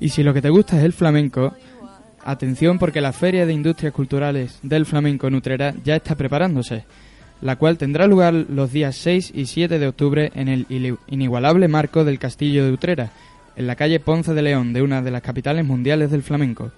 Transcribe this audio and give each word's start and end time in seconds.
Y 0.00 0.10
si 0.10 0.22
lo 0.22 0.32
que 0.32 0.42
te 0.42 0.50
gusta 0.50 0.76
es 0.78 0.84
el 0.84 0.92
flamenco, 0.92 1.54
atención 2.24 2.78
porque 2.78 3.00
la 3.00 3.12
Feria 3.12 3.46
de 3.46 3.52
Industrias 3.52 3.92
Culturales 3.92 4.58
del 4.62 4.86
Flamenco 4.86 5.26
en 5.26 5.34
Utrera 5.34 5.74
ya 5.84 5.96
está 5.96 6.14
preparándose, 6.14 6.84
la 7.40 7.56
cual 7.56 7.78
tendrá 7.78 8.06
lugar 8.06 8.32
los 8.34 8.72
días 8.72 8.96
6 8.96 9.32
y 9.34 9.46
7 9.46 9.78
de 9.78 9.88
octubre 9.88 10.30
en 10.34 10.48
el 10.48 10.66
inigualable 11.08 11.68
marco 11.68 12.04
del 12.04 12.18
Castillo 12.18 12.64
de 12.64 12.72
Utrera, 12.72 13.10
en 13.56 13.66
la 13.66 13.74
calle 13.74 13.98
Ponce 13.98 14.34
de 14.34 14.42
León, 14.42 14.72
de 14.72 14.82
una 14.82 15.02
de 15.02 15.10
las 15.10 15.22
capitales 15.22 15.64
mundiales 15.64 16.12
del 16.12 16.22
flamenco. 16.22 16.70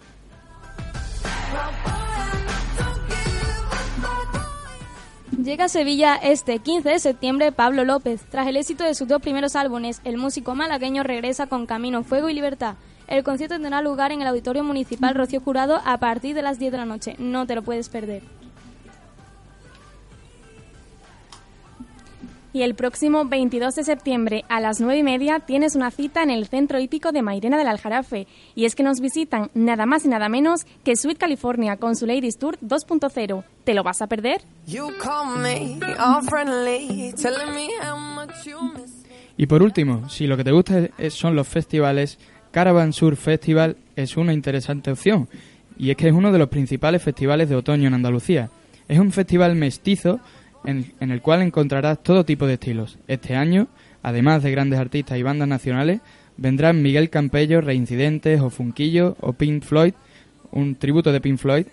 Llega 5.43 5.65
a 5.65 5.69
Sevilla 5.69 6.17
este 6.17 6.59
15 6.59 6.89
de 6.89 6.99
septiembre 6.99 7.51
Pablo 7.51 7.85
López. 7.85 8.23
Tras 8.31 8.47
el 8.47 8.57
éxito 8.57 8.85
de 8.85 8.95
sus 8.95 9.09
dos 9.09 9.23
primeros 9.23 9.57
álbumes, 9.57 10.01
el 10.05 10.19
músico 10.19 10.55
malagueño 10.55 11.03
regresa 11.03 11.47
con 11.47 11.67
Camino, 11.67 12.03
Fuego 12.03 12.29
y 12.29 12.35
Libertad. 12.35 12.77
El 13.11 13.25
concierto 13.25 13.57
tendrá 13.57 13.83
lugar 13.83 14.13
en 14.13 14.23
el 14.23 14.29
Auditorio 14.29 14.63
Municipal 14.63 15.17
Rocío 15.17 15.41
Jurado 15.41 15.81
a 15.85 15.99
partir 15.99 16.35
de 16.37 16.43
las 16.43 16.61
10 16.61 16.71
de 16.71 16.79
la 16.79 16.87
noche. 16.87 17.17
No 17.19 17.45
te 17.45 17.57
lo 17.57 17.63
puedes 17.63 17.89
perder. 17.89 18.23
Y 22.53 22.63
el 22.63 22.75
próximo 22.75 23.25
22 23.25 23.75
de 23.75 23.85
septiembre 23.85 24.45
a 24.49 24.61
las 24.61 24.81
9 24.81 24.99
y 24.99 25.03
media 25.03 25.41
tienes 25.41 25.75
una 25.75 25.91
cita 25.91 26.23
en 26.23 26.31
el 26.31 26.47
Centro 26.47 26.79
Hípico 26.79 27.11
de 27.11 27.23
Mairena 27.23 27.59
del 27.59 27.67
Aljarafe. 27.67 28.29
Y 28.55 28.65
es 28.65 28.77
que 28.77 28.85
nos 28.85 29.01
visitan 29.01 29.51
nada 29.55 29.87
más 29.87 30.05
y 30.05 30.09
nada 30.09 30.29
menos 30.29 30.65
que 30.85 30.95
Sweet 30.95 31.19
California 31.19 31.77
con 31.77 31.97
su 31.97 32.07
Ladies 32.07 32.39
Tour 32.39 32.59
2.0. 32.61 33.45
¿Te 33.65 33.75
lo 33.75 33.83
vas 33.83 34.03
a 34.03 34.07
perder? 34.07 34.43
Y 39.37 39.47
por 39.47 39.63
último, 39.63 40.09
si 40.09 40.27
lo 40.27 40.37
que 40.37 40.45
te 40.45 40.53
gusta 40.53 40.89
son 41.11 41.35
los 41.35 41.49
festivales, 41.49 42.19
Caravan 42.51 42.93
Sur 42.93 43.17
Festival 43.17 43.77
es 43.97 44.17
una 44.17 44.33
interesante 44.33 44.91
opción. 44.91 45.29
Y 45.79 45.91
es 45.91 45.97
que 45.97 46.09
es 46.09 46.15
uno 46.15 46.33
de 46.33 46.39
los 46.39 46.49
principales 46.49 47.03
festivales 47.03 47.49
de 47.49 47.57
otoño 47.57 47.89
en 47.89 47.95
Andalucía. 47.95 48.51
Es 48.89 48.99
un 48.99 49.13
festival 49.13 49.55
mestizo 49.55 50.21
en, 50.65 50.93
el 51.01 51.23
cual 51.23 51.43
encontrarás 51.43 52.03
todo 52.03 52.25
tipo 52.25 52.47
de 52.47 52.55
estilos. 52.55 52.99
Este 53.09 53.37
año, 53.37 53.69
además 54.03 54.43
de 54.43 54.51
grandes 54.51 54.79
artistas 54.79 55.19
y 55.19 55.23
bandas 55.23 55.49
nacionales, 55.49 56.01
vendrán 56.37 56.83
Miguel 56.83 57.09
Campello, 57.09 57.61
Reincidentes 57.61 58.41
o 58.41 58.51
Funquillo 58.51 59.17
o 59.21 59.33
Pink 59.33 59.63
Floyd, 59.63 59.95
un 60.51 60.75
tributo 60.75 61.13
de 61.13 61.21
Pink 61.21 61.39
Floyd, 61.39 61.67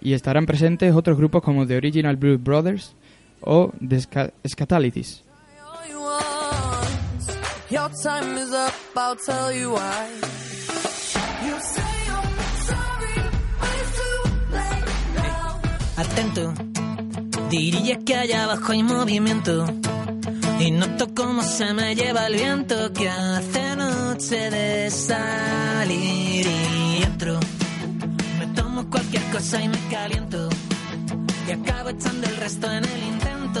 y 0.00 0.12
estarán 0.12 0.46
presentes 0.46 0.94
otros 0.94 1.16
grupos 1.16 1.42
como 1.42 1.66
The 1.66 1.76
Original 1.76 2.16
Blues 2.16 2.42
Brothers 2.42 2.96
o 3.40 3.72
The 3.86 4.00
Scatalities. 4.46 5.25
Atento 15.96 16.54
Diría 17.50 17.98
que 18.04 18.14
allá 18.14 18.44
abajo 18.44 18.72
hay 18.72 18.82
movimiento. 18.82 19.66
Y 20.58 20.70
noto 20.70 21.08
cómo 21.14 21.42
se 21.42 21.72
me 21.74 21.94
lleva 21.94 22.26
el 22.26 22.34
viento 22.34 22.92
que 22.92 23.08
hace 23.08 23.76
noche 23.76 24.50
de 24.50 24.90
salir 24.90 26.46
y 26.46 27.02
entro. 27.02 27.38
Me 28.38 28.46
tomo 28.48 28.88
cualquier 28.90 29.22
cosa 29.30 29.62
y 29.62 29.68
me 29.68 29.78
caliento. 29.90 30.48
Y 31.46 31.52
acabo 31.52 31.90
echando 31.90 32.26
el 32.26 32.36
resto 32.36 32.66
en 32.70 32.84
el 32.84 33.02
intento. 33.04 33.60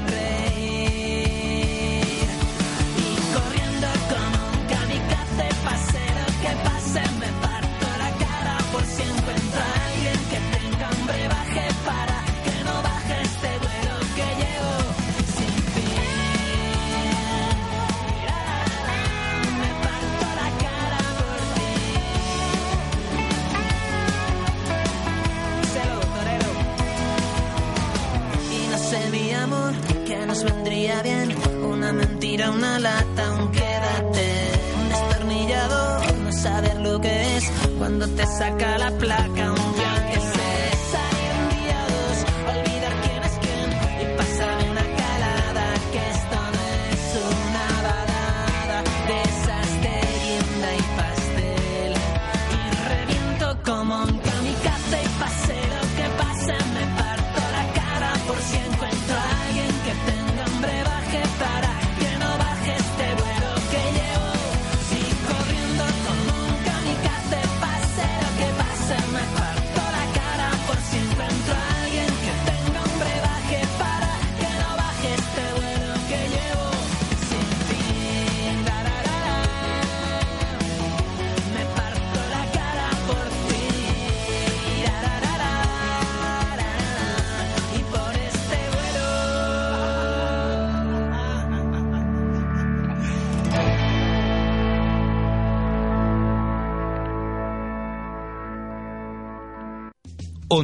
Saca 38.41 38.79
la 38.79 38.89
placa, 38.89 39.30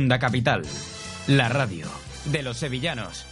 Onda 0.08 0.20
Capital, 0.20 0.62
la 1.28 1.50
radio 1.50 1.86
de 2.32 2.42
los 2.42 2.56
sevillanos. 2.56 3.26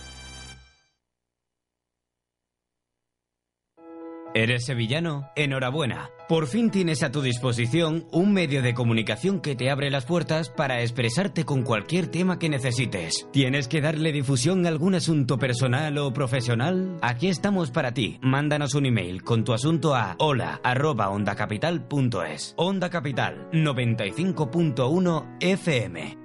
¿Eres 4.33 4.65
sevillano? 4.65 5.29
Enhorabuena. 5.37 6.09
Por 6.27 6.47
fin 6.47 6.71
tienes 6.71 7.01
a 7.03 7.13
tu 7.13 7.21
disposición 7.21 8.05
un 8.11 8.33
medio 8.33 8.61
de 8.61 8.73
comunicación 8.73 9.39
que 9.39 9.55
te 9.55 9.71
abre 9.71 9.89
las 9.89 10.03
puertas 10.03 10.49
para 10.49 10.81
expresarte 10.81 11.45
con 11.45 11.63
cualquier 11.63 12.07
tema 12.07 12.39
que 12.39 12.49
necesites. 12.49 13.25
¿Tienes 13.31 13.69
que 13.69 13.79
darle 13.79 14.11
difusión 14.11 14.65
a 14.65 14.67
algún 14.67 14.95
asunto 14.95 15.39
personal 15.39 15.97
o 15.97 16.11
profesional? 16.11 16.97
Aquí 17.01 17.29
estamos 17.29 17.71
para 17.71 17.93
ti. 17.93 18.19
Mándanos 18.21 18.75
un 18.75 18.85
email 18.85 19.23
con 19.23 19.45
tu 19.45 19.53
asunto 19.53 19.95
a 19.95 20.17
hola@ondacapital.es. 20.19 22.53
Onda 22.57 22.89
Capital 22.89 23.49
95.1 23.53 25.37
FM. 25.39 26.24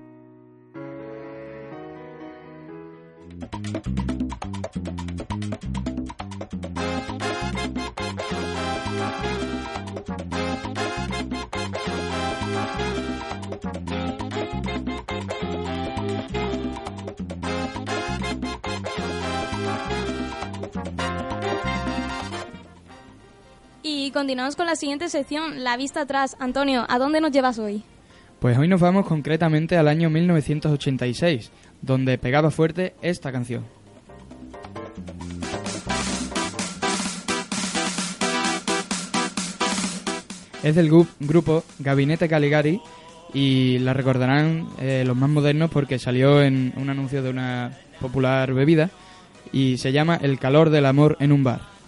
Y 23.82 24.12
continuamos 24.12 24.56
con 24.56 24.66
la 24.66 24.76
siguiente 24.76 25.08
sección, 25.08 25.62
La 25.62 25.76
vista 25.76 26.00
atrás. 26.00 26.36
Antonio, 26.40 26.84
¿a 26.88 26.98
dónde 26.98 27.20
nos 27.20 27.32
llevas 27.32 27.58
hoy? 27.58 27.84
Pues 28.40 28.56
hoy 28.56 28.66
nos 28.66 28.80
vamos 28.80 29.06
concretamente 29.06 29.76
al 29.76 29.86
año 29.86 30.08
1986, 30.08 31.50
donde 31.82 32.18
pegaba 32.18 32.50
fuerte 32.50 32.94
esta 33.02 33.32
canción. 33.32 33.64
Es 40.62 40.74
del 40.74 40.90
grupo 41.20 41.64
Gabinete 41.78 42.28
Caligari 42.28 42.80
y 43.32 43.78
la 43.78 43.94
recordarán 43.94 44.68
eh, 44.78 45.04
los 45.06 45.16
más 45.16 45.30
modernos 45.30 45.70
porque 45.70 45.98
salió 45.98 46.42
en 46.42 46.74
un 46.76 46.90
anuncio 46.90 47.22
de 47.22 47.30
una 47.30 47.78
popular 48.00 48.52
bebida 48.52 48.90
y 49.52 49.78
se 49.78 49.92
llama 49.92 50.18
El 50.20 50.38
calor 50.38 50.70
del 50.70 50.86
amor 50.86 51.16
en 51.20 51.32
un 51.32 51.44
bar. 51.44 51.79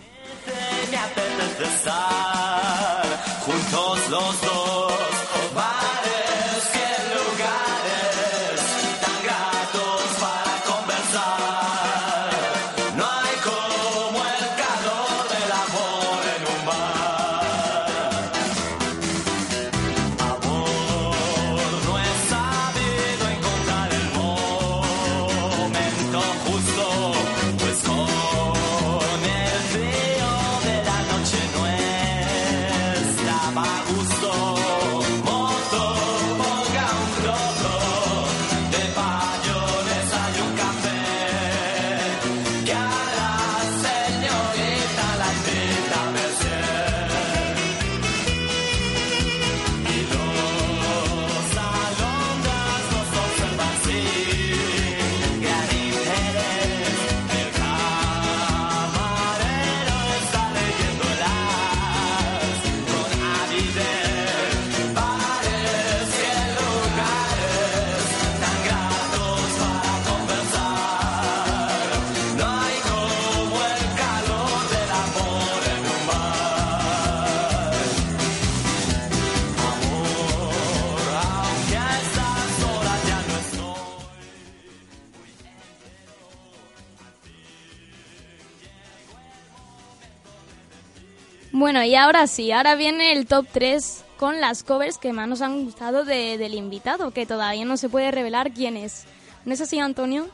Ahora 92.03 92.27
sí, 92.27 92.53
ahora 92.53 92.75
viene 92.75 93.13
el 93.13 93.27
top 93.27 93.47
3 93.53 94.05
con 94.19 94.41
las 94.41 94.63
covers 94.63 94.99
que 94.99 95.13
más 95.13 95.29
nos 95.29 95.41
han 95.43 95.65
gustado 95.65 96.05
de- 96.05 96.39
del 96.39 96.55
invitado, 96.55 97.11
que 97.11 97.27
todavía 97.27 97.65
no 97.65 97.77
se 97.77 97.89
puede 97.89 98.11
revelar 98.11 98.53
quién 98.53 98.77
es. 98.77 99.05
¿No 99.45 99.53
es 99.53 99.61
así, 99.61 99.79
Antonio? 99.79 100.29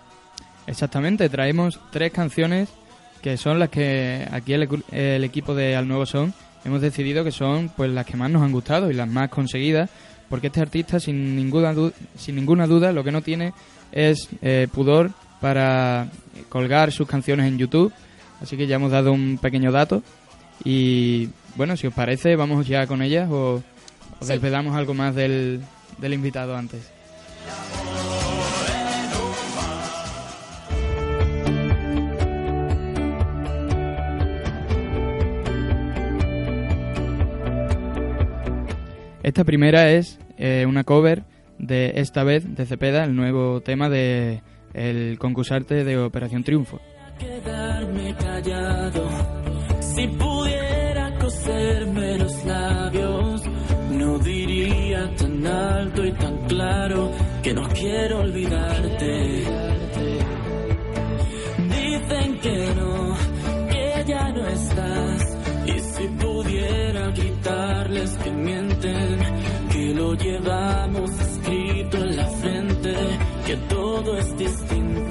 Exactamente, 0.67 1.29
traemos 1.29 1.81
tres 1.91 2.12
canciones 2.12 2.69
que 3.23 3.37
son 3.37 3.59
las 3.59 3.70
que 3.70 4.29
aquí 4.31 4.53
el, 4.53 4.69
el 4.93 5.25
equipo 5.25 5.55
de 5.55 5.75
Al 5.76 5.88
Nuevo 5.88 6.06
Son 6.06 6.32
hemos 6.65 6.81
decidido 6.81 7.25
que 7.25 7.32
son 7.32 7.69
pues 7.71 7.91
las 7.91 8.05
que 8.05 8.17
más 8.17 8.31
nos 8.31 8.43
han 8.43 8.53
gustado 8.53 8.91
y 8.91 8.94
las 8.94 9.09
más 9.09 9.29
conseguidas, 9.31 9.88
porque 10.29 10.49
este 10.49 10.61
artista 10.61 11.00
sin 11.00 11.35
ninguna 11.37 11.75
sin 12.17 12.35
ninguna 12.37 12.67
duda 12.67 12.93
lo 12.93 13.03
que 13.03 13.12
no 13.12 13.23
tiene 13.23 13.53
es 13.93 14.29
eh, 14.43 14.69
pudor 14.73 15.11
para 15.41 16.09
colgar 16.49 16.93
sus 16.93 17.09
canciones 17.09 17.47
en 17.47 17.56
YouTube, 17.59 17.93
así 18.43 18.56
que 18.56 18.67
ya 18.67 18.76
hemos 18.76 18.91
dado 18.93 19.12
un 19.12 19.38
pequeño 19.41 19.73
dato 19.73 20.03
y 20.64 21.29
bueno, 21.56 21.77
si 21.77 21.87
os 21.87 21.95
parece 21.95 22.37
vamos 22.37 22.67
ya 22.67 22.87
con 22.87 23.03
ellas 23.03 23.29
o, 23.31 23.62
o 24.21 24.25
Sí. 24.25 24.33
desvelamos 24.33 24.75
algo 24.77 24.95
más 24.95 25.15
del, 25.15 25.61
del 25.99 26.15
invitado 26.15 26.56
antes. 26.56 26.91
Esta 39.23 39.45
primera 39.45 39.91
es 39.91 40.19
eh, 40.39 40.65
una 40.67 40.85
cover 40.85 41.25
de 41.59 41.93
esta 41.97 42.25
vez 42.25 42.55
de 42.55 42.65
Cepeda, 42.67 43.05
el 43.05 43.15
nuevo 43.15 43.61
tema 43.61 43.89
de 43.89 44.43
el 44.75 45.19
concursarte 45.19 45.85
de 45.85 45.99
Operación 45.99 46.45
Triunfo. 46.45 46.81
quedarme 47.19 48.15
callado. 48.17 49.09
Si 49.81 50.06
los 52.19 52.45
labios, 52.45 53.43
no 53.91 54.19
diría 54.19 55.11
tan 55.17 55.47
alto 55.47 56.05
y 56.05 56.12
tan 56.12 56.37
claro 56.47 57.11
que 57.43 57.55
no 57.55 57.69
quiero 57.69 58.21
olvidarte. 58.21 59.45
Dicen 61.59 62.38
que 62.40 62.75
no, 62.76 63.17
que 63.71 64.05
ya 64.07 64.28
no 64.31 64.47
estás. 64.47 65.37
Y 65.67 65.81
si 65.81 66.09
pudiera 66.09 67.11
gritarles 67.11 68.11
que 68.17 68.31
mienten, 68.31 69.19
que 69.71 69.95
lo 69.95 70.14
llevamos 70.14 71.11
escrito 71.21 71.97
en 71.99 72.17
la 72.17 72.26
frente, 72.26 72.95
que 73.47 73.57
todo 73.69 74.19
es 74.19 74.37
distinto 74.37 75.08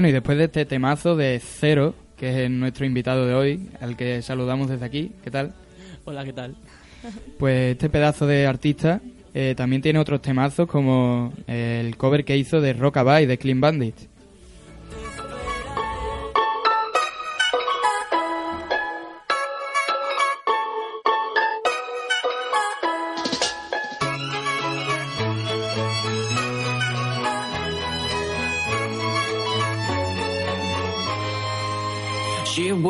Bueno, 0.00 0.08
y 0.08 0.12
después 0.12 0.38
de 0.38 0.44
este 0.44 0.64
temazo 0.64 1.14
de 1.14 1.38
Cero, 1.44 1.94
que 2.16 2.44
es 2.44 2.50
nuestro 2.50 2.86
invitado 2.86 3.26
de 3.26 3.34
hoy, 3.34 3.68
al 3.82 3.98
que 3.98 4.22
saludamos 4.22 4.70
desde 4.70 4.86
aquí, 4.86 5.12
¿qué 5.22 5.30
tal? 5.30 5.52
Hola, 6.06 6.24
¿qué 6.24 6.32
tal? 6.32 6.56
Pues 7.38 7.72
este 7.72 7.90
pedazo 7.90 8.26
de 8.26 8.46
artista 8.46 9.02
eh, 9.34 9.52
también 9.54 9.82
tiene 9.82 9.98
otros 9.98 10.22
temazos 10.22 10.66
como 10.66 11.34
el 11.46 11.98
cover 11.98 12.24
que 12.24 12.38
hizo 12.38 12.62
de 12.62 12.72
Rockabye 12.72 13.26
de 13.26 13.36
Clean 13.36 13.60
Bandit. 13.60 13.94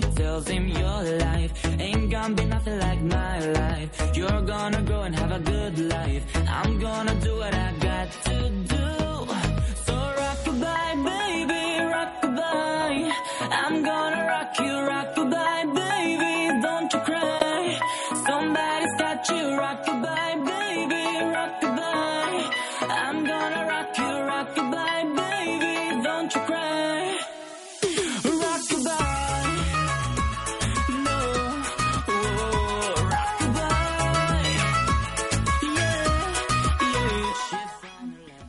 She 0.00 0.06
tells 0.12 0.48
him, 0.48 0.66
Your 0.68 1.02
life 1.18 1.52
ain't 1.78 2.10
gonna 2.10 2.34
be 2.34 2.44
nothing 2.46 2.78
like 2.78 3.02
my 3.02 3.38
life. 3.40 4.16
You're 4.16 4.40
gonna 4.40 4.80
grow 4.82 5.02
and 5.02 5.14
have 5.14 5.32
a 5.32 5.40
good 5.40 5.78
life. 5.78 6.24
I'm 6.48 6.78
gonna 6.78 7.14
do 7.16 7.36
what 7.36 7.54
I 7.54 7.72
got 7.80 8.10
to 8.24 8.50
do. 8.50 8.99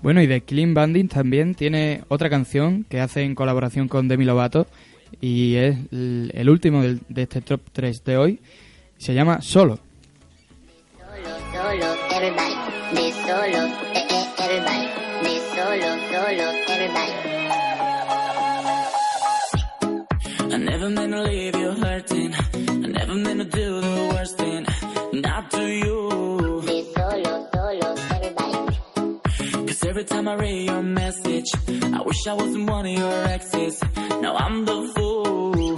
Bueno, 0.01 0.21
y 0.21 0.27
de 0.27 0.41
Clean 0.41 0.73
Bandit 0.73 1.11
también 1.11 1.53
tiene 1.53 2.03
otra 2.07 2.29
canción 2.29 2.85
que 2.89 2.99
hace 2.99 3.23
en 3.23 3.35
colaboración 3.35 3.87
con 3.87 4.07
Demi 4.07 4.25
Lovato 4.25 4.65
y 5.19 5.55
es 5.55 5.77
el, 5.91 6.49
último 6.49 6.81
de 6.81 7.21
este 7.21 7.41
top 7.41 7.61
3 7.71 8.03
de 8.03 8.17
hoy. 8.17 8.39
Se 8.97 9.13
llama 9.13 9.41
Solo. 9.41 9.77
Solo, 10.97 11.29
solo, 11.53 11.95
everybody. 12.11 12.55
Be 12.95 13.11
solo, 13.11 13.67
eh, 13.93 14.07
eh, 14.09 14.25
everybody. 14.39 14.87
Be 15.23 15.39
solo, 15.55 15.89
solo, 16.11 16.45
everybody. 16.67 17.11
I 20.53 20.57
never 20.57 20.89
meant 20.89 21.13
to 21.13 21.21
leave 21.23 21.55
you 21.55 21.60
time 30.23 30.39
I 30.39 30.45
your 30.45 30.83
message, 30.83 31.49
I 31.67 32.01
wish 32.05 32.27
I 32.27 32.33
wasn't 32.33 32.69
one 32.69 32.85
of 32.85 32.91
your 32.91 33.23
exes. 33.27 33.81
Now 34.21 34.35
I'm 34.35 34.65
the 34.65 34.77
fool. 34.95 35.77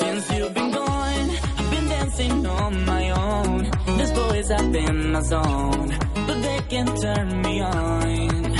Since 0.00 0.30
you've 0.32 0.54
been 0.54 0.70
gone, 0.70 1.30
I've 1.58 1.70
been 1.70 1.88
dancing 1.88 2.46
on 2.46 2.84
my 2.84 3.10
own. 3.10 3.70
These 3.98 4.12
boys 4.12 4.48
have 4.50 4.72
been 4.72 5.12
my 5.12 5.20
zone, 5.22 5.88
but 6.26 6.38
they 6.46 6.60
can 6.68 6.86
turn 7.02 7.42
me 7.42 7.62
on. 7.62 8.56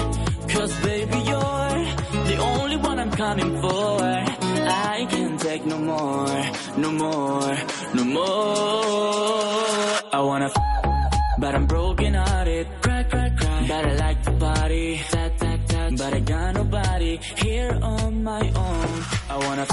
Cause 0.49 0.73
baby, 0.81 1.19
you're 1.31 1.81
the 2.31 2.37
only 2.41 2.77
one 2.77 2.99
I'm 2.99 3.11
coming 3.13 3.61
for. 3.61 4.03
I 4.03 5.07
can't 5.11 5.41
take 5.41 5.65
no 5.67 5.79
more, 5.79 6.37
no 6.77 6.91
more, 6.93 7.57
no 7.95 8.05
more. 8.05 9.43
I 10.17 10.21
wanna 10.29 10.47
f- 10.47 10.77
but 11.39 11.55
I'm 11.55 11.67
broken 11.67 11.96
here 17.37 17.79
on 17.83 18.23
my 18.23 18.41
own. 18.41 19.05
I 19.29 19.37
wanna 19.39 19.67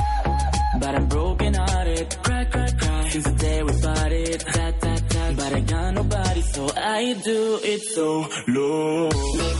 but 0.79 0.95
I'm 0.95 1.07
broken 1.07 1.53
hearted. 1.53 2.17
Cry, 2.23 2.45
cry, 2.45 2.67
cry. 2.71 3.09
Since 3.09 3.25
the 3.25 3.35
day 3.35 3.63
we 3.63 3.81
parted. 3.81 4.39
Tat, 4.39 4.81
tat, 4.81 5.09
tat. 5.09 5.35
But 5.35 5.53
I 5.53 5.59
got 5.59 5.93
nobody, 5.93 6.41
so 6.41 6.69
I 6.75 7.13
do 7.23 7.59
it 7.63 7.81
so 7.81 8.27
low. 8.47 9.09
Solo, 9.11 9.51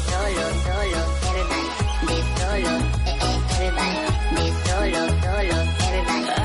solo, 0.66 1.02
everybody. 1.30 1.64
Be 2.08 2.18
solo, 2.38 2.74
eh, 3.06 3.18
eh, 3.22 3.66
everybody. 3.66 4.36
Be 4.36 4.46
solo, 4.66 5.02
solo, 5.24 5.60
everybody. 5.94 6.43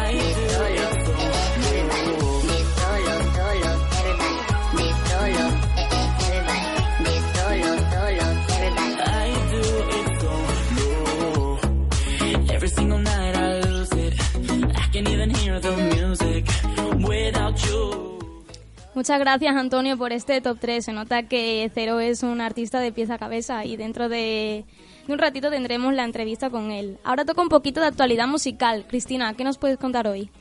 Muchas 18.99 19.21
gracias, 19.21 19.55
Antonio, 19.55 19.97
por 19.97 20.12
este 20.12 20.40
top 20.40 20.59
3. 20.59 20.87
Se 20.87 20.93
nota 20.93 21.23
que 21.23 21.71
Cero 21.73 22.00
es 22.00 22.25
un 22.25 22.40
artista 22.40 22.81
de 22.81 22.90
pieza 22.90 23.14
a 23.14 23.19
cabeza 23.19 23.64
y 23.64 23.76
dentro 23.76 24.09
de, 24.09 24.64
un 25.07 25.19
ratito 25.19 25.50
tendremos 25.50 25.95
la 25.95 26.02
entrevista 26.02 26.50
con 26.50 26.73
él. 26.73 26.99
Ahora 27.05 27.25
toca 27.25 27.40
un 27.40 27.49
poquito 27.49 27.81
de 27.81 27.87
actualidad 27.87 28.26
musical. 28.26 28.87
Cristina, 28.88 29.33
¿qué 29.35 29.45
nos 29.45 29.57
puedes 29.57 29.78
contar 29.78 30.09
hoy? 30.09 30.33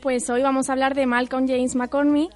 Pues 0.00 0.28
hoy 0.30 0.42
vamos 0.42 0.68
a 0.68 0.72
hablar 0.72 0.96
de 0.96 1.06
Malcolm 1.06 1.46
James 1.46 1.76
McCormick, 1.76 2.32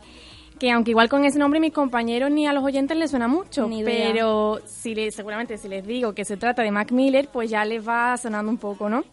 que 0.58 0.70
aunque 0.70 0.92
igual 0.92 1.08
con 1.08 1.25
ese 1.25 1.38
nombre 1.38 1.60
mis 1.60 1.72
compañeros 1.72 2.30
ni 2.30 2.46
a 2.46 2.52
los 2.52 2.64
oyentes 2.64 2.96
les 2.96 3.10
suena 3.10 3.28
mucho, 3.28 3.68
Ni 3.68 3.80
idea. 3.80 4.08
pero 4.12 4.58
si 4.64 4.94
les, 4.94 5.14
seguramente 5.14 5.58
si 5.58 5.68
les 5.68 5.86
digo 5.86 6.14
que 6.14 6.25
se 6.25 6.36
trata 6.36 6.62
de 6.62 6.70
Mac 6.70 6.92
Miller, 6.92 7.28
pues 7.32 7.50
ya 7.50 7.64
les 7.64 7.86
va 7.86 8.16
sonando 8.16 8.50
un 8.50 8.56
poco, 8.58 8.88
¿no? 8.88 9.04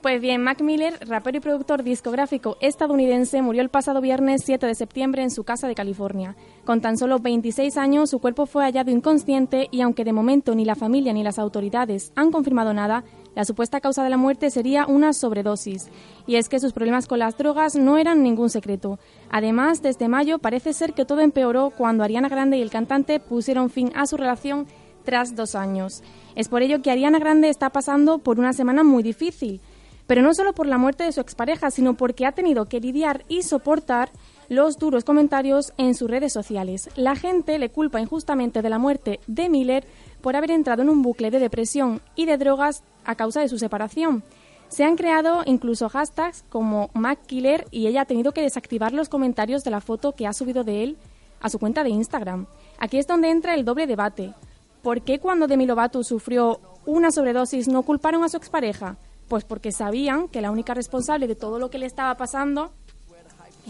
Pues 0.00 0.20
bien, 0.20 0.42
Mac 0.42 0.60
Miller, 0.62 0.94
rapero 1.06 1.36
y 1.38 1.40
productor 1.40 1.82
discográfico 1.82 2.56
estadounidense, 2.60 3.42
murió 3.42 3.60
el 3.62 3.68
pasado 3.68 4.00
viernes 4.00 4.42
7 4.44 4.66
de 4.66 4.74
septiembre 4.74 5.22
en 5.22 5.30
su 5.30 5.44
casa 5.44 5.68
de 5.68 5.74
California. 5.74 6.36
Con 6.64 6.80
tan 6.80 6.96
solo 6.96 7.18
26 7.18 7.76
años, 7.76 8.10
su 8.10 8.18
cuerpo 8.18 8.46
fue 8.46 8.64
hallado 8.64 8.90
inconsciente 8.90 9.68
y 9.70 9.80
aunque 9.82 10.04
de 10.04 10.12
momento 10.12 10.54
ni 10.54 10.64
la 10.64 10.74
familia 10.74 11.12
ni 11.12 11.22
las 11.22 11.38
autoridades 11.38 12.12
han 12.16 12.30
confirmado 12.30 12.72
nada, 12.72 13.04
la 13.38 13.44
supuesta 13.44 13.80
causa 13.80 14.02
de 14.02 14.10
la 14.10 14.16
muerte 14.16 14.50
sería 14.50 14.84
una 14.86 15.12
sobredosis. 15.12 15.86
Y 16.26 16.34
es 16.34 16.48
que 16.48 16.58
sus 16.58 16.72
problemas 16.72 17.06
con 17.06 17.20
las 17.20 17.38
drogas 17.38 17.76
no 17.76 17.96
eran 17.96 18.24
ningún 18.24 18.50
secreto. 18.50 18.98
Además, 19.30 19.80
desde 19.80 20.08
mayo 20.08 20.40
parece 20.40 20.72
ser 20.72 20.92
que 20.92 21.04
todo 21.04 21.20
empeoró 21.20 21.70
cuando 21.70 22.02
Ariana 22.02 22.28
Grande 22.28 22.58
y 22.58 22.62
el 22.62 22.70
cantante 22.70 23.20
pusieron 23.20 23.70
fin 23.70 23.92
a 23.94 24.08
su 24.08 24.16
relación 24.16 24.66
tras 25.04 25.36
dos 25.36 25.54
años. 25.54 26.02
Es 26.34 26.48
por 26.48 26.62
ello 26.62 26.82
que 26.82 26.90
Ariana 26.90 27.20
Grande 27.20 27.48
está 27.48 27.70
pasando 27.70 28.18
por 28.18 28.40
una 28.40 28.52
semana 28.52 28.82
muy 28.82 29.04
difícil. 29.04 29.60
Pero 30.08 30.20
no 30.20 30.34
solo 30.34 30.52
por 30.52 30.66
la 30.66 30.76
muerte 30.76 31.04
de 31.04 31.12
su 31.12 31.20
expareja, 31.20 31.70
sino 31.70 31.94
porque 31.94 32.26
ha 32.26 32.32
tenido 32.32 32.64
que 32.64 32.80
lidiar 32.80 33.24
y 33.28 33.42
soportar 33.42 34.10
los 34.48 34.78
duros 34.78 35.04
comentarios 35.04 35.72
en 35.76 35.94
sus 35.94 36.10
redes 36.10 36.32
sociales. 36.32 36.90
La 36.96 37.16
gente 37.16 37.58
le 37.58 37.70
culpa 37.70 38.00
injustamente 38.00 38.62
de 38.62 38.70
la 38.70 38.78
muerte 38.78 39.20
de 39.26 39.48
Miller 39.48 39.84
por 40.20 40.36
haber 40.36 40.50
entrado 40.50 40.82
en 40.82 40.88
un 40.88 41.02
bucle 41.02 41.30
de 41.30 41.38
depresión 41.38 42.00
y 42.14 42.26
de 42.26 42.38
drogas 42.38 42.82
a 43.04 43.14
causa 43.14 43.40
de 43.40 43.48
su 43.48 43.58
separación. 43.58 44.22
Se 44.68 44.84
han 44.84 44.96
creado 44.96 45.42
incluso 45.46 45.88
hashtags 45.88 46.44
como 46.48 46.90
MacKiller 46.94 47.66
y 47.70 47.86
ella 47.86 48.02
ha 48.02 48.06
tenido 48.06 48.32
que 48.32 48.42
desactivar 48.42 48.92
los 48.92 49.08
comentarios 49.08 49.64
de 49.64 49.70
la 49.70 49.80
foto 49.80 50.12
que 50.12 50.26
ha 50.26 50.32
subido 50.32 50.64
de 50.64 50.82
él 50.82 50.98
a 51.40 51.48
su 51.48 51.58
cuenta 51.58 51.84
de 51.84 51.90
Instagram. 51.90 52.46
Aquí 52.78 52.98
es 52.98 53.06
donde 53.06 53.30
entra 53.30 53.54
el 53.54 53.64
doble 53.64 53.86
debate. 53.86 54.34
¿Por 54.82 55.02
qué 55.02 55.18
cuando 55.18 55.46
Demi 55.46 55.66
Lovato 55.66 56.02
sufrió 56.04 56.60
una 56.86 57.10
sobredosis 57.10 57.68
no 57.68 57.82
culparon 57.82 58.24
a 58.24 58.28
su 58.28 58.36
expareja? 58.36 58.96
Pues 59.28 59.44
porque 59.44 59.72
sabían 59.72 60.28
que 60.28 60.40
la 60.40 60.50
única 60.50 60.74
responsable 60.74 61.26
de 61.26 61.34
todo 61.34 61.58
lo 61.58 61.70
que 61.70 61.78
le 61.78 61.86
estaba 61.86 62.16
pasando 62.16 62.72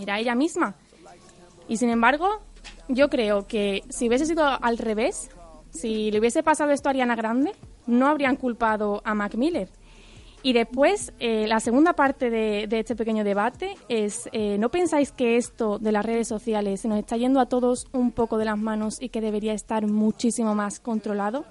era 0.03 0.19
ella 0.19 0.35
misma. 0.35 0.77
Y 1.69 1.77
sin 1.77 1.91
embargo, 1.91 2.41
yo 2.89 3.09
creo 3.09 3.47
que 3.47 3.83
si 3.89 4.09
hubiese 4.09 4.27
sido 4.27 4.45
al 4.45 4.79
revés, 4.79 5.31
si 5.71 6.11
le 6.11 6.19
hubiese 6.19 6.43
pasado 6.43 6.71
esto 6.71 6.89
a 6.89 6.91
Ariana 6.91 7.17
Grande, 7.17 7.53
no 7.87 8.07
habrían 8.07 8.37
culpado 8.37 9.03
a 9.05 9.15
Mac 9.15 9.35
Miller. 9.35 9.69
Y 10.43 10.53
después, 10.53 11.13
eh, 11.19 11.47
la 11.49 11.59
segunda 11.59 11.95
parte 11.95 12.31
de, 12.31 12.67
de 12.69 12.79
este 12.79 12.95
pequeño 12.95 13.25
debate 13.25 13.75
es, 13.89 14.29
eh, 14.33 14.57
¿no 14.59 14.71
pensáis 14.71 15.11
que 15.11 15.37
esto 15.37 15.79
de 15.79 15.91
las 15.91 16.07
redes 16.07 16.29
sociales 16.29 16.81
se 16.81 16.89
nos 16.89 16.99
está 16.99 17.17
yendo 17.17 17.41
a 17.41 17.47
todos 17.47 17.89
un 17.93 18.13
poco 18.13 18.39
de 18.39 18.45
las 18.45 18.57
manos 18.57 19.03
y 19.03 19.09
que 19.09 19.21
debería 19.21 19.53
estar 19.53 19.87
muchísimo 19.87 20.55
más 20.55 20.79
controlado? 20.79 21.45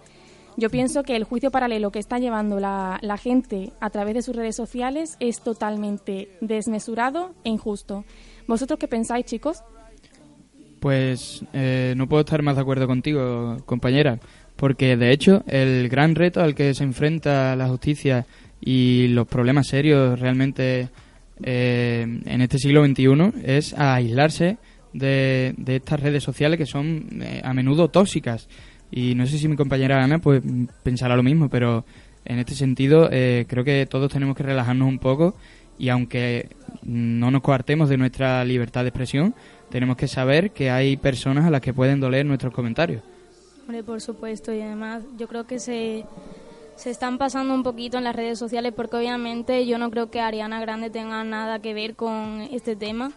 Yo 0.56 0.70
pienso 0.70 1.04
que 1.04 1.16
el 1.16 1.26
juicio 1.26 1.52
paralelo 1.52 1.92
que 1.92 2.00
está 2.00 2.18
llevando 2.18 2.60
la, 2.60 2.98
la 3.02 3.18
gente 3.18 3.74
a 3.80 3.90
través 3.90 4.16
de 4.16 4.22
sus 4.24 4.36
redes 4.36 4.56
sociales 4.56 5.18
es 5.20 5.42
totalmente 5.42 6.30
desmesurado 6.42 7.36
e 7.44 7.50
injusto. 7.50 8.06
¿Vosotros 8.48 8.80
qué 8.80 8.88
pensáis, 8.88 9.26
chicos? 9.26 9.64
Pues 10.80 11.44
eh, 11.54 11.94
no 11.98 12.08
puedo 12.08 12.22
estar 12.22 12.42
más 12.42 12.56
de 12.56 12.62
acuerdo 12.62 12.88
contigo, 12.88 13.58
compañera, 13.66 14.20
porque 14.56 14.96
de 14.96 15.12
hecho 15.12 15.44
el 15.48 15.90
gran 15.90 16.16
reto 16.16 16.42
al 16.42 16.56
que 16.56 16.74
se 16.74 16.84
enfrenta 16.84 17.56
la 17.56 17.68
justicia 17.68 18.26
y 18.62 19.08
los 19.10 19.28
problemas 19.28 19.68
serios 19.68 20.20
realmente 20.20 20.90
eh, 21.44 22.22
en 22.26 22.42
este 22.42 22.58
siglo 22.58 22.86
XXI 22.86 23.42
es 23.44 23.74
aislarse 23.74 24.58
de, 24.94 25.54
de 25.58 25.76
estas 25.76 26.00
redes 26.00 26.24
sociales 26.24 26.58
que 26.58 26.66
son 26.66 27.22
eh, 27.22 27.42
a 27.44 27.54
menudo 27.54 27.90
tóxicas. 27.90 28.48
Y 28.92 29.16
no 29.16 29.26
sé 29.28 29.38
si 29.38 29.48
mi 29.48 29.56
compañera 29.56 30.04
Ana 30.04 30.20
pues 30.20 30.42
pensará 30.84 31.16
lo 31.16 31.24
mismo, 31.24 31.50
pero 31.50 31.86
en 32.26 32.40
este 32.40 32.56
sentido 32.56 33.10
eh, 33.12 33.46
creo 33.48 33.64
que 33.64 33.86
todos 33.86 34.12
tenemos 34.12 34.36
que 34.36 34.44
relajarnos 34.44 34.88
un 34.88 35.00
poco 35.00 35.36
y 35.78 35.90
aunque 35.90 36.50
no 36.88 37.30
nos 37.30 37.42
coartemos 37.44 37.90
de 37.90 37.98
nuestra 37.98 38.44
libertad 38.44 38.82
de 38.82 38.88
expresión, 38.90 39.36
tenemos 39.70 39.96
que 39.98 40.08
saber 40.08 40.52
que 40.52 40.72
hay 40.72 40.98
personas 40.98 41.46
a 41.46 41.52
las 41.52 41.62
que 41.62 41.74
pueden 41.74 42.00
doler 42.00 42.26
nuestros 42.26 42.54
comentarios. 42.54 43.04
Hombre, 43.62 43.84
por 43.84 44.02
supuesto, 44.02 44.52
y 44.54 44.62
además 44.62 45.04
yo 45.18 45.28
creo 45.28 45.46
que 45.46 45.60
se, 45.60 46.06
se 46.78 46.90
están 46.90 47.18
pasando 47.18 47.54
un 47.54 47.64
poquito 47.64 47.98
en 47.98 48.06
las 48.06 48.16
redes 48.16 48.40
sociales 48.40 48.74
porque 48.74 48.96
obviamente 48.96 49.68
yo 49.68 49.78
no 49.78 49.92
creo 49.92 50.10
que 50.10 50.22
Ariana 50.22 50.60
Grande 50.62 50.90
tenga 50.90 51.24
nada 51.26 51.60
que 51.60 51.74
ver 51.74 51.96
con 51.96 52.42
este 52.52 52.76
tema. 52.76 53.12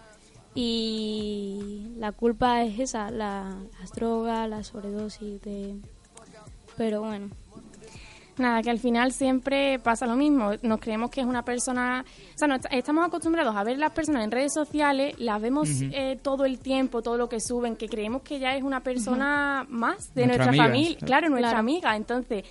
Y 0.53 1.93
la 1.99 2.11
culpa 2.13 2.65
es 2.65 2.81
esa, 2.81 3.11
la- 3.11 3.57
las 3.81 3.93
drogas, 3.93 4.49
la 4.51 4.65
sobredosis 4.65 5.41
de... 5.43 5.77
Pero 6.77 7.03
bueno, 7.03 7.29
Nada, 8.41 8.63
que 8.63 8.71
al 8.71 8.79
final 8.79 9.13
siempre 9.13 9.79
pasa 9.79 10.07
lo 10.07 10.17
mismo. 10.17 10.53
Nos 10.63 10.81
creemos 10.81 11.11
que 11.11 11.21
es 11.21 11.27
una 11.27 11.45
persona. 11.45 12.05
O 12.35 12.39
sea, 12.39 12.49
no, 12.49 12.55
est- 12.57 12.67
estamos 12.73 13.07
acostumbrados 13.07 13.55
a 13.55 13.63
ver 13.65 13.79
las 13.79 13.93
personas 13.93 14.25
en 14.25 14.31
redes 14.31 14.53
sociales, 14.55 15.15
las 15.19 15.41
vemos 15.41 15.69
eh, 15.83 16.19
todo 16.23 16.45
el 16.47 16.59
tiempo, 16.59 17.03
todo 17.03 17.17
lo 17.19 17.29
que 17.29 17.39
suben, 17.39 17.77
que 17.77 17.89
creemos 17.89 18.23
que 18.23 18.39
ya 18.39 18.57
es 18.57 18.63
una 18.63 18.81
persona 18.83 19.67
más 19.69 20.15
de 20.15 20.27
Nuestra 20.27 20.53
familia. 20.53 20.97
Claro, 21.05 21.29
nuestra 21.29 21.51
Claro. 21.51 21.59
amiga. 21.59 21.95
Entonces, 21.97 22.45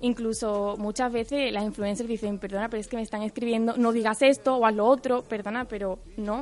incluso 0.00 0.76
muchas 0.78 1.12
veces 1.12 1.52
las 1.52 1.64
influencers 1.64 2.08
dicen, 2.08 2.38
perdona, 2.38 2.68
pero 2.68 2.80
es 2.80 2.88
que 2.88 2.96
me 2.96 3.02
están 3.02 3.22
escribiendo, 3.22 3.76
no 3.76 3.92
digas 3.92 4.22
esto 4.22 4.56
o 4.56 4.66
haz 4.66 4.74
lo 4.74 4.86
otro, 4.86 5.22
perdona, 5.22 5.64
pero 5.66 5.98
no. 6.16 6.40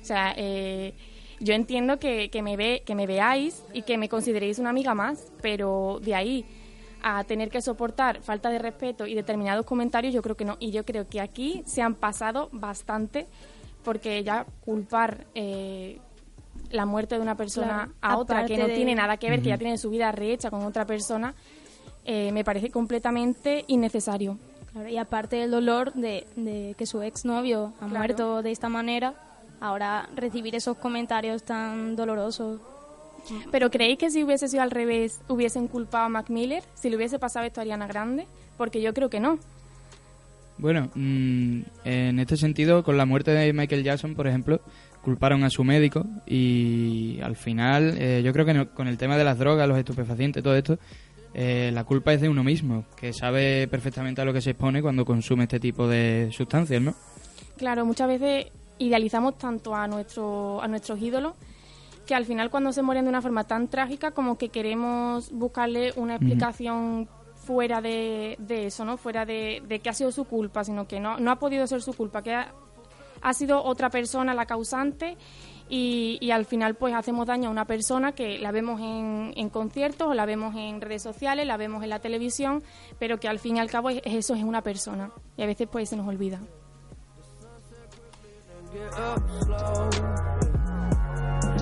O 0.00 0.04
sea, 0.04 0.32
eh, 0.36 0.94
yo 1.40 1.54
entiendo 1.54 1.98
que, 1.98 2.30
que, 2.30 2.42
me 2.42 2.56
ve, 2.56 2.82
que 2.84 2.94
me 2.94 3.06
veáis 3.06 3.62
y 3.72 3.82
que 3.82 3.98
me 3.98 4.08
consideréis 4.08 4.58
una 4.58 4.70
amiga 4.70 4.94
más, 4.94 5.32
pero 5.42 5.98
de 6.02 6.14
ahí 6.14 6.44
a 7.02 7.22
tener 7.24 7.50
que 7.50 7.60
soportar 7.62 8.22
falta 8.22 8.50
de 8.50 8.58
respeto 8.58 9.06
y 9.06 9.14
determinados 9.14 9.64
comentarios, 9.66 10.12
yo 10.14 10.22
creo 10.22 10.36
que 10.36 10.44
no. 10.44 10.56
Y 10.60 10.70
yo 10.70 10.84
creo 10.84 11.08
que 11.08 11.20
aquí 11.20 11.62
se 11.66 11.82
han 11.82 11.94
pasado 11.94 12.48
bastante 12.52 13.26
porque 13.84 14.22
ya 14.24 14.44
culpar 14.64 15.26
eh, 15.34 15.98
la 16.70 16.84
muerte 16.86 17.14
de 17.14 17.20
una 17.22 17.36
persona 17.36 17.66
Claro, 17.84 17.92
a 18.00 18.16
otra 18.18 18.44
que 18.46 18.58
no 18.58 18.66
de- 18.66 18.74
tiene 18.74 18.94
nada 18.94 19.16
que 19.16 19.30
ver, 19.30 19.40
que 19.42 19.48
ya 19.50 19.58
tiene 19.58 19.78
su 19.78 19.90
vida 19.90 20.12
rehecha 20.12 20.50
con 20.50 20.62
otra 20.64 20.84
persona, 20.84 21.34
eh, 22.04 22.32
me 22.32 22.44
parece 22.44 22.70
completamente 22.70 23.64
innecesario. 23.68 24.38
claro, 24.72 24.88
y 24.88 24.96
aparte 24.98 25.36
del 25.36 25.50
dolor 25.50 25.92
de, 25.94 26.26
de 26.36 26.74
que 26.76 26.86
su 26.86 27.00
exnovio 27.02 27.72
ha 27.76 27.86
Claro. 27.86 27.94
muerto 27.96 28.42
de 28.42 28.50
esta 28.50 28.68
manera, 28.68 29.14
ahora 29.60 30.08
recibir 30.14 30.54
esos 30.54 30.76
comentarios 30.76 31.42
tan 31.44 31.96
dolorosos. 31.96 32.60
Pero 33.50 33.70
¿creéis 33.70 33.98
que 33.98 34.10
si 34.10 34.22
hubiese 34.24 34.48
sido 34.48 34.62
al 34.62 34.70
revés 34.70 35.20
hubiesen 35.28 35.68
culpado 35.68 36.04
a 36.06 36.08
Mac 36.08 36.30
Miller? 36.30 36.62
Si 36.74 36.88
le 36.90 36.96
hubiese 36.96 37.18
pasado 37.18 37.46
esto 37.46 37.60
a 37.60 37.62
Ariana 37.62 37.86
Grande? 37.86 38.26
Porque 38.56 38.80
yo 38.80 38.92
creo 38.94 39.08
que 39.10 39.20
no. 39.20 39.38
Bueno, 40.58 40.90
mm, 40.94 41.60
en 41.84 42.18
este 42.18 42.36
sentido, 42.36 42.82
con 42.82 42.96
la 42.96 43.06
muerte 43.06 43.30
de 43.30 43.52
Michael 43.52 43.84
Jackson, 43.84 44.14
por 44.16 44.26
ejemplo, 44.26 44.60
culparon 45.02 45.44
a 45.44 45.50
su 45.50 45.62
médico 45.62 46.04
y 46.26 47.20
al 47.22 47.36
final, 47.36 47.94
eh, 47.98 48.22
yo 48.24 48.32
creo 48.32 48.44
que 48.44 48.54
no- 48.54 48.68
con 48.74 48.88
el 48.88 48.98
tema 48.98 49.16
de 49.16 49.22
las 49.24 49.38
drogas, 49.38 49.68
los 49.68 49.78
estupefacientes, 49.78 50.42
todo 50.42 50.56
esto, 50.56 50.78
eh, 51.34 51.70
la 51.72 51.84
culpa 51.84 52.12
es 52.12 52.20
de 52.20 52.28
uno 52.28 52.42
mismo, 52.42 52.84
que 52.96 53.12
sabe 53.12 53.68
perfectamente 53.68 54.20
a 54.20 54.24
lo 54.24 54.32
que 54.32 54.40
se 54.40 54.50
expone 54.50 54.82
cuando 54.82 55.04
consume 55.04 55.44
este 55.44 55.60
tipo 55.60 55.86
de 55.86 56.28
sustancias, 56.32 56.82
¿no? 56.82 56.94
Claro, 57.56 57.86
muchas 57.86 58.08
veces 58.08 58.46
idealizamos 58.78 59.38
tanto 59.38 59.74
a, 59.76 59.86
nuestro, 59.86 60.60
a 60.60 60.66
nuestros 60.66 61.00
ídolos 61.00 61.34
que 62.08 62.14
al 62.14 62.24
final 62.24 62.48
cuando 62.48 62.72
se 62.72 62.80
mueren 62.80 63.04
de 63.04 63.10
una 63.10 63.20
forma 63.20 63.44
tan 63.44 63.68
trágica 63.68 64.12
como 64.12 64.38
que 64.38 64.48
queremos 64.48 65.30
buscarle 65.30 65.92
una 65.96 66.14
explicación 66.16 67.06
fuera 67.34 67.82
de, 67.82 68.36
de 68.38 68.64
eso, 68.64 68.86
¿no? 68.86 68.96
Fuera 68.96 69.26
de, 69.26 69.62
de 69.68 69.80
que 69.80 69.90
ha 69.90 69.92
sido 69.92 70.10
su 70.10 70.24
culpa, 70.24 70.64
sino 70.64 70.88
que 70.88 71.00
no, 71.00 71.18
no 71.18 71.30
ha 71.30 71.38
podido 71.38 71.66
ser 71.66 71.82
su 71.82 71.92
culpa, 71.92 72.22
que 72.22 72.34
ha, 72.34 72.54
ha 73.20 73.34
sido 73.34 73.62
otra 73.62 73.90
persona 73.90 74.32
la 74.32 74.46
causante 74.46 75.18
y, 75.68 76.16
y 76.22 76.30
al 76.30 76.46
final 76.46 76.76
pues 76.76 76.94
hacemos 76.94 77.26
daño 77.26 77.50
a 77.50 77.52
una 77.52 77.66
persona 77.66 78.12
que 78.12 78.38
la 78.38 78.52
vemos 78.52 78.80
en, 78.80 79.34
en 79.36 79.50
conciertos 79.50 80.08
o 80.08 80.14
la 80.14 80.24
vemos 80.24 80.56
en 80.56 80.80
redes 80.80 81.02
sociales, 81.02 81.46
la 81.46 81.58
vemos 81.58 81.82
en 81.84 81.90
la 81.90 81.98
televisión, 81.98 82.62
pero 82.98 83.20
que 83.20 83.28
al 83.28 83.38
fin 83.38 83.58
y 83.58 83.60
al 83.60 83.70
cabo 83.70 83.90
es, 83.90 84.00
es 84.02 84.14
eso, 84.14 84.34
es 84.34 84.44
una 84.44 84.62
persona 84.62 85.10
y 85.36 85.42
a 85.42 85.46
veces 85.46 85.68
pues 85.70 85.90
se 85.90 85.96
nos 85.98 86.08
olvida. 86.08 86.40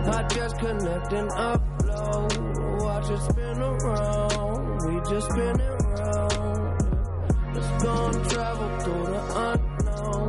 I 0.09 0.23
just 0.29 0.59
connect 0.59 1.13
and 1.13 1.31
upload. 1.31 2.83
Watch 2.83 3.11
it 3.11 3.21
spin 3.21 3.61
around. 3.61 4.83
We 4.87 5.01
just 5.11 5.31
spin 5.31 5.61
it 5.61 5.83
round. 5.83 6.85
Let's 7.55 7.83
go 7.83 8.07
and 8.07 8.31
travel 8.31 8.69
through 8.81 9.07
the 9.07 9.21
unknown. 9.47 10.29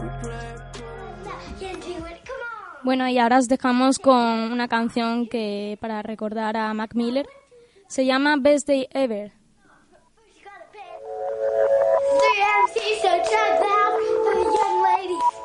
We 0.00 0.08
play 0.22 0.50
Bueno, 2.82 3.08
y 3.08 3.18
ahora 3.18 3.38
os 3.38 3.46
dejamos 3.46 3.98
con 3.98 4.52
una 4.52 4.66
canción 4.66 5.28
que 5.28 5.76
para 5.80 6.02
recordar 6.02 6.56
a 6.56 6.72
Mac 6.74 6.94
Miller 6.94 7.26
se 7.88 8.06
llama 8.06 8.36
Best 8.40 8.66
Day 8.66 8.88
Ever. 8.90 9.32
Three 12.10 12.40
MCs, 12.64 13.02
check 13.02 13.62
out 13.62 14.00
for 14.24 14.34
the 14.34 14.42
young 14.42 14.82
ladies. 14.82 15.39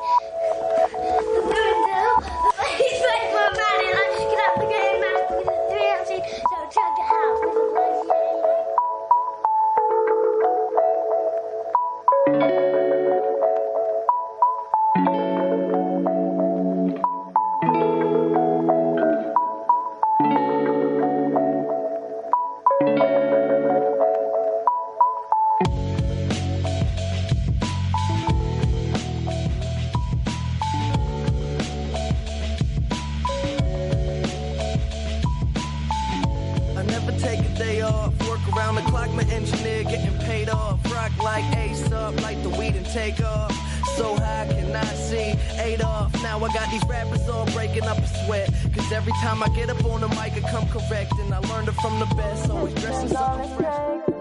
Take 42.96 43.20
off. 43.22 43.52
So 43.96 44.16
high 44.16 44.46
can 44.48 44.74
I 44.74 44.84
see 44.94 45.34
eight 45.60 45.84
off. 45.84 46.10
Now 46.22 46.42
I 46.42 46.48
got 46.54 46.70
these 46.70 46.84
rappers 46.88 47.28
all 47.28 47.44
breaking 47.52 47.84
up 47.84 47.98
a 47.98 48.06
sweat. 48.24 48.48
Cause 48.74 48.90
every 48.90 49.12
time 49.24 49.42
I 49.42 49.48
get 49.48 49.68
up 49.68 49.84
on 49.84 50.00
the 50.00 50.08
mic, 50.08 50.32
I 50.40 50.42
come 50.50 50.66
correct. 50.68 51.12
And 51.20 51.34
I 51.34 51.40
learned 51.50 51.68
it 51.68 51.74
from 51.74 52.00
the 52.00 52.06
best. 52.14 52.50
Always 52.50 52.74
dressing 52.74 53.10
something 53.10 53.56
fresh. 53.56 54.15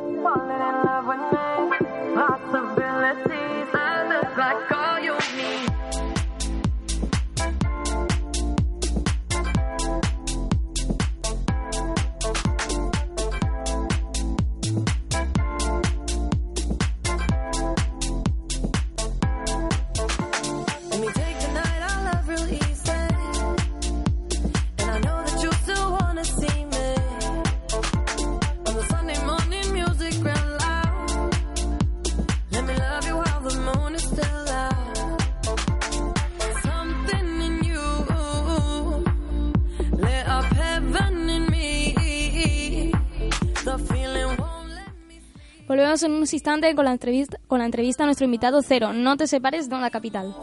En 46.04 46.14
unos 46.14 46.34
instantes 46.34 46.76
con 46.76 46.84
la 46.86 46.92
entrevista, 46.92 47.38
con 47.48 47.60
la 47.60 47.66
entrevista 47.66 48.04
a 48.04 48.06
nuestro 48.06 48.26
invitado 48.26 48.62
Cero. 48.62 48.92
No 48.92 49.16
te 49.16 49.28
separes 49.28 49.70
de 49.70 49.76
Onda 49.76 49.90
Capital. 49.90 50.36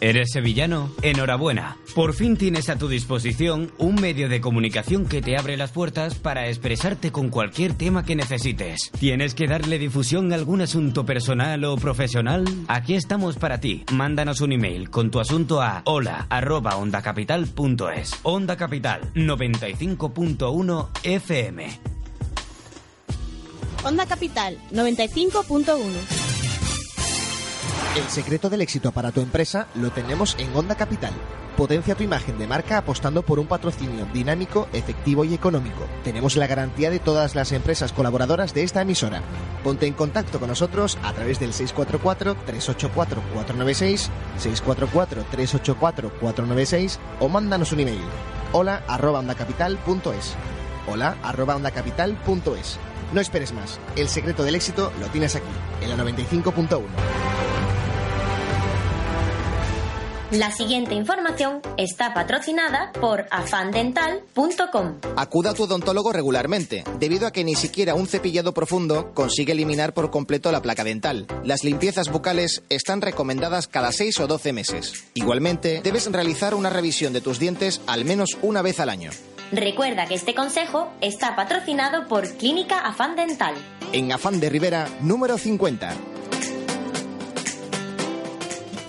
¿Eres 0.00 0.32
sevillano? 0.32 0.90
Enhorabuena. 1.02 1.76
Por 1.94 2.14
fin 2.14 2.38
tienes 2.38 2.70
a 2.70 2.78
tu 2.78 2.88
disposición 2.88 3.70
un 3.76 3.96
medio 3.96 4.30
de 4.30 4.40
comunicación 4.40 5.04
que 5.06 5.20
te 5.20 5.36
abre 5.36 5.58
las 5.58 5.72
puertas 5.72 6.14
para 6.14 6.48
expresarte 6.48 7.12
con 7.12 7.28
cualquier 7.28 7.74
tema 7.74 8.02
que 8.04 8.16
necesites. 8.16 8.90
¿Tienes 8.98 9.34
que 9.34 9.46
darle 9.46 9.78
difusión 9.78 10.32
a 10.32 10.36
algún 10.36 10.62
asunto 10.62 11.04
personal 11.04 11.62
o 11.64 11.76
profesional? 11.76 12.46
Aquí 12.68 12.94
estamos 12.94 13.36
para 13.36 13.60
ti. 13.60 13.84
Mándanos 13.92 14.40
un 14.40 14.52
email 14.52 14.88
con 14.88 15.10
tu 15.10 15.20
asunto 15.20 15.60
a 15.60 15.82
hola@ondacapital.es. 15.84 18.12
Onda 18.22 18.56
Capital 18.56 19.02
95.1 19.14 20.88
FM. 21.02 21.78
Onda 23.84 24.06
Capital 24.06 24.56
95.1. 24.72 26.19
El 27.96 28.08
secreto 28.08 28.48
del 28.48 28.60
éxito 28.60 28.92
para 28.92 29.10
tu 29.10 29.20
empresa 29.20 29.66
lo 29.74 29.90
tenemos 29.90 30.36
en 30.38 30.56
Onda 30.56 30.76
Capital. 30.76 31.12
Potencia 31.56 31.96
tu 31.96 32.04
imagen 32.04 32.38
de 32.38 32.46
marca 32.46 32.78
apostando 32.78 33.22
por 33.22 33.40
un 33.40 33.48
patrocinio 33.48 34.06
dinámico, 34.14 34.68
efectivo 34.72 35.24
y 35.24 35.34
económico. 35.34 35.88
Tenemos 36.04 36.36
la 36.36 36.46
garantía 36.46 36.90
de 36.90 37.00
todas 37.00 37.34
las 37.34 37.50
empresas 37.50 37.92
colaboradoras 37.92 38.54
de 38.54 38.62
esta 38.62 38.82
emisora. 38.82 39.22
Ponte 39.64 39.88
en 39.88 39.94
contacto 39.94 40.38
con 40.38 40.50
nosotros 40.50 40.98
a 41.02 41.12
través 41.12 41.40
del 41.40 41.52
644-384-496, 41.52 44.08
644-384-496 44.38 46.98
o 47.18 47.28
mándanos 47.28 47.72
un 47.72 47.80
email. 47.80 48.04
Hola 48.52 48.84
arroba 48.86 49.18
ondacapital.es. 49.18 50.36
Hola 50.86 51.16
arroba 51.24 51.56
ondacapital.es. 51.56 52.78
No 53.12 53.20
esperes 53.20 53.52
más. 53.52 53.80
El 53.96 54.08
secreto 54.08 54.44
del 54.44 54.54
éxito 54.54 54.92
lo 55.00 55.08
tienes 55.08 55.34
aquí, 55.34 55.50
en 55.82 55.90
la 55.90 55.96
95.1. 55.96 56.84
La 60.32 60.52
siguiente 60.52 60.94
información 60.94 61.60
está 61.76 62.14
patrocinada 62.14 62.92
por 63.00 63.26
afandental.com. 63.32 65.00
Acuda 65.16 65.50
a 65.50 65.54
tu 65.54 65.64
odontólogo 65.64 66.12
regularmente, 66.12 66.84
debido 67.00 67.26
a 67.26 67.32
que 67.32 67.42
ni 67.42 67.56
siquiera 67.56 67.96
un 67.96 68.06
cepillado 68.06 68.54
profundo 68.54 69.10
consigue 69.12 69.54
eliminar 69.54 69.92
por 69.92 70.12
completo 70.12 70.52
la 70.52 70.62
placa 70.62 70.84
dental. 70.84 71.26
Las 71.42 71.64
limpiezas 71.64 72.12
bucales 72.12 72.62
están 72.68 73.00
recomendadas 73.00 73.66
cada 73.66 73.90
6 73.90 74.20
o 74.20 74.28
12 74.28 74.52
meses. 74.52 75.04
Igualmente, 75.14 75.80
debes 75.82 76.10
realizar 76.12 76.54
una 76.54 76.70
revisión 76.70 77.12
de 77.12 77.20
tus 77.20 77.40
dientes 77.40 77.80
al 77.88 78.04
menos 78.04 78.38
una 78.40 78.62
vez 78.62 78.78
al 78.78 78.90
año. 78.90 79.10
Recuerda 79.50 80.06
que 80.06 80.14
este 80.14 80.36
consejo 80.36 80.92
está 81.00 81.34
patrocinado 81.34 82.06
por 82.06 82.28
Clínica 82.36 82.78
Afán 82.78 83.16
Dental. 83.16 83.54
En 83.92 84.12
Afán 84.12 84.38
de 84.38 84.48
Rivera, 84.48 84.88
número 85.00 85.38
50. 85.38 85.92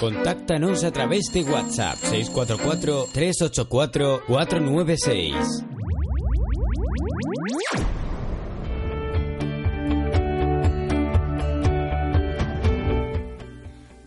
Contáctanos 0.00 0.82
a 0.82 0.90
través 0.92 1.26
de 1.30 1.42
WhatsApp 1.42 1.96
644 1.96 3.08
384 3.12 4.22
496. 4.26 5.34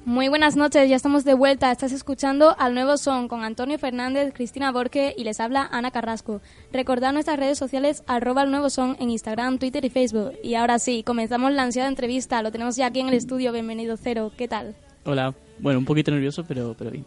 Muy 0.04 0.30
buenas 0.30 0.56
noches, 0.56 0.90
ya 0.90 0.96
estamos 0.96 1.26
de 1.26 1.36
vuelta. 1.36 1.72
Estás 1.72 1.92
escuchando 1.92 2.56
al 2.58 2.74
nuevo 2.74 2.98
son 2.98 3.28
con 3.28 3.44
Antonio 3.44 3.78
Fernández, 3.78 4.34
Cristina 4.34 4.72
Borque 4.72 5.14
y 5.16 5.24
les 5.24 5.40
habla 5.40 5.70
Ana 5.72 5.92
Carrasco. 5.92 6.42
Recordad 6.72 7.14
nuestras 7.14 7.38
redes 7.38 7.60
sociales 7.60 8.04
arroba 8.08 8.42
al 8.42 8.50
nuevo 8.50 8.72
son 8.72 8.98
en 9.00 9.12
Instagram, 9.12 9.60
Twitter 9.60 9.86
y 9.86 9.92
Facebook. 9.92 10.34
Y 10.44 10.56
ahora 10.56 10.80
sí, 10.80 11.04
comenzamos 11.04 11.52
la 11.52 11.62
ansiada 11.62 11.88
entrevista. 11.88 12.42
Lo 12.42 12.52
tenemos 12.52 12.78
ya 12.78 12.88
aquí 12.88 13.00
en 13.00 13.10
el 13.10 13.14
estudio. 13.14 13.52
Bienvenido 13.52 13.96
Cero. 13.96 14.32
¿Qué 14.36 14.48
tal? 14.48 14.76
Hola, 15.06 15.36
bueno, 15.60 15.80
un 15.80 15.86
poquito 15.86 16.12
nervioso, 16.12 16.44
pero, 16.48 16.76
pero 16.78 16.92
bien. 16.92 17.06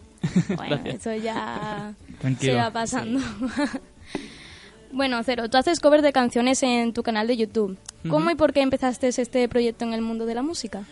Bueno, 0.57 0.81
eso 0.85 1.15
ya 1.15 1.95
Tranquilo. 2.21 2.53
se 2.53 2.59
va 2.59 2.71
pasando. 2.73 3.21
bueno, 4.93 5.21
Cero, 5.25 5.49
tú 5.51 5.57
haces 5.59 5.81
covers 5.81 6.03
de 6.03 6.13
canciones 6.13 6.63
en 6.63 6.93
tu 6.93 7.03
canal 7.03 7.27
de 7.27 7.37
YouTube. 7.37 7.77
¿Cómo 8.09 8.31
y 8.31 8.35
por 8.37 8.53
qué 8.53 8.61
empezaste 8.63 9.09
este 9.09 9.49
proyecto 9.49 9.85
en 9.85 9.93
el 9.93 10.01
mundo 10.01 10.27
de 10.27 10.35
la 10.35 10.43
música? 10.43 10.85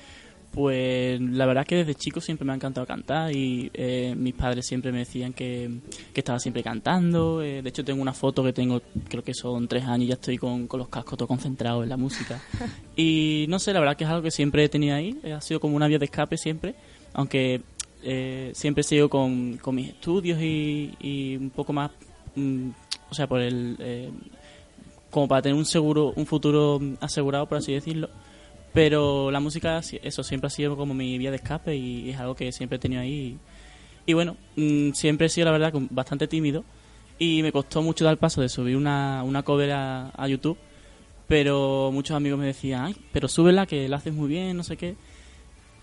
Pues 0.53 1.21
la 1.21 1.47
verdad 1.47 1.62
es 1.62 1.69
que 1.69 1.77
desde 1.77 1.95
chico 1.97 2.21
siempre 2.21 2.45
me 2.47 2.53
ha 2.53 2.55
encantado 2.55 2.87
cantar 2.87 3.35
y 3.35 3.71
eh, 3.75 4.14
mis 4.17 4.35
padres 4.35 4.64
siempre 4.64 4.93
me 4.93 4.99
decían 4.99 5.33
que, 5.33 5.69
que 6.12 6.21
estaba 6.21 6.38
siempre 6.38 6.62
cantando. 6.62 7.43
eh, 7.43 7.61
de 7.61 7.69
hecho 7.69 7.85
tengo 7.85 8.01
una 8.01 8.12
foto 8.12 8.45
que 8.45 8.53
tengo, 8.53 8.81
creo 9.09 9.25
que 9.25 9.35
son 9.35 9.67
tres 9.67 9.83
años 9.85 10.05
y 10.05 10.07
ya 10.09 10.14
estoy 10.14 10.38
con, 10.38 10.69
con 10.69 10.79
los 10.79 10.88
cascos 10.88 11.19
todo 11.19 11.27
concentrado 11.27 11.83
en 11.83 11.88
la 11.88 11.97
música. 11.97 12.40
Y 12.97 13.47
no 13.49 13.59
sé, 13.59 13.73
la 13.73 13.81
verdad 13.81 13.97
que 13.97 14.05
es 14.05 14.11
algo 14.11 14.23
que 14.23 14.31
siempre 14.31 14.62
he 14.62 14.69
tenido 14.69 14.95
ahí, 14.95 15.19
ha 15.37 15.40
sido 15.40 15.59
como 15.59 15.75
una 15.75 15.88
vía 15.88 15.99
de 15.99 16.05
escape 16.05 16.37
siempre, 16.37 16.77
aunque 17.14 17.62
eh, 18.03 18.50
siempre 18.55 18.83
he 18.83 18.85
seguido 18.85 19.09
con, 19.09 19.57
con 19.57 19.74
mis 19.74 19.88
estudios 19.88 20.40
y, 20.42 20.92
y 21.00 21.37
un 21.37 21.50
poco 21.50 21.72
más, 21.72 21.90
mm, 22.35 22.68
o 23.11 23.14
sea, 23.14 23.27
por 23.27 23.40
el... 23.40 23.77
eh, 23.79 24.11
como 25.11 25.29
para 25.29 25.42
tener 25.42 25.57
un 25.57 25.64
seguro, 25.64 26.12
un 26.16 26.27
futuro 26.27 26.81
asegurado, 27.00 27.48
por 27.48 27.59
así 27.59 27.72
decirlo. 27.72 28.11
Pero 28.72 29.31
la 29.31 29.38
música, 29.38 29.81
eso 30.03 30.24
siempre 30.24 30.48
ha 30.48 30.50
sido 30.50 30.77
como 30.77 30.92
mi 30.92 31.16
vía 31.16 31.31
de 31.31 31.37
escape 31.37 31.77
y 31.77 32.11
es 32.11 32.18
algo 32.18 32.35
que 32.35 32.50
siempre 32.50 32.77
he 32.77 32.79
tenido 32.81 33.00
ahí. 33.00 33.38
Y, 34.07 34.12
bueno, 34.12 34.37
mm, 34.57 34.90
siempre 34.90 35.29
he 35.29 35.31
sido, 35.31 35.44
la 35.46 35.53
verdad, 35.53 35.72
bastante 35.90 36.27
tímido 36.27 36.64
y 37.16 37.42
me 37.42 37.53
costó 37.53 37.81
mucho 37.81 38.05
dar 38.05 38.12
el 38.12 38.18
paso 38.18 38.40
de 38.40 38.48
subir 38.48 38.77
una, 38.77 39.22
una 39.22 39.44
cover 39.44 39.70
a, 39.70 40.11
a 40.16 40.27
YouTube. 40.27 40.59
Pero 41.29 41.90
muchos 41.92 42.16
amigos 42.16 42.38
me 42.38 42.46
decían, 42.46 42.87
ay, 42.87 42.96
pero 43.12 43.29
súbela, 43.29 43.66
que 43.66 43.88
la 43.88 43.98
haces 43.98 44.12
muy 44.12 44.29
bien, 44.29 44.57
no 44.57 44.64
sé 44.64 44.77
qué. 44.77 44.96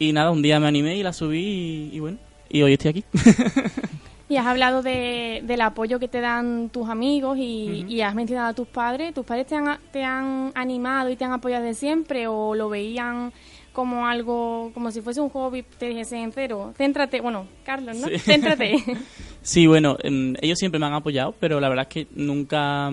Y 0.02 0.14
nada, 0.14 0.32
un 0.32 0.42
día 0.42 0.60
me 0.60 0.66
animé 0.66 0.98
y 0.98 1.04
la 1.04 1.14
subí 1.14 1.38
y, 1.38 1.96
y 1.96 2.00
bueno, 2.00 2.18
y 2.50 2.64
hoy 2.64 2.74
estoy 2.74 2.90
aquí. 2.90 3.04
Y 4.30 4.38
has 4.38 4.46
hablado 4.46 4.82
de, 4.82 5.42
del 5.44 5.60
apoyo 5.60 6.00
que 6.00 6.08
te 6.08 6.22
dan 6.22 6.70
tus 6.70 6.88
amigos 6.88 7.38
y, 7.38 7.86
y 7.90 8.00
has 8.00 8.16
mencionado 8.16 8.48
a 8.48 8.54
tus 8.54 8.66
padres. 8.66 9.14
¿Tus 9.14 9.26
padres 9.26 9.46
te 9.46 9.56
han, 9.56 9.78
te 9.92 10.06
han 10.06 10.54
animado 10.56 11.10
y 11.10 11.18
te 11.18 11.26
han 11.26 11.34
apoyado 11.34 11.66
de 11.66 11.74
siempre 11.74 12.28
o 12.28 12.56
lo 12.56 12.70
veían 12.70 13.34
como 13.74 14.08
algo, 14.08 14.72
como 14.74 14.90
si 14.90 15.02
fuese 15.02 15.20
un 15.20 15.30
hobby? 15.32 15.64
Te 15.64 15.90
dijesen 15.90 16.32
cero, 16.34 16.74
céntrate, 16.78 17.20
bueno, 17.20 17.46
Carlos, 17.66 17.98
¿no? 17.98 18.08
Sí. 18.08 18.18
Céntrate. 18.20 18.78
Sí, 19.44 19.68
bueno, 19.68 19.98
ellos 20.04 20.58
siempre 20.60 20.80
me 20.80 20.86
han 20.86 20.94
apoyado, 20.94 21.36
pero 21.38 21.60
la 21.60 21.68
verdad 21.68 21.88
es 21.90 21.94
que 21.94 22.08
nunca... 22.16 22.90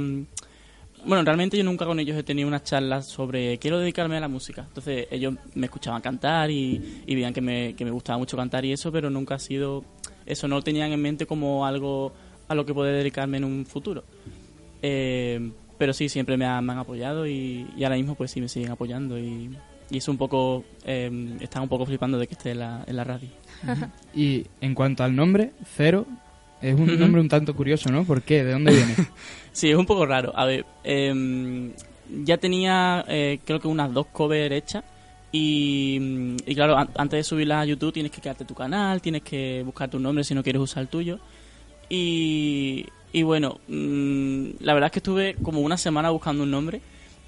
Bueno, 1.09 1.25
realmente 1.25 1.57
yo 1.57 1.65
nunca 1.65 1.87
con 1.87 1.99
ellos 1.99 2.19
he 2.19 2.23
tenido 2.23 2.47
unas 2.47 2.65
charlas 2.65 3.07
sobre 3.07 3.57
quiero 3.57 3.79
dedicarme 3.79 4.19
a 4.19 4.21
la 4.21 4.29
música. 4.29 4.67
Entonces 4.69 5.07
ellos 5.11 5.37
me 5.55 5.65
escuchaban 5.65 6.03
cantar 6.03 6.51
y, 6.51 7.03
y 7.07 7.15
veían 7.15 7.33
que 7.33 7.41
me, 7.41 7.75
que 7.75 7.83
me 7.87 7.91
gustaba 7.91 8.19
mucho 8.19 8.37
cantar 8.37 8.67
y 8.67 8.73
eso, 8.73 8.93
pero 8.93 9.09
nunca 9.09 9.37
ha 9.37 9.39
sido... 9.39 9.87
Eso 10.27 10.47
no 10.49 10.57
lo 10.57 10.63
tenían 10.63 10.93
en 10.93 11.01
mente 11.01 11.25
como 11.25 11.65
algo 11.65 12.13
a 12.47 12.55
lo 12.55 12.67
que 12.67 12.75
poder 12.75 12.95
dedicarme 12.95 13.39
en 13.39 13.45
un 13.45 13.65
futuro. 13.65 14.05
Eh, 14.83 15.51
pero 15.79 15.95
sí, 15.95 16.11
siempre 16.11 16.37
me 16.37 16.45
han, 16.45 16.67
me 16.67 16.75
han 16.75 16.81
apoyado 16.81 17.27
y, 17.27 17.67
y 17.75 17.85
ahora 17.85 17.97
mismo 17.97 18.15
pues 18.15 18.31
sí 18.31 18.43
me 18.43 18.49
siguen 18.51 18.71
apoyando 18.71 19.19
y, 19.19 19.49
y 19.89 19.97
es 19.97 20.09
un 20.09 20.19
poco... 20.19 20.67
Eh, 20.85 21.39
están 21.41 21.63
un 21.63 21.71
poco 21.71 21.87
flipando 21.87 22.19
de 22.19 22.27
que 22.27 22.35
esté 22.35 22.51
en 22.51 22.59
la, 22.59 22.85
en 22.87 22.97
la 22.97 23.05
radio. 23.05 23.31
Y 24.15 24.45
en 24.61 24.75
cuanto 24.75 25.05
al 25.05 25.17
nombre, 25.17 25.53
Cero, 25.75 26.07
es 26.61 26.79
un 26.79 26.99
nombre 26.99 27.21
un 27.21 27.29
tanto 27.29 27.55
curioso, 27.55 27.91
¿no? 27.91 28.05
¿Por 28.05 28.23
qué? 28.23 28.45
¿De 28.45 28.53
dónde 28.53 28.75
viene? 28.75 28.95
Sí, 29.59 29.71
es 29.71 29.77
un 29.77 29.87
poco 29.87 30.07
raro. 30.07 30.33
A 30.37 30.45
ver, 30.45 30.65
em, 30.85 31.73
ya 32.25 32.37
tenía 32.39 33.05
eh, 33.09 33.41
creo 33.45 33.59
que 33.59 33.67
unas 33.69 33.93
dos 33.93 34.07
covers 34.07 34.55
hechas 34.55 34.85
Y, 35.33 36.37
y 36.47 36.55
claro, 36.55 36.77
an- 36.79 36.91
antes 36.97 37.19
de 37.19 37.25
subirlas 37.25 37.63
a 37.63 37.65
YouTube 37.67 37.93
tienes 37.93 38.13
que 38.13 38.21
crearte 38.21 38.45
tu 38.45 38.55
canal, 38.55 39.03
tienes 39.03 39.23
que 39.23 39.63
buscar 39.65 39.91
tu 39.91 39.99
nombre 39.99 40.23
si 40.25 40.35
no 40.35 40.43
quieres 40.43 40.63
usar 40.63 40.83
el 40.85 40.89
tuyo. 40.89 41.19
Y, 41.91 42.87
y 43.13 43.23
bueno, 43.25 43.59
mm, 43.69 44.47
la 44.61 44.75
verdad 44.75 44.87
es 44.89 44.93
que 44.93 44.99
estuve 45.01 45.35
como 45.43 45.61
una 45.61 45.77
semana 45.77 46.11
buscando 46.11 46.45
un 46.45 46.51
nombre, 46.51 46.81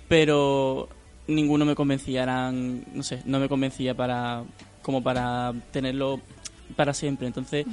pero 0.09 0.89
ninguno 1.27 1.65
me 1.65 1.75
convencía, 1.75 2.25
no 2.53 3.03
sé, 3.03 3.23
no 3.27 3.39
me 3.41 3.49
convencía 3.49 3.95
para 3.95 4.45
como 4.83 5.03
para 5.03 5.53
tenerlo 5.73 6.21
para 6.77 6.95
siempre. 6.95 7.27
Entonces, 7.27 7.67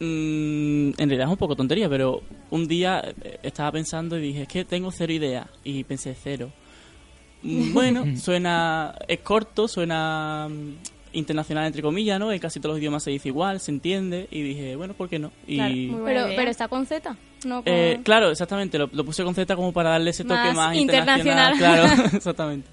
en 0.00 0.94
realidad 0.96 1.26
es 1.26 1.32
un 1.32 1.36
poco 1.36 1.54
tontería, 1.56 1.88
pero 1.88 2.22
un 2.50 2.66
día 2.66 3.02
eh, 3.22 3.38
estaba 3.42 3.72
pensando 3.72 4.18
y 4.18 4.22
dije, 4.22 4.42
es 4.42 4.48
que 4.48 4.64
tengo 4.64 4.90
cero 4.90 5.12
ideas. 5.12 5.46
Y 5.64 5.84
pensé, 5.84 6.14
cero. 6.20 6.50
Mm, 7.42 7.72
Bueno, 7.74 8.16
suena, 8.16 8.94
es 9.06 9.20
corto, 9.20 9.68
suena 9.68 10.48
mm, 10.50 10.74
internacional 11.12 11.66
entre 11.66 11.82
comillas, 11.82 12.18
¿no? 12.18 12.32
En 12.32 12.38
casi 12.38 12.58
todos 12.58 12.74
los 12.74 12.80
idiomas 12.80 13.02
se 13.04 13.10
dice 13.10 13.28
igual, 13.28 13.60
se 13.60 13.70
entiende. 13.70 14.28
Y 14.30 14.42
dije, 14.42 14.76
bueno, 14.76 14.94
¿por 14.94 15.08
qué 15.08 15.18
no? 15.18 15.30
Y, 15.46 15.56
Claro, 15.56 16.04
pero, 16.04 16.26
pero 16.36 16.50
está 16.50 16.68
con 16.68 16.86
Z, 16.86 17.16
no 17.44 17.62
con... 17.62 17.72
eh, 17.72 18.00
claro, 18.02 18.30
exactamente, 18.30 18.78
lo, 18.78 18.88
lo 18.92 19.04
puse 19.04 19.22
con 19.24 19.34
Z 19.34 19.54
como 19.54 19.72
para 19.72 19.90
darle 19.90 20.10
ese 20.10 20.24
toque 20.24 20.34
Más 20.34 20.54
más, 20.54 20.76
internacional. 20.76 21.56
Claro, 21.58 22.02
exactamente. 22.12 22.68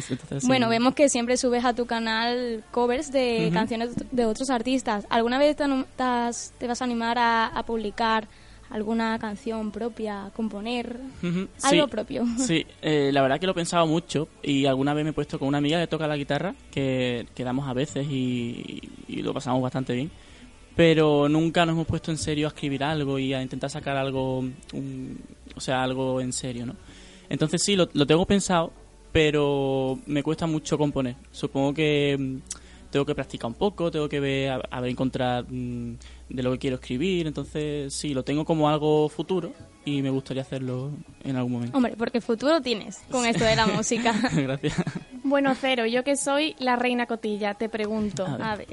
Sí. 0.00 0.46
Bueno, 0.46 0.68
vemos 0.68 0.94
que 0.94 1.08
siempre 1.08 1.36
subes 1.36 1.64
a 1.64 1.74
tu 1.74 1.86
canal 1.86 2.64
covers 2.70 3.12
de 3.12 3.50
canciones 3.52 3.90
de 4.10 4.24
otros 4.26 4.50
artistas. 4.50 5.06
¿Alguna 5.10 5.38
vez 5.38 5.56
te, 5.56 6.66
vas 6.66 6.80
a 6.80 6.84
animar 6.84 7.18
a, 7.18 7.46
a 7.46 7.64
publicar 7.64 8.28
alguna 8.70 9.18
canción 9.20 9.70
propia, 9.70 10.30
componer 10.34 10.98
algo 11.62 11.84
sí, 11.84 11.90
propio? 11.90 12.24
Sí, 12.38 12.66
eh, 12.82 13.10
la 13.12 13.22
verdad 13.22 13.38
que 13.38 13.46
lo 13.46 13.52
he 13.52 13.54
pensado 13.54 13.86
mucho 13.86 14.28
y 14.42 14.66
alguna 14.66 14.94
vez 14.94 15.04
me 15.04 15.10
he 15.10 15.12
puesto 15.12 15.38
con 15.38 15.46
una 15.48 15.58
amiga 15.58 15.78
que 15.80 15.86
toca 15.86 16.08
la 16.08 16.16
guitarra, 16.16 16.54
que 16.72 17.26
quedamos 17.34 17.68
a 17.68 17.72
veces 17.72 18.06
y, 18.10 18.80
y 19.06 19.22
lo 19.22 19.32
pasamos 19.32 19.62
bastante 19.62 19.92
bien, 19.94 20.10
pero 20.74 21.28
nunca 21.28 21.64
nos 21.64 21.74
hemos 21.74 21.86
puesto 21.86 22.10
en 22.10 22.18
serio 22.18 22.46
a 22.46 22.48
escribir 22.48 22.82
algo 22.82 23.18
y 23.18 23.32
a 23.32 23.40
intentar 23.42 23.70
sacar 23.70 23.96
algo, 23.96 24.38
un- 24.40 25.20
o 25.54 25.60
sea, 25.60 25.82
algo 25.84 26.20
en 26.20 26.32
serio, 26.32 26.66
¿no? 26.66 26.74
Entonces 27.28 27.62
sí, 27.62 27.76
lo, 27.76 27.88
lo 27.92 28.06
tengo 28.06 28.26
pensado, 28.26 28.72
pero 29.14 29.96
me 30.06 30.24
cuesta 30.24 30.44
mucho 30.44 30.76
componer. 30.76 31.14
Supongo 31.30 31.72
que 31.72 32.16
mm, 32.18 32.90
tengo 32.90 33.06
que 33.06 33.14
practicar 33.14 33.46
un 33.46 33.54
poco, 33.54 33.88
tengo 33.88 34.08
que 34.08 34.18
ver, 34.18 34.50
a, 34.50 34.56
a 34.68 34.80
ver, 34.80 34.90
encontrar 34.90 35.44
mm, 35.48 35.94
de 36.30 36.42
lo 36.42 36.50
que 36.50 36.58
quiero 36.58 36.74
escribir, 36.74 37.28
entonces 37.28 37.94
sí, 37.94 38.12
lo 38.12 38.24
tengo 38.24 38.44
como 38.44 38.68
algo 38.68 39.08
futuro 39.08 39.52
y 39.84 40.02
me 40.02 40.10
gustaría 40.10 40.42
hacerlo 40.42 40.90
en 41.22 41.36
algún 41.36 41.52
momento. 41.52 41.76
Hombre, 41.76 41.94
porque 41.96 42.20
futuro 42.20 42.60
tienes 42.60 43.02
con 43.08 43.24
esto 43.24 43.44
de 43.44 43.54
la 43.54 43.68
música. 43.68 44.12
Gracias. 44.34 44.82
Bueno, 45.22 45.54
Cero, 45.60 45.86
yo 45.86 46.02
que 46.02 46.16
soy 46.16 46.56
la 46.58 46.74
reina 46.74 47.06
cotilla, 47.06 47.54
te 47.54 47.68
pregunto. 47.68 48.26
A 48.26 48.56
ver. 48.56 48.66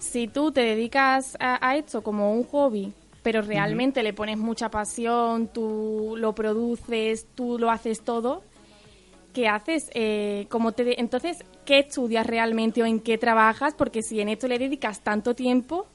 Si 0.00 0.26
tú 0.26 0.50
te 0.50 0.62
dedicas 0.62 1.36
a, 1.38 1.64
a 1.64 1.76
esto 1.76 2.02
como 2.02 2.32
un 2.34 2.42
hobby, 2.42 2.92
pero 3.22 3.42
realmente 3.42 4.02
le 4.02 4.12
pones 4.12 4.38
mucha 4.38 4.72
pasión, 4.72 5.46
tú 5.46 6.14
lo 6.16 6.34
produces, 6.34 7.28
tú 7.36 7.60
lo 7.60 7.70
haces 7.70 8.00
todo, 8.00 8.42
¿qué 9.32 9.48
haces? 9.48 9.90
Eh, 9.94 10.46
¿cómo 10.50 10.72
te 10.72 10.84
de- 10.84 10.96
Entonces, 10.98 11.44
¿qué 11.64 11.78
estudias 11.80 12.26
realmente 12.26 12.82
o 12.82 12.86
en 12.86 13.00
qué 13.00 13.18
trabajas? 13.18 13.74
Porque 13.74 14.02
si 14.02 14.20
en 14.20 14.28
esto 14.28 14.48
le 14.48 14.58
dedicas 14.58 15.00
tanto 15.02 15.34
tiempo, 15.34 15.86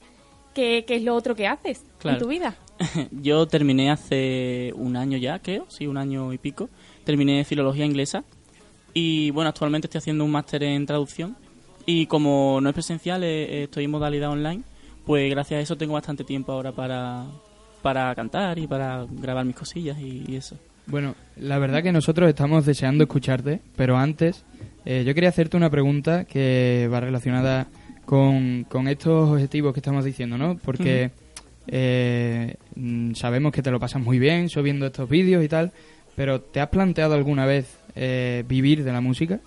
¿qué, 0.54 0.84
qué 0.88 0.96
es 0.96 1.04
lo 1.04 1.16
otro 1.16 1.36
que 1.36 1.48
haces 1.48 1.84
Claro. 2.00 2.18
en 2.18 2.24
tu 2.24 2.30
vida? 2.30 2.56
Yo 3.12 3.48
terminé 3.48 3.90
hace 3.92 4.72
un 4.76 4.96
año 4.98 5.18
ya, 5.18 5.40
creo, 5.40 5.66
sí, 5.70 5.88
un 5.88 5.98
año 5.98 6.34
y 6.34 6.38
pico. 6.38 6.70
Terminé 7.04 7.44
filología 7.46 7.86
inglesa 7.86 8.24
y 8.94 9.32
bueno, 9.32 9.50
actualmente 9.50 9.88
estoy 9.88 10.00
haciendo 10.00 10.24
un 10.26 10.32
máster 10.32 10.64
en 10.64 10.86
traducción 10.86 11.36
y 11.86 12.06
como 12.08 12.60
no 12.62 12.70
es 12.70 12.74
presencial, 12.74 13.24
eh, 13.24 13.64
estoy 13.64 13.84
en 13.84 13.92
modalidad 13.92 14.30
online, 14.32 14.64
pues 15.06 15.30
gracias 15.30 15.60
a 15.60 15.62
eso 15.62 15.78
tengo 15.78 15.94
bastante 15.94 16.24
tiempo 16.24 16.52
ahora 16.52 16.72
para, 16.72 17.26
para 17.82 18.14
cantar 18.16 18.58
y 18.58 18.66
para 18.68 19.06
grabar 19.10 19.46
mis 19.46 19.56
cosillas 19.56 20.00
y, 20.00 20.24
y 20.28 20.36
eso. 20.36 20.58
Bueno, 20.88 21.16
la 21.38 21.58
verdad 21.58 21.82
que 21.82 21.92
nosotros 21.92 22.30
estamos 22.30 22.66
deseando 22.66 23.04
escucharte, 23.04 23.60
pero 23.76 23.98
antes 23.98 24.44
eh, 24.86 25.04
yo 25.06 25.14
quería 25.16 25.30
hacerte 25.30 25.58
una 25.58 25.70
pregunta 25.70 26.26
que 26.26 26.88
va 26.92 27.00
relacionada 27.00 27.68
con, 28.06 28.66
con 28.70 28.88
estos 28.88 29.30
objetivos 29.30 29.74
que 29.74 29.80
estamos 29.80 30.06
diciendo, 30.06 30.38
¿no? 30.38 30.58
Porque 30.58 31.10
eh, 31.68 32.56
mm, 32.76 33.14
sabemos 33.16 33.52
que 33.52 33.64
te 33.64 33.72
lo 33.72 33.80
pasas 33.80 34.02
muy 34.02 34.20
bien 34.20 34.50
subiendo 34.50 34.86
estos 34.86 35.10
vídeos 35.10 35.44
y 35.44 35.48
tal, 35.48 35.72
pero 36.16 36.40
¿te 36.42 36.60
has 36.60 36.70
planteado 36.70 37.16
alguna 37.16 37.46
vez 37.46 37.78
eh, 37.96 38.44
vivir 38.48 38.84
de 38.84 38.92
la 38.92 39.02
música? 39.02 39.40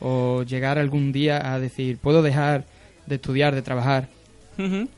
¿O 0.00 0.44
llegar 0.44 0.78
algún 0.78 1.12
día 1.12 1.52
a 1.52 1.58
decir, 1.58 1.98
puedo 1.98 2.22
dejar 2.22 2.64
de 3.06 3.16
estudiar, 3.16 3.54
de 3.54 3.62
trabajar? 3.62 4.08
Ujú. 4.58 4.88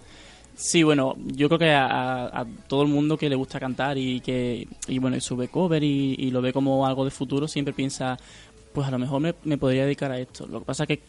Sí, 0.58 0.82
bueno, 0.82 1.14
yo 1.18 1.48
creo 1.48 1.58
que 1.58 1.70
a, 1.72 2.24
a- 2.26 2.46
todo 2.66 2.82
el 2.82 2.88
mundo 2.88 3.18
que 3.18 3.28
le 3.28 3.36
gusta 3.36 3.60
cantar 3.60 3.98
y 3.98 4.20
que 4.20 4.66
y 4.88 4.98
bueno, 4.98 5.16
y 5.16 5.20
sube 5.20 5.48
cover 5.48 5.82
y, 5.84 6.30
lo 6.30 6.40
ve 6.40 6.52
como 6.52 6.86
algo 6.86 7.04
de 7.04 7.10
futuro, 7.10 7.46
siempre 7.46 7.74
piensa, 7.74 8.16
pues 8.72 8.88
a 8.88 8.90
lo 8.90 8.98
mejor 8.98 9.20
me, 9.20 9.34
me 9.44 9.58
podría 9.58 9.84
dedicar 9.84 10.10
a 10.12 10.18
esto. 10.18 10.46
Lo 10.46 10.60
que 10.60 10.64
pasa 10.66 10.84
es 10.84 10.88
que 10.88 11.00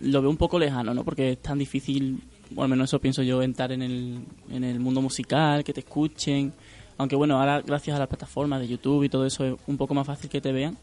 lo 0.00 0.20
veo 0.20 0.30
un 0.30 0.36
poco 0.36 0.58
lejano, 0.58 0.92
¿no? 0.92 1.02
Porque 1.04 1.32
es 1.32 1.38
tan 1.42 1.58
difícil, 1.58 2.22
o 2.54 2.62
al 2.62 2.68
menos 2.68 2.90
eso 2.90 2.98
pienso 3.00 3.22
yo, 3.22 3.42
entrar 3.42 3.72
en 3.72 3.80
el, 3.82 4.18
en 4.50 4.64
el 4.64 4.78
mundo 4.80 5.00
musical, 5.00 5.64
que 5.64 5.72
te 5.72 5.80
escuchen. 5.80 6.52
Aunque 6.98 7.16
bueno, 7.16 7.38
ahora 7.40 7.62
gracias 7.62 7.96
a 7.96 7.98
las 8.00 8.08
plataformas 8.08 8.60
de 8.60 8.68
YouTube 8.68 9.04
y 9.04 9.08
todo 9.08 9.24
eso 9.24 9.44
es 9.46 9.54
un 9.66 9.78
poco 9.78 9.94
más 9.94 10.06
fácil 10.06 10.28
que 10.28 10.42
te 10.42 10.52
vean, 10.52 10.76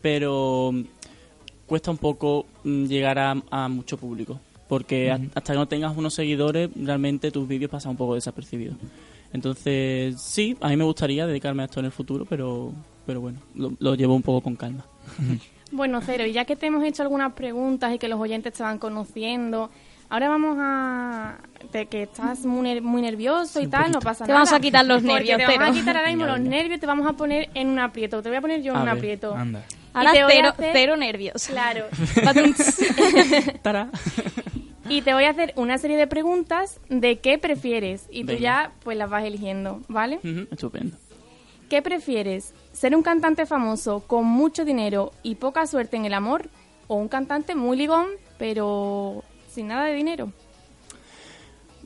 pero 0.00 0.72
cuesta 1.66 1.90
un 1.90 1.98
poco 1.98 2.46
mm, 2.64 2.84
llegar 2.86 3.18
a, 3.18 3.34
a 3.50 3.68
mucho 3.68 3.98
público. 3.98 4.40
Porque 4.68 5.10
Ujú. 5.14 5.30
hasta 5.34 5.52
que 5.52 5.58
no 5.58 5.66
tengas 5.66 5.96
unos 5.96 6.14
seguidores, 6.14 6.68
realmente 6.76 7.30
tus 7.30 7.48
vídeos 7.48 7.70
pasan 7.70 7.90
un 7.92 7.96
poco 7.96 8.14
desapercibidos. 8.14 8.76
Entonces, 9.32 10.20
sí, 10.20 10.56
a 10.60 10.68
mí 10.68 10.76
me 10.76 10.84
gustaría 10.84 11.26
dedicarme 11.26 11.62
a 11.62 11.66
esto 11.66 11.80
en 11.80 11.86
el 11.86 11.92
futuro, 11.92 12.24
pero, 12.26 12.72
pero 13.06 13.20
bueno, 13.20 13.40
lo, 13.54 13.72
lo 13.78 13.94
llevo 13.94 14.14
un 14.14 14.22
poco 14.22 14.40
con 14.42 14.56
calma. 14.56 14.84
Bueno, 15.70 16.00
Cero, 16.00 16.24
y 16.24 16.32
ya 16.32 16.46
que 16.46 16.56
te 16.56 16.64
hemos 16.64 16.82
hecho 16.82 17.02
algunas 17.02 17.34
preguntas 17.34 17.94
y 17.94 17.98
que 17.98 18.08
los 18.08 18.18
oyentes 18.18 18.54
te 18.54 18.62
van 18.62 18.78
conociendo, 18.78 19.68
ahora 20.08 20.30
vamos 20.30 20.56
a... 20.58 21.36
De 21.70 21.84
que 21.84 22.04
estás 22.04 22.46
muy, 22.46 22.62
ner- 22.66 22.80
muy 22.80 23.02
nervioso 23.02 23.60
y 23.60 23.66
tal, 23.66 23.92
no 23.92 23.98
pasa 24.00 24.24
Te 24.24 24.28
nada. 24.32 24.44
vamos 24.44 24.52
a 24.54 24.60
quitar 24.60 24.86
los 24.86 25.02
nervios, 25.02 25.36
Te 25.36 25.44
vamos 25.58 25.76
a 25.76 25.78
quitar 25.78 25.94
ahora 25.98 26.08
mismo 26.08 26.24
los 26.24 26.40
nervios, 26.40 26.80
te 26.80 26.86
vamos 26.86 27.06
a 27.06 27.12
poner 27.12 27.50
en 27.52 27.68
un 27.68 27.78
aprieto. 27.80 28.22
Te 28.22 28.30
voy 28.30 28.38
a 28.38 28.40
poner 28.40 28.62
yo 28.62 28.72
en 28.72 28.78
A 28.78 28.80
un 28.80 28.86
ver, 28.86 28.94
aprieto. 28.96 29.34
anda. 29.34 29.62
Ahora 29.92 30.10
Y 30.10 30.14
te 30.16 30.22
voy 30.24 30.32
a 30.32 30.36
cero, 30.36 30.48
hacer- 30.56 30.70
cero 30.72 30.96
nervios. 30.96 31.46
Claro. 31.48 31.84
Y 34.88 35.02
te 35.02 35.12
voy 35.12 35.24
a 35.24 35.30
hacer 35.30 35.52
una 35.56 35.76
serie 35.78 35.96
de 35.96 36.06
preguntas 36.06 36.80
de 36.88 37.18
qué 37.18 37.38
prefieres. 37.38 38.06
Y 38.10 38.22
tú 38.22 38.28
Venga. 38.28 38.40
ya 38.40 38.72
pues 38.82 38.96
las 38.96 39.10
vas 39.10 39.24
eligiendo, 39.24 39.82
¿vale? 39.88 40.18
Estupendo. 40.50 40.96
¿Qué 41.68 41.82
prefieres? 41.82 42.54
¿Ser 42.72 42.96
un 42.96 43.02
cantante 43.02 43.44
famoso 43.44 44.00
con 44.00 44.24
mucho 44.24 44.64
dinero 44.64 45.12
y 45.22 45.34
poca 45.34 45.66
suerte 45.66 45.96
en 45.98 46.06
el 46.06 46.14
amor? 46.14 46.48
¿O 46.86 46.96
un 46.96 47.08
cantante 47.08 47.54
muy 47.54 47.76
ligón, 47.76 48.06
pero 48.38 49.22
sin 49.50 49.66
nada 49.68 49.84
de 49.84 49.94
dinero? 49.94 50.32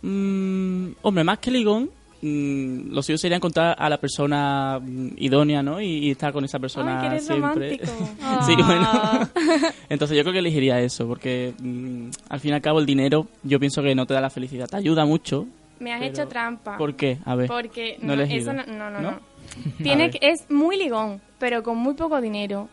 Mm, 0.02 0.92
hombre, 1.02 1.24
más 1.24 1.38
que 1.38 1.50
ligón, 1.50 1.90
mm, 2.22 2.92
lo 2.94 3.02
suyo 3.02 3.18
sería 3.18 3.36
encontrar 3.36 3.76
a 3.78 3.88
la 3.90 3.98
persona 3.98 4.78
mm, 4.80 5.08
idónea, 5.18 5.62
¿no? 5.62 5.80
Y, 5.80 5.86
y 6.06 6.10
estar 6.12 6.32
con 6.32 6.44
esa 6.44 6.58
persona 6.58 6.96
Ay, 6.96 7.00
que 7.00 7.06
eres 7.14 7.26
siempre. 7.26 7.78
sí, 8.46 8.54
Ah. 8.58 9.28
bueno. 9.34 9.70
Entonces 9.88 10.16
yo 10.16 10.22
creo 10.22 10.32
que 10.32 10.38
elegiría 10.38 10.80
eso, 10.80 11.06
porque 11.06 11.52
mm, 11.60 12.08
al 12.30 12.40
fin 12.40 12.52
y 12.52 12.54
al 12.54 12.62
cabo 12.62 12.78
el 12.78 12.86
dinero 12.86 13.26
yo 13.42 13.58
pienso 13.60 13.82
que 13.82 13.94
no 13.94 14.06
te 14.06 14.14
da 14.14 14.20
la 14.20 14.30
felicidad. 14.30 14.68
Te 14.68 14.76
ayuda 14.76 15.04
mucho. 15.04 15.46
Me 15.80 15.92
has 15.92 16.00
pero- 16.00 16.10
hecho 16.12 16.28
trampa. 16.28 16.78
¿Por 16.78 16.94
qué? 16.94 17.18
A 17.24 17.34
ver. 17.34 17.48
Porque 17.48 17.98
no, 18.00 18.14
no, 18.16 18.22
eso 18.22 18.52
no, 18.52 18.64
no, 18.66 18.90
no. 19.00 19.20
Tiene 19.82 20.10
que, 20.10 20.18
es 20.22 20.48
muy 20.50 20.76
ligón, 20.78 21.20
pero 21.38 21.62
con 21.62 21.76
muy 21.76 21.94
poco 21.94 22.20
dinero. 22.20 22.68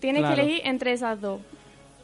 Tienes 0.00 0.20
Claro. 0.20 0.36
que 0.36 0.42
elegir 0.42 0.60
entre 0.64 0.92
esas 0.92 1.20
dos. 1.20 1.40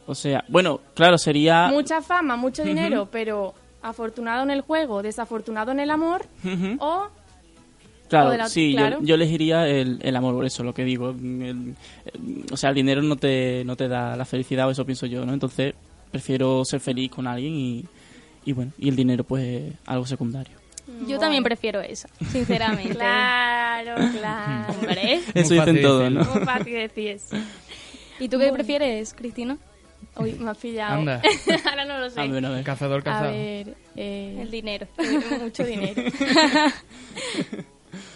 O 0.07 0.15
sea, 0.15 0.45
bueno, 0.49 0.81
claro, 0.95 1.17
sería... 1.17 1.69
Mucha 1.69 2.03
fama, 2.03 2.37
mucho 2.37 2.63
dinero, 2.65 3.09
pero 3.11 3.55
afortunado 3.89 4.43
en 4.43 4.51
el 4.51 4.61
juego, 4.63 5.03
desafortunado 5.03 5.71
en 5.73 5.79
el 5.81 5.91
amor, 5.91 6.27
o 6.81 7.09
Claro, 8.09 8.29
o 8.29 8.33
de 8.33 8.39
la- 8.39 8.49
sí, 8.49 8.73
yo- 8.73 8.77
claro. 8.79 8.99
Yo, 9.03 9.15
elegiría 9.15 9.67
el, 9.67 9.99
el 10.03 10.17
amor, 10.17 10.35
por 10.35 10.45
eso 10.45 10.63
lo 10.63 10.75
que 10.75 10.85
digo. 10.85 11.11
El- 11.11 11.75
el- 12.07 12.45
o 12.53 12.57
sea, 12.57 12.71
el 12.71 12.75
dinero 12.77 13.03
no 13.03 13.17
te, 13.17 13.63
no 13.65 13.77
te 13.77 13.89
da 13.89 14.15
la 14.17 14.25
felicidad, 14.25 14.69
o 14.69 14.71
eso 14.71 14.85
pienso 14.85 15.07
yo, 15.07 15.25
¿no? 15.25 15.33
Entonces, 15.33 15.75
prefiero 16.11 16.65
ser 16.65 16.81
feliz 16.81 17.11
con 17.11 17.27
alguien 17.27 17.55
y, 17.55 17.85
y 18.45 18.53
bueno, 18.53 18.73
y 18.79 18.89
el 18.89 18.97
dinero, 18.97 19.25
pues, 19.25 19.73
algo 19.87 20.07
secundario. 20.07 20.55
Yo 21.09 21.19
también 21.19 21.43
prefiero 21.43 21.81
esa, 21.81 22.09
sinceramente. 22.31 22.95
Claro, 22.99 23.95
claro. 24.19 24.73
Hombre. 24.75 25.21
Eso 25.35 25.55
dicen 25.55 25.81
todos, 25.83 26.13
¿no? 26.13 26.25
Muy 26.25 26.45
fácil 26.45 26.75
decir 26.75 27.09
eso. 27.09 27.37
¿Y 28.21 28.29
tú 28.29 28.39
qué 28.39 28.53
prefieres, 28.53 29.13
Cristina? 29.15 29.57
Uy, 30.17 30.33
me 30.35 30.51
has 30.51 30.59
pillado. 30.59 30.95
Anda. 30.95 31.23
Ahora 31.71 31.85
no 31.85 31.99
lo 31.99 32.11
sé. 32.11 32.21
A 32.21 32.27
ver, 32.27 32.45
a 32.45 32.51
ver. 32.51 32.65
Cazador, 32.65 33.03
A 33.09 33.23
ver, 33.23 33.75
eh, 33.97 34.39
El 34.41 34.51
dinero. 34.51 34.87
mucho 35.41 35.65
dinero. 35.65 36.03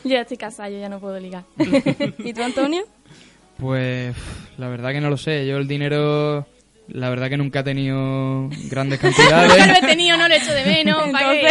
yo 0.04 0.10
ya 0.10 0.20
estoy 0.22 0.36
casada, 0.36 0.68
yo 0.70 0.78
ya 0.78 0.88
no 0.88 0.98
puedo 1.00 1.18
ligar. 1.20 1.44
¿Y 2.18 2.32
tú, 2.32 2.42
Antonio? 2.42 2.82
Pues 3.58 4.14
la 4.56 4.68
verdad 4.68 4.90
que 4.92 5.00
no 5.00 5.10
lo 5.10 5.16
sé. 5.16 5.46
Yo 5.46 5.56
el 5.58 5.66
dinero 5.66 6.46
La 6.88 7.10
verdad 7.10 7.28
que 7.28 7.36
nunca 7.36 7.60
he 7.60 7.64
tenido 7.64 8.48
grandes 8.70 9.00
Yo 9.00 9.08
lo 9.08 9.14
cantidades. 9.14 9.78
he 9.82 9.86
tenido, 9.86 10.16
no 10.16 10.28
lo 10.28 10.34
echo 10.34 10.52
de 10.54 10.64
menos. 10.64 11.10
¿Para 11.10 11.32
qué? 11.32 11.48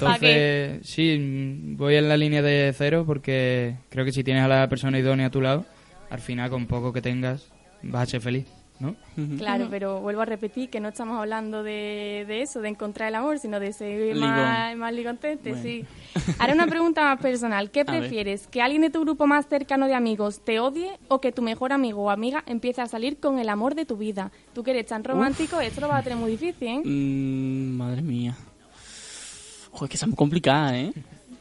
¿Pa' 0.00 0.18
qué? 0.18 0.72
Entonces, 0.78 0.80
sí, 0.88 1.18
mm, 1.18 1.76
voy 1.76 1.96
en 1.96 2.08
la 2.08 2.16
línea 2.16 2.40
de 2.42 2.72
cero 2.76 3.04
porque 3.06 3.74
creo 3.90 4.04
que 4.04 4.12
si 4.12 4.22
tienes 4.24 4.44
a 4.44 4.48
la 4.48 4.68
persona 4.68 4.98
idónea 4.98 5.26
a 5.26 5.30
tu 5.30 5.40
lado, 5.40 5.66
al 6.08 6.20
final 6.20 6.50
con 6.50 6.66
poco 6.66 6.92
que 6.92 7.02
tengas 7.02 7.48
vas 7.82 8.02
a 8.02 8.06
ser 8.12 8.20
feliz, 8.20 8.46
¿no? 8.80 8.96
Claro, 9.38 9.66
pero 9.70 10.00
vuelvo 10.00 10.22
a 10.22 10.24
repetir 10.24 10.70
que 10.70 10.80
no 10.80 10.88
estamos 10.88 11.18
hablando 11.20 11.62
de, 11.62 12.24
de 12.26 12.40
eso, 12.42 12.60
de 12.60 12.70
encontrar 12.70 13.08
el 13.10 13.14
amor, 13.14 13.38
sino 13.38 13.60
de 13.60 13.72
ser 13.74 14.14
más, 14.16 14.74
más 14.76 14.92
ligontente, 14.94 15.50
Bueno. 15.50 15.62
sí. 15.62 15.84
Ahora 16.38 16.54
una 16.54 16.66
pregunta 16.66 17.02
más 17.04 17.20
personal. 17.20 17.70
¿Qué 17.70 17.80
A 17.86 17.92
ver. 17.92 18.00
prefieres? 18.00 18.46
¿Que 18.46 18.62
alguien 18.62 18.80
de 18.82 18.88
tu 18.90 19.02
grupo 19.02 19.26
más 19.26 19.46
cercano 19.46 19.86
de 19.86 19.94
amigos 19.94 20.40
te 20.44 20.60
odie 20.60 20.90
o 21.08 21.20
que 21.20 21.30
tu 21.30 21.42
mejor 21.42 21.72
amigo 21.74 22.02
o 22.04 22.10
amiga 22.10 22.42
empiece 22.46 22.80
a 22.80 22.86
salir 22.86 23.18
con 23.20 23.38
el 23.38 23.48
amor 23.50 23.74
de 23.74 23.84
tu 23.84 23.96
vida? 23.98 24.32
Tú 24.54 24.62
que 24.62 24.70
eres 24.70 24.86
tan 24.86 25.04
romántico, 25.04 25.60
esto 25.60 25.82
lo 25.82 25.88
vas 25.88 26.00
a 26.00 26.02
tener 26.02 26.18
muy 26.18 26.30
difícil, 26.32 26.66
¿eh? 26.68 26.80
Mm, 26.82 27.76
madre 27.76 28.00
mía. 28.02 28.34
Joder, 29.72 29.90
que 29.90 29.96
es 29.96 30.06
muy 30.06 30.16
complicada, 30.16 30.78
¿eh? 30.78 30.92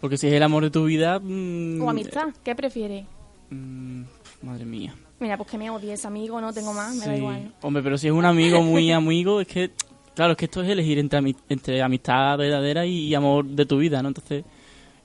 Porque 0.02 0.18
si 0.18 0.28
es 0.28 0.34
el 0.34 0.44
amor 0.44 0.64
de 0.64 0.72
tu 0.72 0.84
vida... 0.86 1.20
mm, 1.20 1.82
O 1.82 1.90
amistad, 1.90 2.28
¿qué 2.44 2.54
prefieres? 2.56 3.06
mm, 3.50 4.04
madre 4.44 4.66
mía. 4.66 4.94
Mira, 5.20 5.36
pues 5.38 5.50
que 5.50 5.58
me 5.58 5.70
odies, 5.70 6.06
amigo, 6.06 6.40
no 6.40 6.54
tengo 6.54 6.74
más, 6.74 6.96
me 6.96 7.06
da 7.06 7.18
igual. 7.18 7.44
¿no? 7.46 7.52
Hombre, 7.68 7.84
pero 7.84 7.98
si 7.98 8.08
es 8.08 8.14
un 8.14 8.26
amigo 8.26 8.62
muy 8.62 8.92
amigo, 8.92 9.42
es 9.42 9.48
que... 9.48 9.72
Claro, 10.16 10.32
es 10.32 10.38
que 10.38 10.46
esto 10.46 10.62
es 10.64 10.70
elegir 10.70 10.98
entre, 11.00 11.20
ami- 11.20 11.36
entre 11.50 11.82
amistad 11.82 12.38
verdadera 12.38 12.86
y 12.86 13.14
amor 13.16 13.46
de 13.46 13.66
tu 13.66 13.78
vida, 13.78 14.02
¿no? 14.02 14.10
Entonces... 14.10 14.44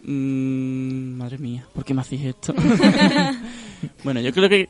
mm, 0.02 1.16
madre 1.16 1.38
mía, 1.38 1.66
¿por 1.72 1.84
qué 1.84 1.94
me 1.94 2.00
hacéis 2.02 2.24
esto? 2.26 2.54
bueno, 4.04 4.20
yo 4.20 4.32
creo 4.32 4.48
que... 4.48 4.68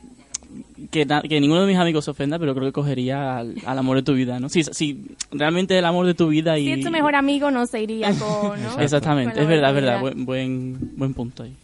Que, 0.91 1.05
ninguno 1.41 1.61
de 1.61 1.67
mis 1.67 1.77
amigos 1.77 2.05
se 2.05 2.11
ofenda, 2.11 2.39
pero 2.39 2.53
creo 2.55 2.67
que 2.67 2.71
cogería 2.73 3.37
al, 3.37 3.55
al 3.65 3.77
amor 3.79 3.97
de 3.97 4.03
tu 4.03 4.13
vida, 4.13 4.39
¿no? 4.39 4.47
Si, 4.49 4.63
si 4.63 5.05
realmente 5.31 5.77
el 5.77 5.83
amor 5.85 6.05
de 6.05 6.13
tu 6.13 6.27
vida 6.29 6.57
y... 6.57 6.65
Si 6.65 6.71
es 6.73 6.85
tu 6.85 6.91
mejor 6.91 7.15
amigo, 7.15 7.51
no 7.51 7.65
se 7.65 7.81
iría 7.81 8.11
con... 8.17 8.61
¿no? 8.63 8.79
Exactamente, 8.79 9.33
Con 9.33 9.43
es 9.43 9.49
verdad, 9.49 9.69
es 9.69 9.75
verdad. 9.75 10.01
verdad. 10.01 10.01
Buen, 10.01 10.25
buen, 10.25 10.91
buen 10.97 11.13
punto 11.13 11.43
ahí. 11.43 11.55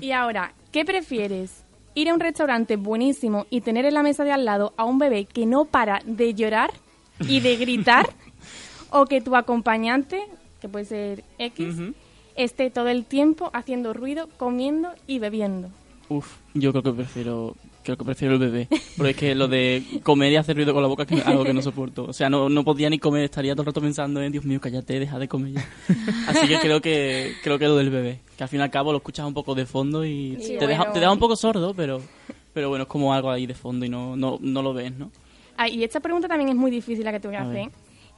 Y 0.00 0.12
ahora, 0.12 0.52
¿qué 0.70 0.84
prefieres? 0.84 1.64
¿Ir 1.94 2.08
a 2.08 2.14
un 2.14 2.20
restaurante 2.20 2.76
buenísimo 2.76 3.46
y 3.50 3.60
tener 3.60 3.84
en 3.84 3.94
la 3.94 4.02
mesa 4.02 4.24
de 4.24 4.32
al 4.32 4.44
lado 4.44 4.72
a 4.76 4.84
un 4.84 4.98
bebé 4.98 5.26
que 5.26 5.44
no 5.44 5.66
para 5.66 6.00
de 6.06 6.34
llorar 6.34 6.70
y 7.20 7.40
de 7.40 7.56
gritar? 7.56 8.08
¿O 8.90 9.06
que 9.06 9.20
tu 9.20 9.36
acompañante, 9.36 10.22
que 10.60 10.68
puede 10.68 10.84
ser 10.84 11.24
X, 11.38 11.76
esté 12.34 12.70
todo 12.70 12.88
el 12.88 13.04
tiempo 13.04 13.50
haciendo 13.52 13.92
ruido, 13.92 14.28
comiendo 14.36 14.90
y 15.06 15.18
bebiendo? 15.18 15.68
Uf, 16.08 16.36
yo 16.54 16.72
creo 16.72 16.82
que 16.82 16.92
prefiero 16.92 17.54
creo 17.82 17.96
que 17.96 18.04
prefiero 18.04 18.34
el 18.34 18.40
bebé. 18.40 18.68
Porque 18.96 19.10
es 19.10 19.16
que 19.16 19.34
lo 19.34 19.48
de 19.48 19.82
comer 20.02 20.32
y 20.32 20.36
hacer 20.36 20.56
ruido 20.56 20.72
con 20.72 20.82
la 20.82 20.88
boca 20.88 21.04
es 21.08 21.26
algo 21.26 21.44
que 21.44 21.52
no 21.52 21.62
soporto. 21.62 22.04
O 22.04 22.12
sea, 22.12 22.28
no, 22.30 22.48
no 22.48 22.64
podía 22.64 22.88
ni 22.90 22.98
comer, 22.98 23.24
estaría 23.24 23.52
todo 23.54 23.62
el 23.62 23.66
rato 23.66 23.80
pensando 23.80 24.22
en 24.22 24.32
Dios 24.32 24.44
mío, 24.44 24.60
cállate, 24.60 24.98
deja 25.00 25.18
de 25.18 25.28
comer 25.28 25.52
ya. 25.54 25.68
Así 26.28 26.46
que 26.48 26.58
creo 26.60 26.80
que 26.80 27.32
creo 27.42 27.58
que 27.58 27.66
lo 27.66 27.76
del 27.76 27.90
bebé. 27.90 28.20
Que 28.36 28.42
al 28.44 28.48
fin 28.48 28.60
y 28.60 28.62
al 28.62 28.70
cabo 28.70 28.92
lo 28.92 28.98
escuchas 28.98 29.26
un 29.26 29.34
poco 29.34 29.54
de 29.54 29.66
fondo 29.66 30.04
y 30.04 30.36
Sí, 30.40 30.56
te, 30.58 30.66
deja, 30.66 30.78
bueno. 30.80 30.92
te 30.92 31.00
deja 31.00 31.12
un 31.12 31.18
poco 31.18 31.36
sordo, 31.36 31.74
pero 31.74 32.00
pero 32.52 32.68
bueno, 32.68 32.82
es 32.82 32.88
como 32.88 33.14
algo 33.14 33.30
ahí 33.30 33.46
de 33.46 33.54
fondo 33.54 33.84
y 33.86 33.88
no, 33.88 34.14
no, 34.16 34.38
no 34.40 34.62
lo 34.62 34.74
ves, 34.74 34.92
¿no? 34.96 35.10
Ah, 35.56 35.68
y 35.68 35.84
esta 35.84 36.00
pregunta 36.00 36.28
también 36.28 36.50
es 36.50 36.56
muy 36.56 36.70
difícil 36.70 37.04
la 37.04 37.12
que 37.12 37.20
te 37.20 37.28
voy 37.28 37.36
a, 37.36 37.40
A 37.40 37.42
hacer. 37.44 37.54
ver. 37.54 37.70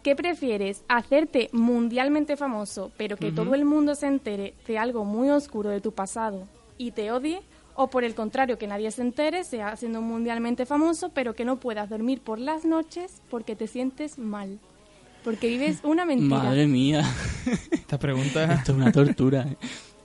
¿Qué 0.02 0.14
prefieres? 0.16 0.84
¿Hacerte 0.88 1.48
mundialmente 1.52 2.36
famoso, 2.36 2.92
pero 2.96 3.16
que 3.16 3.32
todo 3.32 3.54
el 3.54 3.64
mundo 3.64 3.94
se 3.94 4.06
entere 4.06 4.54
de 4.66 4.76
algo 4.78 5.04
muy 5.04 5.30
oscuro 5.30 5.70
de 5.70 5.80
tu 5.80 5.92
pasado 5.92 6.46
y 6.76 6.90
te 6.90 7.10
odie? 7.10 7.40
¿O 7.76 7.88
por 7.90 8.04
el 8.04 8.14
contrario, 8.14 8.56
que 8.58 8.66
nadie 8.66 8.90
se 8.90 9.02
entere, 9.02 9.44
sea 9.44 9.76
siendo 9.76 10.00
mundialmente 10.00 10.64
famoso, 10.66 11.10
pero 11.10 11.34
que 11.34 11.44
no 11.44 11.58
puedas 11.58 11.90
dormir 11.90 12.20
por 12.20 12.38
las 12.38 12.64
noches 12.64 13.20
porque 13.30 13.56
te 13.56 13.66
sientes 13.66 14.18
mal? 14.18 14.58
Porque 15.24 15.48
vives 15.48 15.80
una 15.82 16.04
mentira. 16.06 16.42
Madre 16.42 16.66
mía. 16.66 17.02
Esta 17.72 17.98
pregunta... 17.98 18.44
Esto 18.54 18.72
es 18.72 18.78
una 18.78 18.92
tortura. 18.92 19.42
¿eh? 19.42 19.56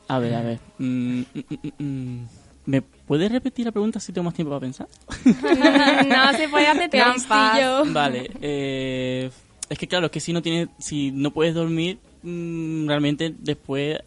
A 0.07 0.17
ver, 0.19 0.33
a 0.33 0.41
ver. 0.41 0.59
Mm, 0.79 1.19
mm, 1.21 1.25
mm, 1.33 1.83
mm. 1.83 2.27
¿Me 2.65 2.81
puedes 2.81 3.31
repetir 3.31 3.65
la 3.65 3.71
pregunta 3.71 3.99
si 3.99 4.11
tengo 4.13 4.25
más 4.25 4.33
tiempo 4.33 4.49
para 4.51 4.61
pensar? 4.61 4.87
no 5.25 6.37
se 6.37 6.49
puede 6.49 6.67
hacer 6.67 6.89
trampas. 6.89 7.93
Vale. 7.93 8.31
eh, 8.41 9.29
es 9.69 9.77
que 9.77 9.87
claro, 9.87 10.07
es 10.07 10.11
que 10.11 10.19
si 10.19 10.33
no 10.33 10.41
tienes, 10.41 10.69
si 10.79 11.11
no 11.11 11.31
puedes 11.31 11.53
dormir, 11.53 11.99
realmente 12.23 13.33
después, 13.37 13.99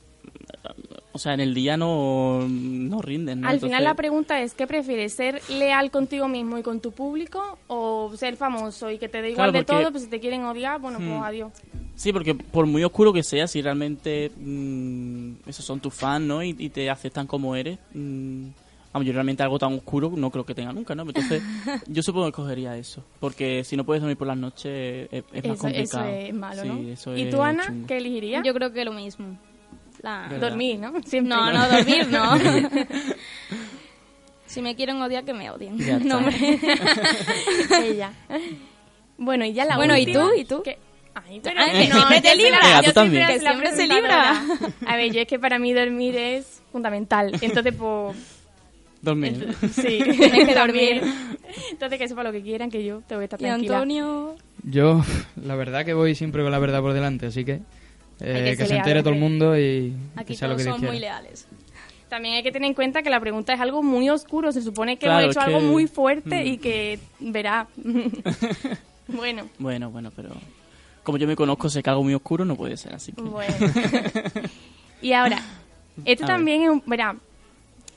o 1.12 1.18
sea, 1.18 1.34
en 1.34 1.40
el 1.40 1.52
día 1.54 1.76
no, 1.76 2.40
no 2.48 3.02
rinden. 3.02 3.42
¿no? 3.42 3.48
Al 3.48 3.56
final 3.60 3.70
Entonces- 3.70 3.84
la 3.84 3.94
pregunta 3.94 4.40
es, 4.40 4.54
¿qué 4.54 4.66
prefieres? 4.66 5.12
¿Ser 5.12 5.40
leal 5.50 5.90
contigo 5.90 6.26
mismo 6.28 6.58
y 6.58 6.62
con 6.62 6.80
tu 6.80 6.92
público 6.92 7.58
o 7.66 8.12
ser 8.16 8.36
famoso 8.36 8.90
y 8.90 8.98
que 8.98 9.08
te 9.08 9.20
dé 9.22 9.30
igual 9.30 9.50
Claro, 9.50 9.52
de 9.52 9.64
porque- 9.64 9.82
todo? 9.82 9.90
Pues 9.92 10.04
si 10.04 10.10
te 10.10 10.20
quieren 10.20 10.44
odiar, 10.44 10.80
bueno, 10.80 10.98
pues 10.98 11.10
Hmm. 11.10 11.22
adiós. 11.22 11.52
Sí, 11.94 12.12
porque 12.12 12.34
por 12.34 12.66
muy 12.66 12.82
oscuro 12.82 13.12
que 13.12 13.22
sea, 13.22 13.46
si 13.46 13.60
realmente 13.62 14.30
mm, 14.36 15.32
esos 15.48 15.64
son 15.64 15.80
tus 15.80 15.92
fans, 15.94 16.24
¿no? 16.26 16.42
Y, 16.42 16.56
y 16.58 16.70
te 16.70 16.88
aceptan 16.90 17.26
como 17.26 17.54
eres, 17.54 17.78
mm, 17.94 18.46
vamos, 18.92 19.06
yo 19.06 19.12
realmente 19.12 19.42
algo 19.42 19.58
tan 19.58 19.74
oscuro 19.74 20.10
no 20.16 20.30
creo 20.30 20.44
que 20.44 20.54
tenga 20.54 20.72
nunca, 20.72 20.94
¿no? 20.94 21.02
Entonces, 21.02 21.42
yo 21.86 22.02
supongo 22.02 22.24
que 22.26 22.30
escogería 22.30 22.76
eso, 22.76 23.04
porque 23.20 23.62
si 23.64 23.76
no 23.76 23.84
puedes 23.84 24.00
dormir 24.00 24.16
por 24.16 24.26
las 24.26 24.36
noches 24.38 25.08
es, 25.12 25.24
es 25.32 25.44
más 25.46 25.58
complicado. 25.58 26.06
eso 26.06 26.16
es 26.28 26.34
malo, 26.34 26.62
Sí, 26.62 26.68
¿no? 26.68 26.88
eso 26.88 27.16
¿Y 27.16 27.30
tú, 27.30 27.42
Ana, 27.42 27.66
chungo. 27.66 27.86
qué 27.86 27.98
elegirías? 27.98 28.42
Yo 28.44 28.54
creo 28.54 28.72
que 28.72 28.84
lo 28.84 28.92
mismo. 28.92 29.36
La-. 30.02 30.28
Dormir, 30.40 30.78
¿no? 30.78 30.92
Siempre. 31.04 31.36
No, 31.36 31.52
no, 31.52 31.68
dormir 31.68 32.08
no. 32.08 32.38
si 34.46 34.60
me 34.62 34.74
quieren 34.74 35.00
odiar, 35.00 35.24
que 35.24 35.32
me 35.32 35.50
odien. 35.50 35.78
Ya 35.78 35.98
no, 35.98 36.18
hombre. 36.18 36.36
Ella. 37.82 38.12
Bueno, 39.16 39.44
y 39.44 39.52
ya 39.52 39.64
la 39.64 39.76
Bueno, 39.76 39.96
¿y 39.96 40.00
última, 40.00 40.28
tú? 40.28 40.34
¿Y 40.36 40.44
tú? 40.44 40.62
que- 40.62 40.78
Ay, 41.14 41.40
pero 41.44 41.60
Ay, 41.60 41.86
que 41.86 41.88
no, 41.88 41.94
siempre 41.96 42.20
te 42.22 42.36
libras. 42.36 42.60
yo 42.62 42.68
Venga, 42.68 42.82
tú 42.84 42.92
también. 42.92 43.26
Que 43.26 43.38
siempre 43.38 43.70
se 43.70 43.76
presentadora. 43.86 44.42
A 44.86 44.96
ver, 44.96 45.12
yo 45.12 45.20
es 45.20 45.26
que 45.28 45.38
para 45.38 45.58
mí 45.58 45.74
dormir 45.74 46.16
es 46.16 46.62
fundamental. 46.72 47.32
Entonces, 47.42 47.74
pues... 47.78 48.16
Dormir. 49.02 49.54
Sí, 49.74 50.00
Tienes 50.02 50.48
que 50.48 50.54
dormir. 50.54 51.02
Entonces, 51.70 51.98
que 51.98 52.08
sepa 52.08 52.22
lo 52.22 52.32
que 52.32 52.40
quieran, 52.40 52.70
que 52.70 52.82
yo 52.82 53.02
tengo 53.06 53.20
que 53.20 53.24
estar 53.24 53.38
Y 53.40 53.44
tranquila. 53.44 53.74
Antonio... 53.76 54.36
Yo, 54.64 55.02
la 55.36 55.54
verdad 55.54 55.84
que 55.84 55.92
voy 55.92 56.14
siempre 56.14 56.42
con 56.42 56.50
la 56.50 56.58
verdad 56.58 56.80
por 56.80 56.94
delante, 56.94 57.26
así 57.26 57.44
que, 57.44 57.60
eh, 58.20 58.54
que 58.56 58.66
se 58.66 58.76
entere 58.76 59.00
todo 59.02 59.14
el 59.14 59.20
mundo 59.20 59.58
y 59.58 59.92
Aquí 60.16 60.32
que 60.32 60.38
sea 60.38 60.48
lo 60.48 60.54
todos 60.54 60.58
que 60.58 60.64
Dios 60.64 60.74
son 60.74 60.80
quiera. 60.80 60.92
muy 60.92 61.00
leales. 61.00 61.46
También 62.08 62.34
hay 62.34 62.42
que 62.42 62.52
tener 62.52 62.68
en 62.68 62.74
cuenta 62.74 63.02
que 63.02 63.08
la 63.10 63.20
pregunta 63.20 63.54
es 63.54 63.60
algo 63.60 63.82
muy 63.82 64.10
oscuro. 64.10 64.52
Se 64.52 64.60
supone 64.62 64.96
que 64.98 65.06
Claro, 65.06 65.20
hemos 65.24 65.36
hecho 65.36 65.40
algo 65.44 65.60
muy 65.60 65.86
fuerte 65.86 66.44
Mm. 66.44 66.46
y 66.46 66.58
que 66.58 66.98
verá. 67.20 67.66
bueno, 69.08 69.48
Bueno, 69.58 69.90
bueno, 69.90 70.10
pero 70.14 70.30
como 71.02 71.18
yo 71.18 71.26
me 71.26 71.34
conozco, 71.36 71.68
sé 71.68 71.82
que 71.82 71.90
algo 71.90 72.04
muy 72.04 72.14
oscuro 72.14 72.44
no 72.44 72.54
puede 72.56 72.76
ser, 72.76 72.94
así 72.94 73.12
que... 73.12 73.22
bueno. 73.22 73.54
y 75.02 75.12
ahora, 75.14 75.42
esto 76.04 76.24
A 76.24 76.26
ver. 76.28 76.36
también 76.36 76.62
es 76.62 76.68
un... 76.70 76.82
Verá, 76.86 77.16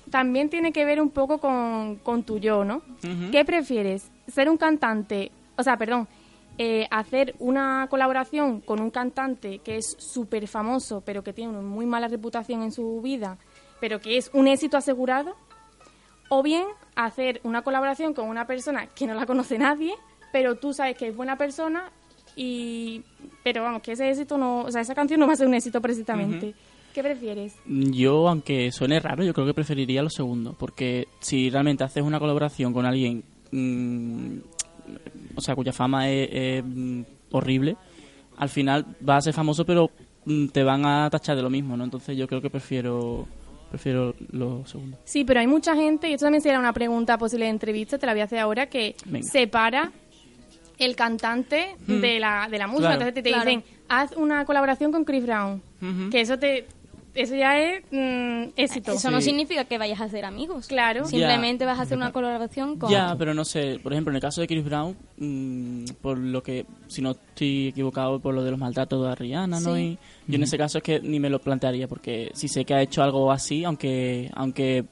también 0.10 0.50
tiene 0.50 0.72
que 0.72 0.86
ver 0.86 1.02
un 1.02 1.10
poco 1.10 1.38
con, 1.40 1.98
con 1.98 2.24
tu 2.24 2.40
yo, 2.40 2.64
¿no? 2.64 2.82
¿Qué 3.32 3.44
prefieres? 3.46 4.10
¿Ser 4.34 4.50
un 4.50 4.58
cantante? 4.58 5.32
O 5.58 5.64
sea, 5.64 5.78
perdón. 5.78 6.08
Eh, 6.58 6.88
hacer 6.90 7.36
una 7.40 7.88
colaboración 7.90 8.62
con 8.62 8.80
un 8.80 8.90
cantante 8.90 9.60
que 9.60 9.78
es 9.78 9.96
súper 10.00 10.48
famoso, 10.48 11.02
pero 11.06 11.24
que 11.24 11.34
tiene 11.34 11.52
una 11.52 11.62
muy 11.62 11.86
mala 11.86 12.08
reputación 12.08 12.64
en 12.64 12.72
su 12.72 13.02
vida, 13.02 13.38
pero 13.80 14.00
que 14.00 14.18
es 14.18 14.30
un 14.34 14.48
éxito 14.48 14.78
asegurado. 14.78 15.36
O 16.30 16.42
bien 16.42 16.66
hacer 16.96 17.40
una 17.44 17.62
colaboración 17.62 18.14
con 18.14 18.28
una 18.28 18.48
persona 18.48 18.88
que 18.88 19.06
no 19.06 19.14
la 19.14 19.26
conoce 19.28 19.60
nadie, 19.60 19.94
pero 20.32 20.56
tú 20.56 20.74
sabes 20.74 20.98
que 20.98 21.10
es 21.10 21.16
buena 21.16 21.38
persona 21.38 21.92
y... 22.36 23.04
Pero 23.44 23.62
vamos, 23.62 23.82
que 23.82 23.92
ese 23.92 24.10
éxito 24.10 24.38
no... 24.38 24.62
O 24.64 24.72
sea, 24.72 24.82
esa 24.82 24.96
canción 24.96 25.20
no 25.20 25.28
va 25.28 25.34
a 25.34 25.36
ser 25.36 25.48
un 25.48 25.54
éxito 25.54 25.82
precisamente. 25.82 26.56
¿Qué 26.94 27.04
prefieres? 27.04 27.54
Yo, 27.66 28.28
aunque 28.30 28.72
suene 28.72 29.00
raro, 29.02 29.24
yo 29.24 29.34
creo 29.34 29.46
que 29.46 29.54
preferiría 29.54 30.02
lo 30.02 30.10
segundo, 30.10 30.56
porque 30.58 31.10
si 31.20 31.50
realmente 31.50 31.84
haces 31.84 32.02
una 32.02 32.20
colaboración 32.20 32.72
con 32.72 32.86
alguien, 32.86 33.24
mm, 33.52 34.38
o 35.36 35.42
sea, 35.42 35.56
cuya 35.56 35.74
fama 35.74 36.10
es, 36.10 36.30
es, 36.32 36.64
mm, 36.66 37.02
horrible, 37.32 37.76
al 38.38 38.50
final 38.50 38.86
vas 39.02 39.18
a 39.18 39.22
ser 39.22 39.34
famoso, 39.34 39.66
pero 39.66 39.90
mm, 40.26 40.48
te 40.48 40.64
van 40.64 40.86
a 40.86 41.10
tachar 41.10 41.36
de 41.36 41.42
lo 41.44 41.50
mismo, 41.50 41.76
¿no? 41.78 41.84
Entonces 41.84 42.18
yo 42.18 42.28
creo 42.28 42.42
que 42.42 42.50
prefiero 42.50 43.28
prefiero 43.70 44.16
lo 44.32 44.66
segundo. 44.66 44.98
Sí, 45.04 45.26
pero 45.26 45.40
hay 45.42 45.48
mucha 45.48 45.76
gente, 45.76 46.10
y 46.10 46.14
esto 46.14 46.26
también 46.28 46.42
sería 46.42 46.60
una 46.60 46.72
pregunta 46.72 47.18
posible 47.18 47.46
de 47.46 47.52
entrevista, 47.52 47.98
te 47.98 48.06
la 48.06 48.14
voy 48.14 48.22
a 48.22 48.26
hacer 48.26 48.40
ahora, 48.40 48.68
que 48.68 48.96
Venga. 49.06 49.28
separa 49.30 49.92
el 50.78 50.96
cantante 50.96 51.76
Hmm. 51.88 52.00
de, 52.00 52.20
la, 52.20 52.48
de 52.50 52.58
la 52.58 52.68
música. 52.68 52.90
Claro. 52.90 52.94
Entonces 53.02 53.14
te, 53.16 53.22
te 53.24 53.30
Claro. 53.30 53.46
dicen, 53.50 53.64
haz 53.90 54.12
una 54.16 54.46
colaboración 54.46 54.92
con 54.92 55.04
Chris 55.04 55.26
Brown. 55.26 55.62
Que 56.10 56.22
eso 56.22 56.38
te 56.40 56.66
eso 57.16 57.36
ya 57.36 57.58
es 57.60 57.84
mm, 57.92 58.52
éxito. 58.58 58.92
Eso 58.92 59.10
no 59.10 59.20
Sí. 59.22 59.30
significa 59.30 59.66
que 59.66 59.78
vayas 59.78 60.00
a 60.02 60.10
ser 60.10 60.26
amigos. 60.26 60.68
Claro. 60.68 61.06
Simplemente 61.06 61.66
vas 61.66 61.80
a 61.80 61.84
hacer 61.84 61.98
una 61.98 62.12
colaboración 62.12 62.78
con... 62.78 62.92
Ya, 62.92 63.16
pero 63.18 63.34
no 63.34 63.44
sé, 63.46 63.80
por 63.82 63.94
ejemplo, 63.94 64.12
en 64.12 64.16
el 64.18 64.22
caso 64.22 64.42
de 64.42 64.48
Chris 64.48 64.64
Brown, 64.64 64.96
mm, 65.18 65.86
por 66.02 66.18
lo 66.18 66.44
que, 66.44 66.66
si 66.88 67.02
no 67.02 67.12
estoy 67.12 67.70
equivocado, 67.70 68.20
por 68.20 68.34
lo 68.34 68.44
de 68.44 68.52
los 68.52 68.60
maltratos 68.60 69.04
de 69.08 69.16
Rihanna, 69.16 69.60
¿no? 69.60 69.76
Sí. 69.76 69.98
Y 70.28 70.32
yo 70.32 70.36
en 70.36 70.44
ese 70.44 70.58
caso 70.58 70.78
es 70.78 70.84
que 70.84 71.00
ni 71.00 71.20
me 71.20 71.30
lo 71.30 71.40
plantearía, 71.40 71.88
porque 71.88 72.30
si 72.34 72.48
sé 72.48 72.66
que 72.66 72.74
ha 72.74 72.82
hecho 72.82 73.02
algo 73.02 73.32
así, 73.32 73.64
aunque 73.64 74.30
aunque 74.36 74.86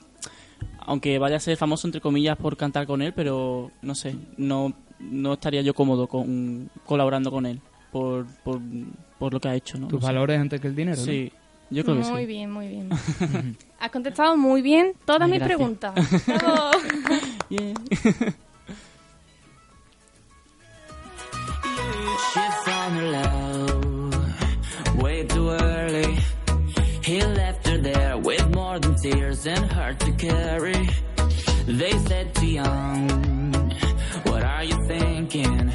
aunque 0.86 1.18
vaya 1.18 1.38
a 1.38 1.40
ser 1.40 1.56
famoso, 1.58 1.88
entre 1.88 2.02
comillas, 2.02 2.38
por 2.38 2.58
cantar 2.58 2.86
con 2.86 3.02
él, 3.02 3.14
pero 3.14 3.72
no 3.82 3.96
sé, 3.96 4.16
no 4.38 4.74
no 5.00 5.34
estaría 5.34 5.62
yo 5.62 5.74
cómodo 5.74 6.08
con 6.08 6.70
colaborando 6.86 7.30
con 7.32 7.46
él 7.46 7.60
por, 7.92 8.26
por, 8.44 8.60
por 9.20 9.34
lo 9.34 9.40
que 9.40 9.48
ha 9.50 9.56
hecho, 9.56 9.78
¿no? 9.78 9.88
Tus 9.88 10.02
No 10.02 10.08
sé. 10.08 10.14
valores 10.14 10.40
antes 10.40 10.60
que 10.62 10.68
el 10.68 10.76
dinero. 10.76 10.98
¿no? 10.98 11.04
Sí, 11.70 11.76
yo 11.76 11.84
creo 11.84 11.96
que 12.02 12.04
muy 12.10 12.22
sí. 12.22 12.26
bien, 12.28 12.52
muy 12.52 12.68
bien. 12.68 12.90
Has 13.80 13.92
contestado 13.92 14.38
muy 14.38 14.62
bien 14.62 14.94
todas 15.06 15.24
Ay, 15.24 15.32
mis 15.32 15.40
gracias. 15.40 15.58
preguntas. 15.58 15.94
Bravo. 16.28 16.72
Yeah. 17.50 17.74
She 22.34 22.40
found 22.66 22.96
her 22.96 23.10
love 23.12 24.96
way 25.02 25.24
too 25.26 25.50
early. 25.52 26.18
He 27.04 27.22
left 27.24 27.68
her 27.68 27.78
there 27.78 28.18
with 28.18 28.48
more 28.56 28.80
than 28.80 28.96
tears 28.96 29.46
and 29.46 29.72
hurt 29.72 30.00
to 30.00 30.12
carry. 30.14 30.90
They 31.68 31.92
said 32.08 32.34
too 32.36 32.48
young, 32.48 33.54
what 34.26 34.44
are 34.44 34.64
you 34.64 34.78
thinking? 34.88 35.72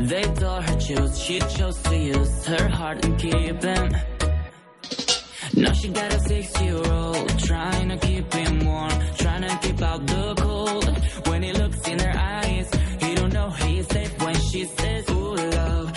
They 0.00 0.22
told 0.22 0.64
her 0.64 0.78
choose, 0.80 1.18
she 1.18 1.38
chose 1.40 1.80
to 1.84 1.96
use 1.96 2.44
her 2.46 2.68
heart 2.68 3.04
and 3.04 3.18
keep 3.18 3.62
him. 3.62 3.94
Now 5.56 5.72
she 5.72 5.88
got 5.88 6.12
a 6.12 6.20
six-year-old 6.20 7.38
trying 7.38 7.88
to 7.88 7.96
keep 7.96 8.32
him 8.32 8.66
warm, 8.66 8.90
trying 9.16 9.42
to 9.42 9.58
keep 9.62 9.80
out 9.82 10.04
the 10.06 10.34
cold. 10.34 11.28
When 11.28 11.42
he 11.42 11.52
looks 11.52 11.86
in 11.88 11.98
her 12.00 12.14
eyes, 12.16 12.68
he 13.00 13.14
don't 13.14 13.32
know 13.32 13.50
he's 13.50 13.86
safe 13.88 14.18
when 14.20 14.34
she 14.34 14.64
says, 14.64 15.08
"Ooh, 15.10 15.34
love, 15.34 15.93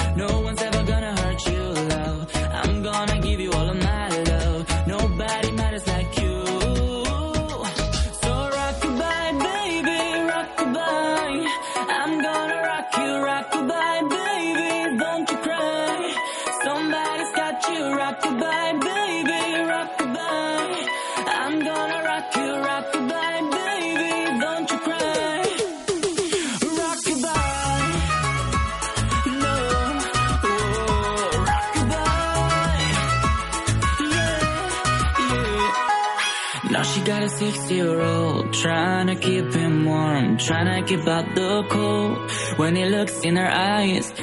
got 37.77 37.87
a 37.87 37.95
six-year-old 37.97 38.51
trying 38.51 39.07
to 39.07 39.15
keep 39.15 39.53
him 39.53 39.85
warm, 39.85 40.37
trying 40.37 40.83
to 40.83 40.87
keep 40.87 41.07
out 41.07 41.25
the 41.35 41.63
cold. 41.69 42.17
When 42.57 42.75
he 42.75 42.85
looks 42.85 43.23
in 43.23 43.37
her 43.37 43.49
eyes, 43.49 44.13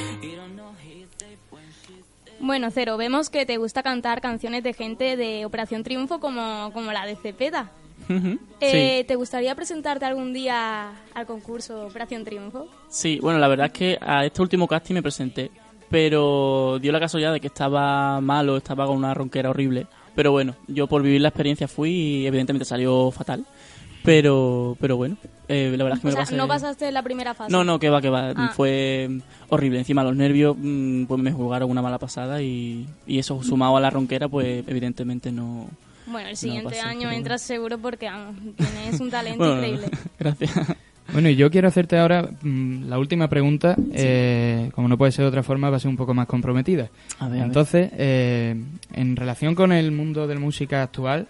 Bueno, 2.40 2.70
Cero, 2.70 2.98
vemos 2.98 3.30
que 3.30 3.46
te 3.46 3.56
gusta 3.56 3.82
cantar 3.82 4.20
canciones 4.20 4.62
de 4.62 4.74
gente 4.74 5.16
de 5.16 5.46
Operación 5.46 5.82
Triunfo 5.82 6.20
como, 6.20 6.70
como 6.74 6.92
la 6.92 7.06
de 7.06 7.16
Cepeda. 7.16 7.70
Eh, 8.60 9.04
¿Te 9.08 9.14
gustaría 9.14 9.54
presentarte 9.54 10.04
algún 10.04 10.34
día 10.34 10.92
al 11.14 11.24
concurso 11.24 11.86
Operación 11.86 12.22
Triunfo? 12.22 12.68
Sí, 12.90 13.18
bueno, 13.22 13.38
la 13.38 13.48
verdad 13.48 13.66
es 13.68 13.72
que 13.72 13.98
a 13.98 14.26
este 14.26 14.42
último 14.42 14.68
casting 14.68 14.92
me 14.92 15.02
presenté, 15.02 15.50
pero 15.88 16.78
dio 16.78 16.92
la 16.92 17.00
casualidad 17.00 17.32
de 17.32 17.40
que 17.40 17.46
estaba 17.46 18.20
malo, 18.20 18.58
estaba 18.58 18.84
con 18.84 18.98
una 18.98 19.14
ronquera 19.14 19.48
horrible. 19.48 19.86
Pero 20.14 20.32
bueno, 20.32 20.54
yo 20.68 20.86
por 20.86 21.02
vivir 21.02 21.20
la 21.20 21.28
experiencia 21.28 21.68
fui 21.68 21.90
y 21.90 22.26
evidentemente 22.26 22.64
salió 22.64 23.10
fatal. 23.10 23.44
Pero, 24.04 24.76
pero 24.80 24.98
bueno, 24.98 25.16
eh, 25.48 25.72
la 25.74 25.82
verdad 25.82 25.96
es 25.96 26.02
que 26.02 26.08
O 26.08 26.10
me 26.10 26.12
sea, 26.12 26.22
pasé... 26.24 26.36
no 26.36 26.46
pasaste 26.46 26.92
la 26.92 27.02
primera 27.02 27.32
fase. 27.32 27.50
No, 27.50 27.64
no, 27.64 27.78
que 27.78 27.88
va, 27.88 28.02
que 28.02 28.10
va. 28.10 28.34
Ah. 28.36 28.52
Fue 28.54 29.08
horrible. 29.48 29.78
Encima 29.78 30.04
los 30.04 30.14
nervios 30.14 30.54
mm, 30.58 31.04
pues 31.06 31.20
me 31.22 31.32
jugaron 31.32 31.70
una 31.70 31.80
mala 31.80 31.98
pasada 31.98 32.42
y, 32.42 32.86
y 33.06 33.18
eso 33.18 33.42
sumado 33.42 33.78
a 33.78 33.80
la 33.80 33.88
ronquera 33.88 34.28
pues 34.28 34.62
evidentemente 34.66 35.32
no... 35.32 35.68
Bueno, 36.06 36.28
el 36.28 36.34
no 36.34 36.36
siguiente 36.36 36.68
pasé, 36.76 36.80
año 36.80 37.04
pero 37.04 37.12
entras 37.12 37.40
seguro 37.40 37.78
porque 37.78 38.04
vamos, 38.10 38.36
tienes 38.56 39.00
un 39.00 39.10
talento 39.10 39.38
Bueno, 39.42 39.54
increíble. 39.54 39.88
Gracias. 40.18 40.52
Bueno, 41.12 41.28
y 41.28 41.36
yo 41.36 41.50
quiero 41.50 41.68
hacerte 41.68 41.98
ahora 41.98 42.28
mm, 42.42 42.88
la 42.88 42.98
última 42.98 43.28
pregunta, 43.28 43.76
eh, 43.92 44.70
como 44.74 44.88
no 44.88 44.96
puede 44.98 45.12
ser 45.12 45.24
de 45.24 45.28
otra 45.28 45.42
forma, 45.42 45.68
va 45.70 45.76
a 45.76 45.80
ser 45.80 45.90
un 45.90 45.96
poco 45.96 46.14
más 46.14 46.26
comprometida. 46.26 46.88
A 47.18 47.26
ver, 47.28 47.32
a 47.34 47.40
ver. 47.40 47.42
Entonces, 47.46 47.90
eh, 47.96 48.56
en 48.94 49.14
relación 49.16 49.54
con 49.54 49.70
el 49.72 49.92
mundo 49.92 50.26
de 50.26 50.34
la 50.34 50.40
música 50.40 50.82
actual, 50.82 51.28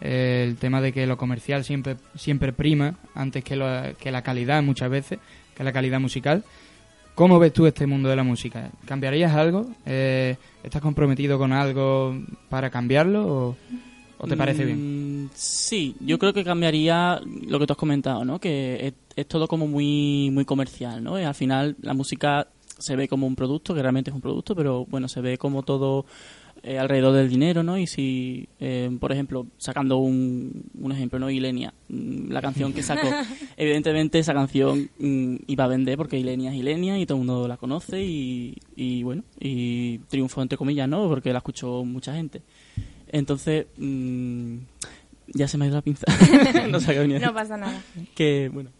eh, 0.00 0.44
el 0.48 0.56
tema 0.56 0.80
de 0.80 0.92
que 0.92 1.06
lo 1.06 1.16
comercial 1.16 1.64
siempre 1.64 1.96
siempre 2.14 2.52
prima 2.52 2.94
antes 3.14 3.42
que, 3.42 3.56
lo- 3.56 3.94
que 4.00 4.12
la 4.12 4.22
calidad 4.22 4.62
muchas 4.62 4.88
veces, 4.88 5.18
que 5.56 5.64
la 5.64 5.72
calidad 5.72 5.98
musical. 6.00 6.44
¿Cómo 7.16 7.40
ves 7.40 7.52
tú 7.52 7.66
este 7.66 7.84
mundo 7.88 8.08
de 8.08 8.14
la 8.14 8.22
música? 8.22 8.70
¿Cambiarías 8.86 9.34
algo? 9.34 9.66
Eh, 9.84 10.36
¿Estás 10.62 10.80
comprometido 10.80 11.36
con 11.36 11.52
algo 11.52 12.16
para 12.48 12.70
cambiarlo 12.70 13.26
o, 13.26 13.56
o 14.18 14.26
te 14.26 14.36
parece 14.36 14.64
bien? 14.64 15.24
Mm, 15.24 15.30
Sí, 15.34 15.94
yo 16.00 16.18
creo 16.18 16.32
que 16.32 16.44
cambiaría 16.44 17.20
lo 17.46 17.58
que 17.58 17.66
tú 17.66 17.72
has 17.72 17.78
comentado, 17.78 18.24
¿no? 18.24 18.38
Que 18.40 18.86
es, 18.88 18.94
es 19.16 19.26
todo 19.26 19.46
como 19.46 19.66
muy 19.66 20.30
muy 20.32 20.44
comercial, 20.44 21.02
¿no? 21.02 21.20
Y 21.20 21.24
al 21.24 21.34
final 21.34 21.76
la 21.82 21.94
música 21.94 22.48
se 22.78 22.96
ve 22.96 23.08
como 23.08 23.26
un 23.26 23.34
producto, 23.36 23.74
que 23.74 23.82
realmente 23.82 24.10
es 24.10 24.14
un 24.14 24.20
producto, 24.22 24.54
pero 24.54 24.86
bueno, 24.86 25.08
se 25.08 25.20
ve 25.20 25.36
como 25.36 25.62
todo 25.64 26.06
eh, 26.62 26.78
alrededor 26.78 27.12
del 27.14 27.28
dinero, 27.28 27.62
¿no? 27.62 27.76
Y 27.78 27.86
si, 27.86 28.48
eh, 28.60 28.88
por 29.00 29.12
ejemplo, 29.12 29.46
sacando 29.58 29.98
un, 29.98 30.64
un 30.80 30.92
ejemplo, 30.92 31.18
¿no? 31.18 31.28
Ilenia, 31.30 31.74
mm, 31.88 32.30
la 32.30 32.40
canción 32.40 32.72
que 32.72 32.82
sacó, 32.82 33.08
evidentemente 33.56 34.18
esa 34.18 34.32
canción 34.32 34.88
mm, 34.98 35.36
iba 35.48 35.64
a 35.64 35.68
vender 35.68 35.96
porque 35.96 36.18
Ilenia 36.18 36.50
es 36.52 36.56
Ilenia 36.56 36.98
y 36.98 37.06
todo 37.06 37.18
el 37.18 37.26
mundo 37.26 37.48
la 37.48 37.56
conoce 37.56 38.02
y, 38.02 38.56
y 38.76 39.02
bueno, 39.02 39.22
y 39.40 39.98
triunfó 40.08 40.42
entre 40.42 40.56
comillas, 40.58 40.88
¿no? 40.88 41.06
Porque 41.08 41.32
la 41.32 41.38
escuchó 41.38 41.84
mucha 41.84 42.14
gente. 42.14 42.42
Entonces, 43.12 43.66
mm, 43.76 44.56
ya 45.34 45.48
se 45.48 45.58
me 45.58 45.64
ha 45.64 45.68
ido 45.68 45.76
la 45.76 45.82
pinza. 45.82 46.04
no 46.70 46.80
sé 46.80 46.92
qué 46.92 46.98
venía. 47.00 47.18
No 47.18 47.34
pasa 47.34 47.56
nada. 47.56 47.80
Que, 48.14 48.50
bueno. 48.52 48.70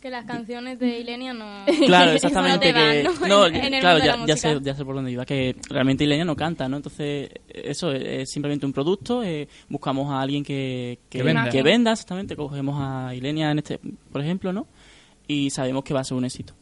Que 0.00 0.10
las 0.10 0.24
canciones 0.24 0.80
de 0.80 0.98
Ilenia 0.98 1.32
no... 1.32 1.64
Claro, 1.86 2.10
exactamente. 2.16 2.72
que, 2.74 3.04
¿no? 3.04 3.26
no, 3.28 3.46
En- 3.46 3.54
en 3.54 3.74
el 3.74 3.80
claro, 3.80 4.04
ya, 4.04 4.26
ya 4.26 4.36
sé, 4.36 4.58
ya 4.60 4.74
sé 4.74 4.84
por 4.84 4.96
dónde 4.96 5.12
iba. 5.12 5.24
Que 5.24 5.54
realmente 5.70 6.02
Ilenia 6.02 6.24
no 6.24 6.34
canta, 6.34 6.68
¿no? 6.68 6.76
Entonces, 6.78 7.30
eso 7.48 7.92
es, 7.92 8.02
es 8.04 8.30
simplemente 8.30 8.66
un 8.66 8.72
producto. 8.72 9.22
eh, 9.22 9.46
buscamos 9.68 10.10
a 10.10 10.20
alguien 10.20 10.42
que, 10.42 10.98
que, 11.08 11.18
Que 11.18 11.22
venda. 11.24 11.48
que 11.48 11.62
venda, 11.62 11.92
exactamente. 11.92 12.34
Cogemos 12.34 12.76
a 12.80 13.14
Ilenia, 13.14 13.52
en 13.52 13.58
este, 13.58 13.78
por 14.10 14.20
ejemplo, 14.22 14.52
¿no? 14.52 14.66
Y 15.28 15.50
sabemos 15.50 15.84
que 15.84 15.94
va 15.94 16.00
a 16.00 16.04
ser 16.04 16.16
un 16.16 16.24
éxito. 16.24 16.52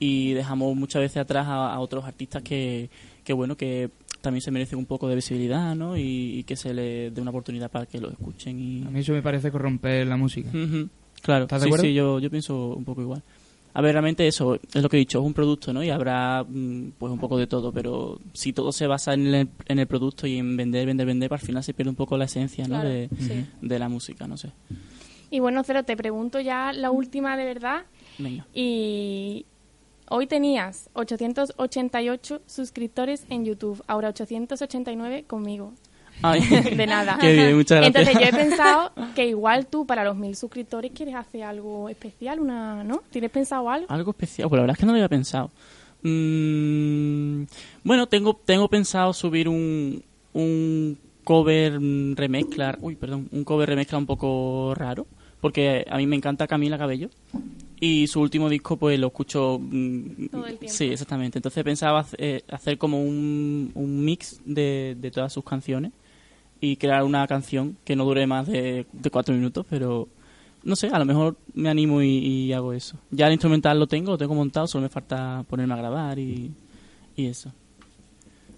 Y 0.00 0.32
dejamos 0.32 0.74
muchas 0.74 1.00
veces 1.02 1.18
atrás 1.18 1.46
a, 1.46 1.72
a 1.72 1.78
otros 1.78 2.04
artistas 2.04 2.42
que, 2.42 2.90
que, 3.22 3.32
bueno, 3.32 3.56
que 3.56 3.90
también 4.20 4.42
se 4.42 4.50
merecen 4.50 4.78
un 4.78 4.86
poco 4.86 5.08
de 5.08 5.14
visibilidad, 5.14 5.74
¿no? 5.74 5.96
Y, 5.96 6.38
y 6.38 6.44
que 6.44 6.56
se 6.56 6.74
les 6.74 7.14
dé 7.14 7.20
una 7.20 7.30
oportunidad 7.30 7.70
para 7.70 7.86
que 7.86 8.00
lo 8.00 8.10
escuchen. 8.10 8.58
Y... 8.58 8.82
A 8.84 8.90
mí 8.90 9.00
eso 9.00 9.12
me 9.12 9.22
parece 9.22 9.50
corromper 9.50 10.06
la 10.06 10.16
música. 10.16 10.48
Ujú, 10.50 10.88
Claro, 11.22 11.44
¿Estás 11.44 11.60
de 11.62 11.64
sí, 11.64 11.68
acuerdo? 11.68 11.84
sí, 11.84 11.94
yo, 11.94 12.18
yo 12.20 12.30
pienso 12.30 12.74
un 12.74 12.84
poco 12.84 13.02
igual. 13.02 13.22
A 13.74 13.80
ver, 13.82 13.92
realmente 13.92 14.26
eso 14.26 14.54
es 14.74 14.82
lo 14.82 14.88
que 14.88 14.96
he 14.96 15.00
dicho, 15.00 15.18
es 15.20 15.24
un 15.24 15.34
producto, 15.34 15.72
¿no? 15.72 15.84
Y 15.84 15.90
habrá 15.90 16.44
mm, 16.48 16.92
pues 16.98 17.12
un 17.12 17.18
poco 17.18 17.36
de 17.38 17.46
todo, 17.46 17.70
pero 17.72 18.18
si 18.32 18.52
todo 18.52 18.72
se 18.72 18.86
basa 18.86 19.14
en 19.14 19.26
el, 19.34 19.48
en 19.66 19.78
el 19.78 19.86
producto 19.86 20.26
y 20.26 20.36
en 20.38 20.56
vender, 20.56 20.86
vender, 20.86 21.06
vender, 21.06 21.32
al 21.32 21.38
final 21.38 21.62
se 21.62 21.74
pierde 21.74 21.90
un 21.90 21.96
poco 21.96 22.16
la 22.16 22.24
esencia, 22.24 22.64
¿no? 22.64 22.76
Claro, 22.76 22.88
de, 22.88 23.08
sí. 23.20 23.44
de 23.60 23.78
la 23.78 23.88
música, 23.88 24.26
no 24.26 24.36
sé. 24.36 24.50
Y 25.30 25.40
bueno, 25.40 25.62
Cero, 25.64 25.82
te 25.84 25.96
pregunto 25.96 26.40
ya 26.40 26.72
la 26.72 26.90
última 26.90 27.36
de 27.36 27.44
verdad. 27.44 27.82
Venga. 28.16 28.46
Y 28.54 29.44
hoy 30.10 30.26
tenías 30.26 30.90
888 30.94 32.42
suscriptores 32.46 33.24
en 33.30 33.44
YouTube, 33.44 33.82
ahora 33.86 34.08
889 34.08 35.24
conmigo. 35.26 35.72
Ay, 36.22 36.40
de 36.76 36.86
nada. 36.86 37.18
qué 37.20 37.32
bien, 37.32 37.56
muchas 37.56 37.78
gracias. 37.78 38.08
Entonces 38.08 38.14
yo 38.20 38.36
he 38.36 38.44
pensado 38.44 38.92
que 39.14 39.28
igual 39.28 39.66
tú 39.66 39.86
para 39.86 40.04
los 40.04 40.16
mil 40.16 40.34
suscriptores 40.34 40.90
quieres 40.92 41.14
hacer 41.14 41.44
algo 41.44 41.88
especial, 41.88 42.40
una, 42.40 42.82
¿no? 42.82 43.02
¿Tienes 43.10 43.30
pensado 43.30 43.70
algo? 43.70 43.86
Algo 43.88 44.10
especial, 44.10 44.48
pues 44.48 44.58
la 44.58 44.62
verdad 44.62 44.74
es 44.74 44.80
que 44.80 44.86
no 44.86 44.92
lo 44.92 44.96
había 44.96 45.08
pensado. 45.08 45.50
Mm, 46.02 47.44
bueno, 47.84 48.06
tengo, 48.08 48.34
tengo 48.34 48.68
pensado 48.68 49.12
subir 49.12 49.48
un, 49.48 50.02
un 50.32 50.98
cover 51.24 51.78
remezcla, 52.14 52.76
uy, 52.80 52.96
perdón, 52.96 53.28
un 53.30 53.44
cover 53.44 53.68
remezcla 53.68 53.98
un 53.98 54.06
poco 54.06 54.74
raro, 54.74 55.06
porque 55.40 55.84
a 55.88 55.96
mí 55.98 56.06
me 56.06 56.16
encanta 56.16 56.46
Camila 56.46 56.78
Cabello 56.78 57.10
y 57.80 58.06
su 58.08 58.20
último 58.20 58.48
disco 58.48 58.76
pues 58.76 58.98
lo 58.98 59.08
escucho 59.08 59.58
mm, 59.60 60.26
Todo 60.30 60.46
el 60.46 60.58
tiempo. 60.58 60.74
sí 60.76 60.86
exactamente 60.86 61.38
entonces 61.38 61.62
pensaba 61.64 62.04
eh, 62.18 62.42
hacer 62.50 62.76
como 62.78 63.02
un, 63.02 63.70
un 63.74 64.04
mix 64.04 64.40
de, 64.44 64.96
de 65.00 65.10
todas 65.10 65.32
sus 65.32 65.44
canciones 65.44 65.92
y 66.60 66.76
crear 66.76 67.04
una 67.04 67.26
canción 67.26 67.76
que 67.84 67.94
no 67.94 68.04
dure 68.04 68.26
más 68.26 68.46
de, 68.48 68.86
de 68.92 69.10
cuatro 69.10 69.34
minutos 69.34 69.64
pero 69.70 70.08
no 70.64 70.74
sé 70.74 70.88
a 70.88 70.98
lo 70.98 71.04
mejor 71.04 71.36
me 71.54 71.68
animo 71.68 72.02
y, 72.02 72.08
y 72.18 72.52
hago 72.52 72.72
eso 72.72 72.96
ya 73.10 73.26
el 73.26 73.32
instrumental 73.34 73.78
lo 73.78 73.86
tengo 73.86 74.10
lo 74.12 74.18
tengo 74.18 74.34
montado 74.34 74.66
solo 74.66 74.82
me 74.82 74.88
falta 74.88 75.44
ponerme 75.48 75.74
a 75.74 75.78
grabar 75.78 76.18
y, 76.18 76.50
y 77.16 77.26
eso 77.26 77.52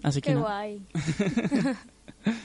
así 0.01 0.19
que 0.19 0.31
Qué 0.31 0.35
guay. 0.39 0.81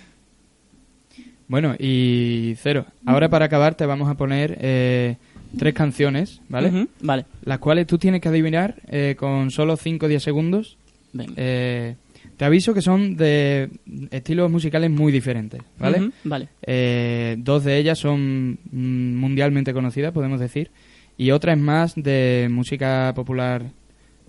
Bueno, 1.48 1.74
y 1.78 2.54
Cero, 2.56 2.86
ahora 3.04 3.28
para 3.28 3.44
acabar 3.44 3.76
te 3.76 3.86
vamos 3.86 4.08
a 4.08 4.16
poner 4.16 4.58
eh, 4.60 5.16
tres 5.58 5.74
canciones, 5.74 6.40
¿vale? 6.48 6.88
Vale. 7.00 7.24
Las 7.44 7.58
cuales 7.58 7.86
tú 7.86 7.98
tienes 7.98 8.20
que 8.20 8.28
adivinar 8.28 8.76
eh, 8.88 9.14
con 9.18 9.50
solo 9.50 9.76
5 9.76 10.06
o 10.06 10.08
10 10.08 10.22
segundos. 10.22 10.76
Venga. 11.12 11.32
Eh, 11.36 11.94
te 12.36 12.44
aviso 12.44 12.74
que 12.74 12.82
son 12.82 13.16
de 13.16 13.70
estilos 14.10 14.50
musicales 14.50 14.90
muy 14.90 15.10
diferentes, 15.12 15.62
¿vale? 15.78 16.10
Vale. 16.24 16.48
Eh, 16.62 17.36
dos 17.38 17.64
de 17.64 17.78
ellas 17.78 17.98
son 17.98 18.58
mm, 18.70 19.14
mundialmente 19.16 19.72
conocidas, 19.72 20.12
podemos 20.12 20.38
decir, 20.40 20.70
y 21.16 21.30
otra 21.30 21.52
es 21.54 21.58
más 21.58 21.94
de 21.94 22.48
música 22.50 23.12
popular 23.16 23.62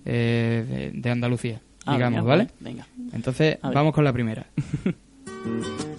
eh, 0.06 0.92
de, 0.94 1.02
de 1.02 1.10
Andalucía, 1.10 1.60
Ah, 1.86 1.94
digamos, 1.96 2.20
venga, 2.22 2.30
¿vale? 2.30 2.48
venga. 2.62 2.88
Entonces, 3.14 3.58
vamos 3.62 3.94
con 3.94 4.04
la 4.06 4.14
primera. 4.14 4.46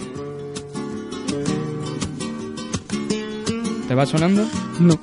¿Te 3.89 3.95
va 3.95 4.05
sonando? 4.05 4.47
No. 4.81 4.99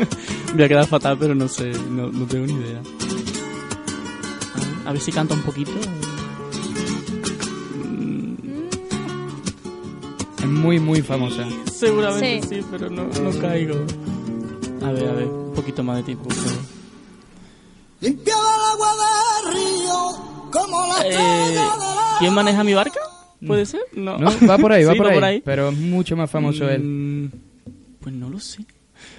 Voy 0.54 0.62
a 0.62 0.68
quedar 0.68 0.86
fatal, 0.86 1.16
pero 1.18 1.34
no 1.34 1.48
sé, 1.48 1.72
no, 1.90 2.08
no 2.08 2.26
tengo 2.26 2.46
ni 2.46 2.52
idea. 2.52 2.80
A 4.54 4.58
ver, 4.58 4.88
a 4.88 4.92
ver 4.92 5.00
si 5.00 5.10
canta 5.10 5.32
un 5.34 5.40
poquito. 5.40 5.72
Es 10.38 10.46
muy, 10.46 10.78
muy 10.78 11.00
famosa. 11.00 11.46
Seguramente 11.72 12.42
Sí. 12.42 12.56
sí, 12.56 12.66
pero 12.70 12.90
no, 12.90 13.04
no 13.06 13.38
caigo. 13.40 13.76
A 14.84 14.92
ver, 14.92 15.08
a 15.08 15.12
ver, 15.12 15.26
un 15.26 15.54
poquito 15.54 15.82
más 15.82 15.96
de 15.96 16.02
tiempo, 16.02 16.24
por 16.24 16.34
favor. 16.34 16.58
Limpiaba 18.02 18.42
el 18.42 18.72
agua 18.72 18.88
del 19.44 19.54
río 19.54 20.50
como 20.52 20.86
la 20.86 21.06
Eh, 21.08 21.58
¿Quién 22.18 22.34
maneja 22.34 22.62
mi 22.62 22.74
barca? 22.74 23.00
¿Puede 23.46 23.64
ser? 23.64 23.80
No. 23.94 24.18
No, 24.18 24.30
va 24.46 24.58
por 24.58 24.72
ahí, 24.72 24.84
va 24.84 24.92
Sí, 24.92 24.98
por, 24.98 25.24
ahí, 25.24 25.40
pero 25.42 25.70
es 25.70 25.78
mucho 25.78 26.16
más 26.16 26.30
famoso 26.30 26.68
él. 26.68 27.30
Pues 28.06 28.14
no 28.14 28.30
lo 28.30 28.38
sé. 28.38 28.64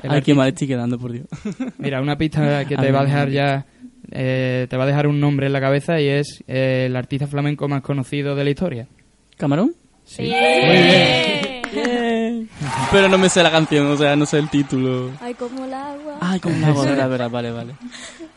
El 0.01 0.11
Ay, 0.11 0.21
qué 0.21 0.33
mal 0.33 0.47
estoy 0.47 0.65
quedando, 0.65 0.97
por 0.97 1.11
Dios. 1.11 1.27
Mira, 1.77 2.01
una 2.01 2.17
pista 2.17 2.63
que 2.69 2.77
te 2.77 2.89
va 2.89 3.01
a 3.01 3.03
dejar 3.03 3.29
ya, 3.29 3.65
eh, 4.11 4.65
te 4.69 4.77
va 4.77 4.85
a 4.85 4.87
dejar 4.87 5.07
un 5.07 5.19
nombre 5.19 5.47
en 5.47 5.51
la 5.51 5.59
cabeza 5.59 5.99
y 5.99 6.07
es 6.07 6.41
eh, 6.47 6.85
el 6.85 6.95
artista 6.95 7.27
flamenco 7.27 7.67
más 7.67 7.81
conocido 7.81 8.33
de 8.33 8.45
la 8.45 8.49
historia. 8.49 8.87
¿Camarón? 9.35 9.73
Sí. 10.05 10.21
Muy 10.21 10.29
bien. 10.29 11.61
Bien. 11.73 12.49
Pero 12.93 13.09
no 13.09 13.17
me 13.17 13.27
sé 13.27 13.43
la 13.43 13.51
canción, 13.51 13.87
o 13.87 13.97
sea, 13.97 14.15
no 14.15 14.25
sé 14.25 14.37
el 14.39 14.47
título. 14.49 15.11
Ay, 15.19 15.33
como 15.33 15.65
el 15.65 15.73
agua. 15.73 16.17
Ay, 16.21 16.39
como 16.39 16.55
una 16.55 16.67
agua, 16.67 16.85
verdad, 16.85 17.09
verdad, 17.09 17.29
vale, 17.29 17.51
vale. 17.51 17.75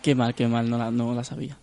Qué 0.03 0.16
mal, 0.16 0.34
qué 0.34 0.48
mal, 0.48 0.68
no 0.68 0.78
la, 0.78 0.90
no 0.90 1.14
la 1.14 1.22
sabía. 1.22 1.59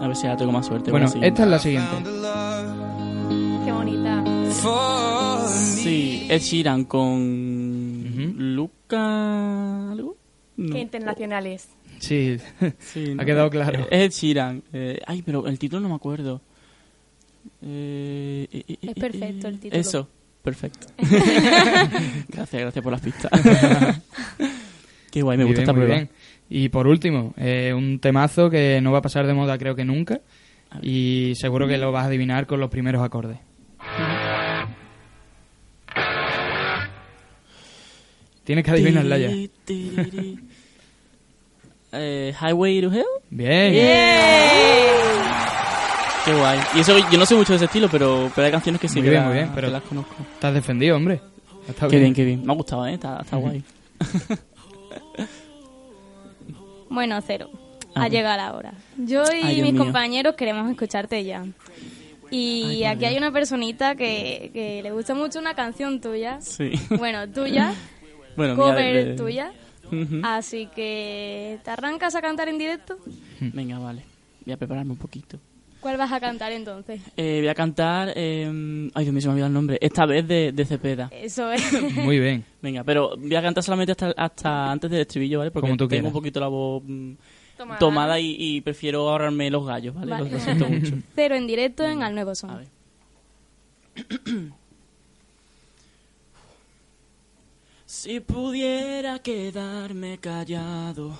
A 0.00 0.06
ver 0.06 0.16
si 0.16 0.26
ahora 0.26 0.38
tengo 0.38 0.52
más 0.52 0.64
suerte. 0.64 0.90
Bueno, 0.90 1.08
sí. 1.08 1.18
esta 1.20 1.42
es 1.42 1.48
la 1.50 1.58
siguiente. 1.58 1.96
Qué 3.66 3.70
bonita. 3.70 4.17
Sí, 4.50 6.26
Ed 6.30 6.40
Sheeran 6.40 6.84
con 6.84 8.34
Luca... 8.54 9.90
¿algo? 9.92 10.16
No. 10.56 10.72
Qué 10.74 10.80
internacionales. 10.80 11.68
Sí, 11.98 12.38
Sí, 12.78 13.10
ha 13.12 13.14
no. 13.14 13.24
quedado 13.24 13.50
claro. 13.50 13.86
Es 13.90 14.02
Ed 14.06 14.10
Sheeran. 14.10 14.62
Eh, 14.72 15.00
ay, 15.06 15.22
pero 15.22 15.46
el 15.46 15.58
título 15.58 15.80
no 15.82 15.88
me 15.90 15.94
acuerdo. 15.96 16.40
Eh, 17.62 18.46
eh, 18.50 18.64
eh, 18.68 18.76
Es 18.82 18.88
eh, 18.90 18.94
perfecto 18.98 19.46
eh, 19.46 19.50
el 19.50 19.60
título. 19.60 19.80
Eso, 19.80 20.08
perfecto. 20.42 20.86
gracias, 22.28 22.62
gracias 22.62 22.82
por 22.82 22.92
las 22.92 23.00
pistas. 23.02 23.30
Qué 25.10 25.22
guay, 25.22 25.36
me 25.38 25.44
Muy 25.44 25.52
gusta 25.54 25.60
bien, 25.60 25.62
esta 25.62 25.72
muy 25.72 25.82
prueba. 25.86 25.94
bien. 25.96 26.10
Y 26.50 26.68
por 26.70 26.86
último, 26.86 27.34
eh, 27.36 27.72
un 27.76 27.98
temazo 27.98 28.48
que 28.48 28.80
no 28.80 28.92
va 28.92 28.98
a 28.98 29.02
pasar 29.02 29.26
de 29.26 29.34
moda 29.34 29.58
creo 29.58 29.74
que 29.74 29.84
nunca 29.84 30.20
y 30.82 31.32
seguro 31.36 31.68
que 31.68 31.76
lo 31.78 31.92
vas 31.92 32.04
a 32.04 32.06
adivinar 32.08 32.46
con 32.46 32.60
los 32.60 32.70
primeros 32.70 33.02
acordes. 33.02 33.38
Tienes 38.48 38.64
que 38.64 38.70
adivinarla 38.70 39.18
ya. 39.18 39.28
Eh, 41.92 42.32
Highway 42.40 42.80
to 42.80 42.90
Hell. 42.90 43.04
Bien. 43.28 43.74
Qué 46.24 46.32
guay. 46.34 46.58
Y 46.74 46.80
eso, 46.80 46.96
yo 47.10 47.18
no 47.18 47.26
sé 47.26 47.34
mucho 47.34 47.52
de 47.52 47.56
ese 47.56 47.64
estilo, 47.66 47.90
pero, 47.90 48.32
pero 48.34 48.46
hay 48.46 48.50
canciones 48.50 48.80
que 48.80 48.88
sí 48.88 49.00
Muy 49.00 49.04
que, 49.04 49.10
bien, 49.10 49.22
la- 49.22 49.28
muy 49.28 49.36
bien, 49.36 49.48
que 49.50 49.54
pero 49.54 49.68
las 49.68 49.82
conozco. 49.82 50.14
Estás 50.32 50.54
defendido, 50.54 50.96
hombre. 50.96 51.20
Está 51.68 51.88
Qué 51.88 51.98
bien, 51.98 52.14
qué 52.14 52.24
bien. 52.24 52.42
Me 52.46 52.50
ha 52.50 52.56
gustado, 52.56 52.86
¿eh? 52.86 52.94
Está, 52.94 53.22
guay. 53.36 53.62
Bueno, 56.88 57.20
cero. 57.20 57.50
A 57.94 58.04
Ha 58.04 58.08
llegado 58.08 58.36
la 58.38 58.54
hora. 58.54 58.72
Yo 58.96 59.22
y 59.30 59.42
Ay, 59.44 59.60
mis 59.60 59.74
mío. 59.74 59.84
compañeros 59.84 60.36
queremos 60.36 60.70
escucharte 60.70 61.22
ya. 61.22 61.44
Y 62.30 62.62
Ay, 62.64 62.84
aquí 62.84 63.04
hay 63.04 63.16
una 63.18 63.30
personita 63.30 63.94
que, 63.94 64.50
que 64.54 64.82
le 64.82 64.90
gusta 64.92 65.14
mucho 65.14 65.38
una 65.38 65.52
canción 65.54 66.00
tuya. 66.00 66.40
Sí. 66.40 66.70
Bueno, 66.98 67.28
tuya. 67.28 67.74
Bueno, 68.38 68.54
mía, 68.54 68.64
cover 68.64 68.94
de- 68.94 69.04
de- 69.04 69.14
tuya. 69.16 69.52
Ujú. 69.92 70.20
Así 70.22 70.66
que, 70.74 71.58
¿te 71.64 71.70
arrancas 71.70 72.14
a 72.14 72.22
cantar 72.22 72.48
en 72.48 72.56
directo? 72.58 72.96
Venga, 73.40 73.78
vale. 73.78 74.02
Voy 74.46 74.54
a 74.54 74.56
prepararme 74.56 74.92
un 74.92 74.98
poquito. 74.98 75.38
¿Cuál 75.80 75.96
vas 75.96 76.10
a 76.10 76.18
cantar 76.18 76.50
entonces? 76.52 77.00
Eh, 77.16 77.38
voy 77.40 77.48
a 77.48 77.54
cantar... 77.54 78.12
eh, 78.16 78.90
ay, 78.94 79.04
Dios 79.04 79.12
mío, 79.14 79.20
se 79.20 79.28
me 79.28 79.30
ha 79.30 79.34
olvidado 79.34 79.46
el 79.48 79.54
nombre. 79.54 79.78
Esta 79.80 80.06
vez 80.06 80.26
de, 80.26 80.50
de 80.52 80.64
Cepeda. 80.64 81.08
Eso 81.12 81.52
es. 81.52 81.62
Muy 81.94 82.18
bien. 82.18 82.44
Venga, 82.60 82.82
pero 82.82 83.16
voy 83.16 83.34
a 83.36 83.42
cantar 83.42 83.62
solamente 83.62 83.92
hasta, 83.92 84.10
hasta 84.16 84.70
antes 84.72 84.90
del 84.90 85.02
estribillo, 85.02 85.38
¿vale? 85.38 85.50
Porque 85.52 85.66
Como 85.68 85.76
tú 85.76 85.84
tengo 85.86 85.88
quieras. 85.88 86.06
un 86.08 86.12
poquito 86.12 86.40
la 86.40 86.48
voz 86.48 86.82
mm, 86.84 87.12
Tomada. 87.56 87.78
tomada, 87.78 88.20
y, 88.20 88.36
y 88.38 88.60
prefiero 88.60 89.08
ahorrarme 89.08 89.50
los 89.50 89.64
gallos, 89.66 89.94
¿vale? 89.94 90.10
Vale. 90.10 90.24
Lo, 90.30 90.30
lo 90.36 90.40
siento 90.40 90.68
mucho. 90.68 90.94
Cero 91.14 91.34
en 91.36 91.46
directo 91.46 91.84
en 91.84 92.02
Al 92.02 92.14
Nuevo 92.14 92.34
Son. 92.34 92.66
Si 97.90 98.20
pudiera 98.20 99.18
quedarme 99.20 100.18
callado, 100.18 101.18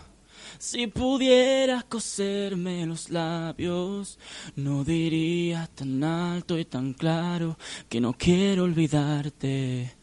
si 0.58 0.86
pudieras 0.86 1.84
coserme 1.84 2.84
los 2.84 3.08
labios, 3.08 4.18
no 4.54 4.84
diría 4.84 5.66
tan 5.74 6.04
alto 6.04 6.58
y 6.58 6.66
tan 6.66 6.92
claro 6.92 7.56
que 7.88 8.02
no 8.02 8.12
quiero 8.12 8.64
olvidarte. 8.64 9.94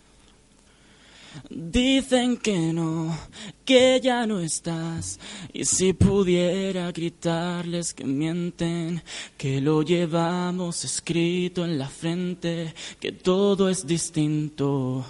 Dicen 1.51 2.37
que 2.37 2.73
no, 2.73 3.15
que 3.63 4.01
ya 4.01 4.25
no 4.25 4.39
estás. 4.39 5.19
Y 5.53 5.65
si 5.65 5.93
pudiera 5.93 6.91
gritarles 6.91 7.93
que 7.93 8.05
mienten, 8.05 9.03
que 9.37 9.61
lo 9.61 9.83
llevamos 9.83 10.83
escrito 10.83 11.63
en 11.63 11.77
la 11.77 11.89
frente, 11.89 12.73
que 12.99 13.11
todo 13.11 13.69
es 13.69 13.85
distinto. 13.85 15.05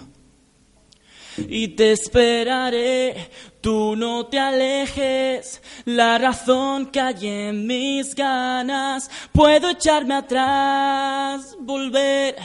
Y 1.48 1.68
te 1.68 1.92
esperaré, 1.92 3.30
tú 3.60 3.94
no 3.96 4.26
te 4.26 4.38
alejes, 4.38 5.62
la 5.84 6.18
razón 6.18 6.86
que 6.86 7.00
hay 7.00 7.26
en 7.26 7.66
mis 7.66 8.14
ganas. 8.14 9.10
Puedo 9.32 9.70
echarme 9.70 10.14
atrás, 10.14 11.56
volver, 11.60 12.36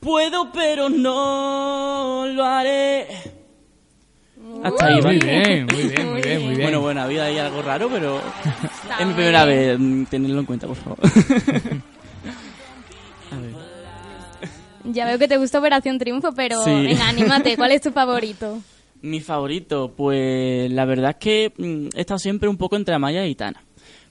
puedo 0.00 0.50
pero 0.52 0.88
no 0.88 2.26
lo 2.26 2.44
haré. 2.44 3.08
Hasta 4.62 4.86
ahí, 4.86 5.02
Muy 5.02 5.18
bien, 5.18 5.66
muy 5.66 5.82
bien, 5.88 6.12
muy 6.12 6.22
bien, 6.22 6.42
muy 6.42 6.50
bien. 6.50 6.62
Bueno, 6.62 6.80
bueno, 6.80 7.02
había 7.02 7.24
ahí 7.24 7.38
algo 7.38 7.62
raro, 7.62 7.88
pero 7.90 8.20
es 9.00 9.06
mi 9.06 9.14
primera 9.14 9.44
vez, 9.44 9.78
tenedlo 10.10 10.40
en 10.40 10.46
cuenta, 10.46 10.66
por 10.66 10.76
favor. 10.76 10.98
Ya 14.84 15.06
veo 15.06 15.18
que 15.18 15.28
te 15.28 15.36
gusta 15.38 15.58
Operación 15.58 15.98
Triunfo, 15.98 16.32
pero 16.34 16.62
Sí. 16.62 16.70
venga, 16.70 17.08
anímate. 17.08 17.56
¿Cuál 17.56 17.72
es 17.72 17.80
tu 17.82 17.90
favorito? 17.92 18.58
Mi 19.02 19.20
favorito, 19.20 19.92
pues 19.96 20.70
la 20.72 20.84
verdad 20.84 21.10
es 21.10 21.16
que 21.16 21.52
mm, 21.56 21.96
he 21.96 22.00
estado 22.00 22.18
siempre 22.18 22.48
un 22.48 22.56
poco 22.56 22.76
entre 22.76 22.94
Amaya 22.94 23.22
y 23.22 23.28
Aitana. 23.28 23.62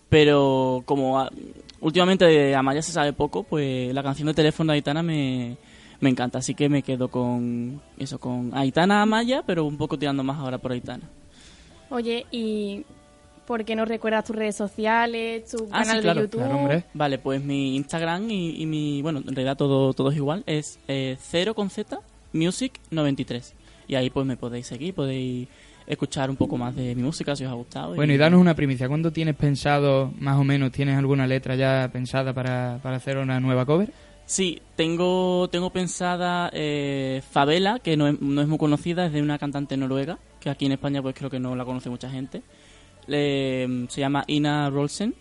Pero 0.10 0.84
como 0.86 1.20
ah, 1.20 1.32
últimamente 1.80 2.26
de 2.26 2.56
Amaya 2.56 2.82
se 2.82 2.92
sabe 2.92 3.14
poco, 3.14 3.44
pues 3.44 3.94
la 3.94 4.04
canción 4.04 4.28
de 4.28 4.34
teléfono 4.36 4.72
de 4.72 4.78
Aitana 4.78 5.02
me, 5.02 5.58
me 6.00 6.10
encanta. 6.10 6.38
Así 6.40 6.54
que 6.54 6.70
me 6.70 6.84
quedo 6.84 7.08
con 7.10 7.82
eso, 7.98 8.20
con 8.20 8.52
Aitana 8.56 9.02
Amaya, 9.02 9.44
pero 9.46 9.66
un 9.66 9.78
poco 9.78 9.98
tirando 9.98 10.24
más 10.24 10.38
ahora 10.38 10.58
por 10.60 10.72
Aitana. 10.72 11.10
Oye, 11.90 12.26
¿y 12.32 12.84
por 13.46 13.64
qué 13.66 13.76
no 13.76 13.86
recuerdas 13.86 14.26
tus 14.26 14.36
redes 14.36 14.56
sociales, 14.56 15.46
tu 15.50 15.68
Ah, 15.72 15.80
canal 15.84 15.98
sí, 15.98 16.02
claro, 16.04 16.22
de 16.22 16.28
YouTube? 16.28 16.84
Vale, 16.94 17.18
pues 17.20 17.44
mi 17.44 17.76
Instagram 17.76 18.30
y, 18.30 18.62
y 18.62 18.66
mi, 18.66 19.02
bueno, 19.02 19.20
en 19.20 19.36
realidad 19.36 19.58
todo, 19.58 19.94
todo 19.94 20.10
es 20.12 20.16
igual, 20.18 20.44
es 20.46 20.80
eh, 20.88 21.18
0 21.20 21.54
con 21.54 21.70
Z, 21.70 22.00
Music 22.34 22.80
93. 22.92 23.54
Y 23.88 23.96
ahí 23.96 24.10
pues 24.10 24.26
me 24.26 24.38
podéis 24.38 24.68
seguir, 24.68 24.94
podéis 24.94 25.48
escuchar 25.86 26.30
un 26.30 26.38
poco 26.38 26.58
más 26.58 26.74
de 26.76 26.96
mi 26.96 27.04
música 27.04 27.36
si 27.36 27.44
os 27.46 27.52
ha 27.52 27.56
gustado. 27.56 27.96
Bueno, 27.96 28.14
y 28.14 28.18
danos 28.18 28.40
una 28.40 28.56
primicia. 28.56 28.88
¿Cuándo 28.88 29.12
tienes 29.12 29.36
pensado, 29.36 30.12
más 30.20 30.38
o 30.38 30.44
menos, 30.44 30.72
tienes 30.72 30.98
alguna 30.98 31.28
letra 31.28 31.56
ya 31.56 31.90
pensada 31.92 32.34
para, 32.34 32.80
para 32.82 32.96
hacer 32.98 33.18
una 33.18 33.40
nueva 33.40 33.66
cover? 33.66 33.92
Sí, 34.26 34.62
tengo, 34.78 35.50
tengo 35.52 35.70
pensada 35.72 36.50
eh, 36.54 37.22
Favela, 37.30 37.80
que 37.80 37.98
no 37.98 38.08
es, 38.08 38.22
no 38.22 38.42
es 38.42 38.48
muy 38.48 38.58
conocida, 38.58 39.06
es 39.06 39.12
de 39.12 39.22
una 39.22 39.38
cantante 39.38 39.76
noruega, 39.76 40.18
que 40.40 40.50
aquí 40.50 40.66
en 40.66 40.72
España 40.72 41.02
pues 41.02 41.14
creo 41.14 41.30
que 41.30 41.42
no 41.42 41.54
la 41.58 41.66
conoce 41.66 41.90
mucha 41.90 42.10
gente. 42.10 42.42
Le- 43.08 43.86
se 43.90 44.02
llama 44.02 44.24
Ina 44.28 44.70
Rolsen 44.70 45.14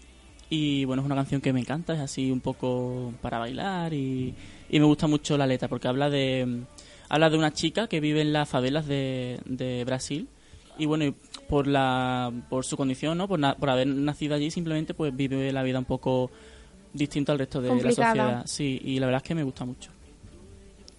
y 0.51 0.85
bueno, 0.85 1.03
es 1.03 1.07
una 1.07 1.15
canción 1.17 1.41
que 1.41 1.53
me 1.53 1.61
encanta, 1.61 1.95
es 1.95 2.01
así 2.01 2.31
un 2.31 2.41
poco 2.41 3.13
para 3.23 3.39
bailar 3.39 3.93
y, 3.95 4.35
y 4.69 4.79
me 4.81 4.85
gusta 4.87 5.07
mucho 5.07 5.37
la 5.39 5.47
letra 5.47 5.69
porque 5.69 5.89
habla 5.89 6.11
de... 6.11 6.65
habla 7.09 7.31
de 7.31 7.39
una 7.39 7.53
chica 7.53 7.89
que 7.89 8.01
vive 8.01 8.21
en 8.21 8.33
las 8.33 8.49
favelas 8.49 8.87
de, 8.87 9.41
de 9.47 9.85
Brasil 9.85 10.29
y 10.79 10.87
bueno, 10.87 11.15
por 11.49 11.67
la 11.67 12.33
por 12.49 12.65
su 12.65 12.77
condición, 12.77 13.19
¿no? 13.19 13.29
Por, 13.29 13.39
na- 13.39 13.55
por 13.57 13.69
haber 13.71 13.87
nacido 13.87 14.35
allí 14.35 14.51
simplemente 14.51 14.95
pues 14.95 15.15
vive 15.15 15.53
la 15.53 15.63
vida 15.63 15.79
un 15.79 15.85
poco 15.85 16.31
distinta 16.95 17.33
al 17.33 17.39
resto 17.39 17.61
de 17.63 17.69
Complicada. 17.69 18.15
la 18.15 18.15
sociedad. 18.15 18.43
Sí, 18.47 18.81
y 18.85 18.99
la 18.99 19.07
verdad 19.07 19.23
es 19.23 19.29
que 19.29 19.35
me 19.35 19.43
gusta 19.45 19.65
mucho. 19.65 19.91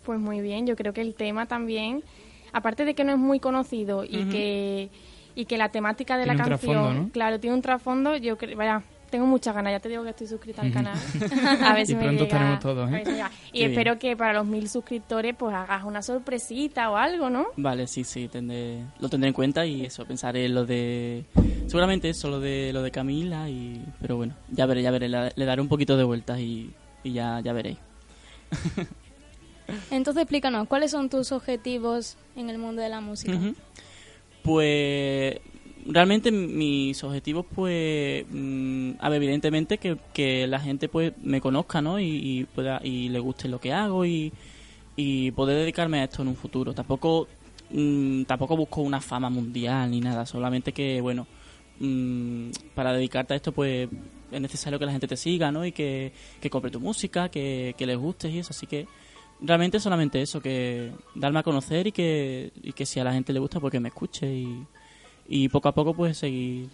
Pues 0.04 0.20
muy 0.20 0.42
bien, 0.42 0.68
yo 0.68 0.76
creo 0.76 0.94
que 0.94 1.02
el 1.02 1.16
tema 1.16 1.46
también, 1.46 2.04
aparte 2.52 2.86
de 2.86 2.94
que 2.94 3.04
no 3.04 3.14
es 3.14 3.18
muy 3.18 3.40
conocido 3.40 4.04
y 4.04 4.26
que 4.26 4.90
y 5.36 5.46
que 5.46 5.58
la 5.58 5.70
temática 5.70 6.18
de 6.18 6.24
Tiene 6.26 6.38
la 6.38 6.44
canción, 6.46 6.74
trasfondo, 6.74 7.02
¿no? 7.04 7.10
claro, 7.10 7.40
tiene 7.40 7.56
un 7.56 7.62
trasfondo, 7.62 8.16
yo 8.18 8.38
creo, 8.38 8.56
vaya, 8.58 8.84
tengo 9.10 9.26
muchas 9.28 9.54
ganas, 9.54 9.74
ya 9.74 9.80
te 9.80 9.90
digo 9.90 10.04
que 10.04 10.10
estoy 10.10 10.26
suscrita 10.28 10.62
al 10.64 10.72
canal. 10.74 10.98
A 11.64 11.74
ver 11.76 11.86
si 11.86 11.92
Y 11.92 11.96
me 11.96 12.02
pronto 12.04 12.24
llega- 12.24 12.36
estaremos 12.36 12.60
todos, 12.60 12.92
¿eh? 12.92 13.04
si. 13.06 13.12
Y 13.52 13.60
Qué 13.60 13.66
espero 13.66 14.00
que 14.00 14.18
para 14.18 14.34
los 14.34 14.46
mil 14.46 14.68
suscriptores 14.70 15.36
pues 15.38 15.54
hagas 15.56 15.84
una 15.84 16.02
sorpresita 16.02 16.90
o 16.90 16.96
algo, 16.98 17.30
¿no? 17.30 17.46
Vale, 17.58 17.86
sí, 17.88 18.04
sí, 18.04 18.28
tendré, 18.28 18.84
lo 19.00 19.10
tendré 19.10 19.28
en 19.28 19.34
cuenta 19.34 19.66
y 19.68 19.86
eso, 19.86 20.06
pensaré 20.06 20.46
en 20.46 20.56
lo 20.56 20.66
de... 20.66 21.26
Seguramente 21.68 22.10
eso, 22.10 22.30
lo 22.30 22.40
de, 22.40 22.72
lo 22.74 22.82
de 22.82 22.90
Camila, 22.92 23.50
y 23.50 23.86
pero 24.02 24.18
bueno, 24.18 24.34
ya 24.50 24.66
veré, 24.66 24.82
ya 24.82 24.92
veré, 24.92 25.08
le, 25.10 25.32
le 25.36 25.46
daré 25.46 25.62
un 25.62 25.68
poquito 25.70 25.96
de 25.96 26.04
vueltas 26.04 26.40
y, 26.40 26.72
y 27.04 27.14
ya, 27.14 27.40
ya 27.42 27.54
veréis. 27.54 27.78
Entonces 29.92 30.22
explícanos, 30.24 30.68
¿cuáles 30.68 30.92
son 30.92 31.10
tus 31.10 31.32
objetivos 31.32 32.18
en 32.36 32.50
el 32.50 32.58
mundo 32.58 32.82
de 32.82 32.90
la 32.90 33.00
música? 33.00 33.40
Pues 34.44 35.40
realmente 35.86 36.32
mis 36.32 37.04
objetivos, 37.04 37.46
pues, 37.54 38.26
mm, 38.30 38.92
a 39.00 39.10
ver, 39.10 39.18
evidentemente 39.24 39.78
que, 39.78 39.98
que 40.14 40.48
la 40.48 40.60
gente 40.60 40.90
pues 40.90 41.14
me 41.22 41.42
conozca, 41.42 41.82
¿no? 41.82 42.00
Y, 42.00 42.48
pueda 42.54 42.80
y 42.84 43.10
le 43.10 43.20
guste 43.20 43.48
lo 43.48 43.60
que 43.60 43.74
hago 43.74 44.06
y, 44.06 44.32
y 44.96 45.32
poder 45.32 45.58
dedicarme 45.58 46.00
a 46.02 46.06
esto 46.06 46.22
en 46.22 46.30
un 46.30 46.36
futuro. 46.36 46.74
Tampoco 46.74 47.28
mm, 47.72 48.24
tampoco 48.24 48.58
busco 48.58 48.82
una 48.82 49.02
fama 49.02 49.30
mundial 49.30 49.92
ni 49.92 50.00
nada, 50.02 50.26
solamente 50.26 50.74
que 50.74 51.02
bueno, 51.02 51.28
mm, 51.80 52.50
para 52.76 52.94
dedicarte 52.94 53.34
a 53.34 53.38
esto 53.38 53.52
pues 53.52 53.90
es 54.32 54.42
necesario 54.42 54.80
que 54.80 54.86
la 54.86 54.92
gente 54.92 55.08
te 55.08 55.18
siga, 55.18 55.52
¿no? 55.52 55.66
Y 55.66 55.72
que, 55.72 56.12
que 56.42 56.50
compre 56.50 56.72
tu 56.72 56.80
música, 56.80 57.30
que, 57.30 57.76
que 57.78 57.86
les 57.86 57.98
guste 57.98 58.30
y 58.30 58.40
eso, 58.40 58.52
así 58.52 58.68
que 58.68 58.88
realmente 59.44 59.80
solamente 59.80 60.22
eso, 60.22 60.42
que 60.42 60.92
darme 61.14 61.40
a 61.40 61.44
conocer 61.44 61.88
y 61.88 61.92
que, 61.92 62.52
y 62.64 62.72
que 62.72 62.86
si 62.86 63.00
a 63.00 63.04
la 63.04 63.14
gente 63.14 63.34
le 63.34 63.40
gusta, 63.40 63.60
pues 63.60 63.72
que 63.72 63.80
me 63.80 63.90
escuche 63.90 64.28
y, 64.34 64.66
y 65.28 65.50
poco 65.50 65.68
a 65.70 65.74
poco 65.74 65.94
pues 65.94 66.18
seguir, 66.18 66.70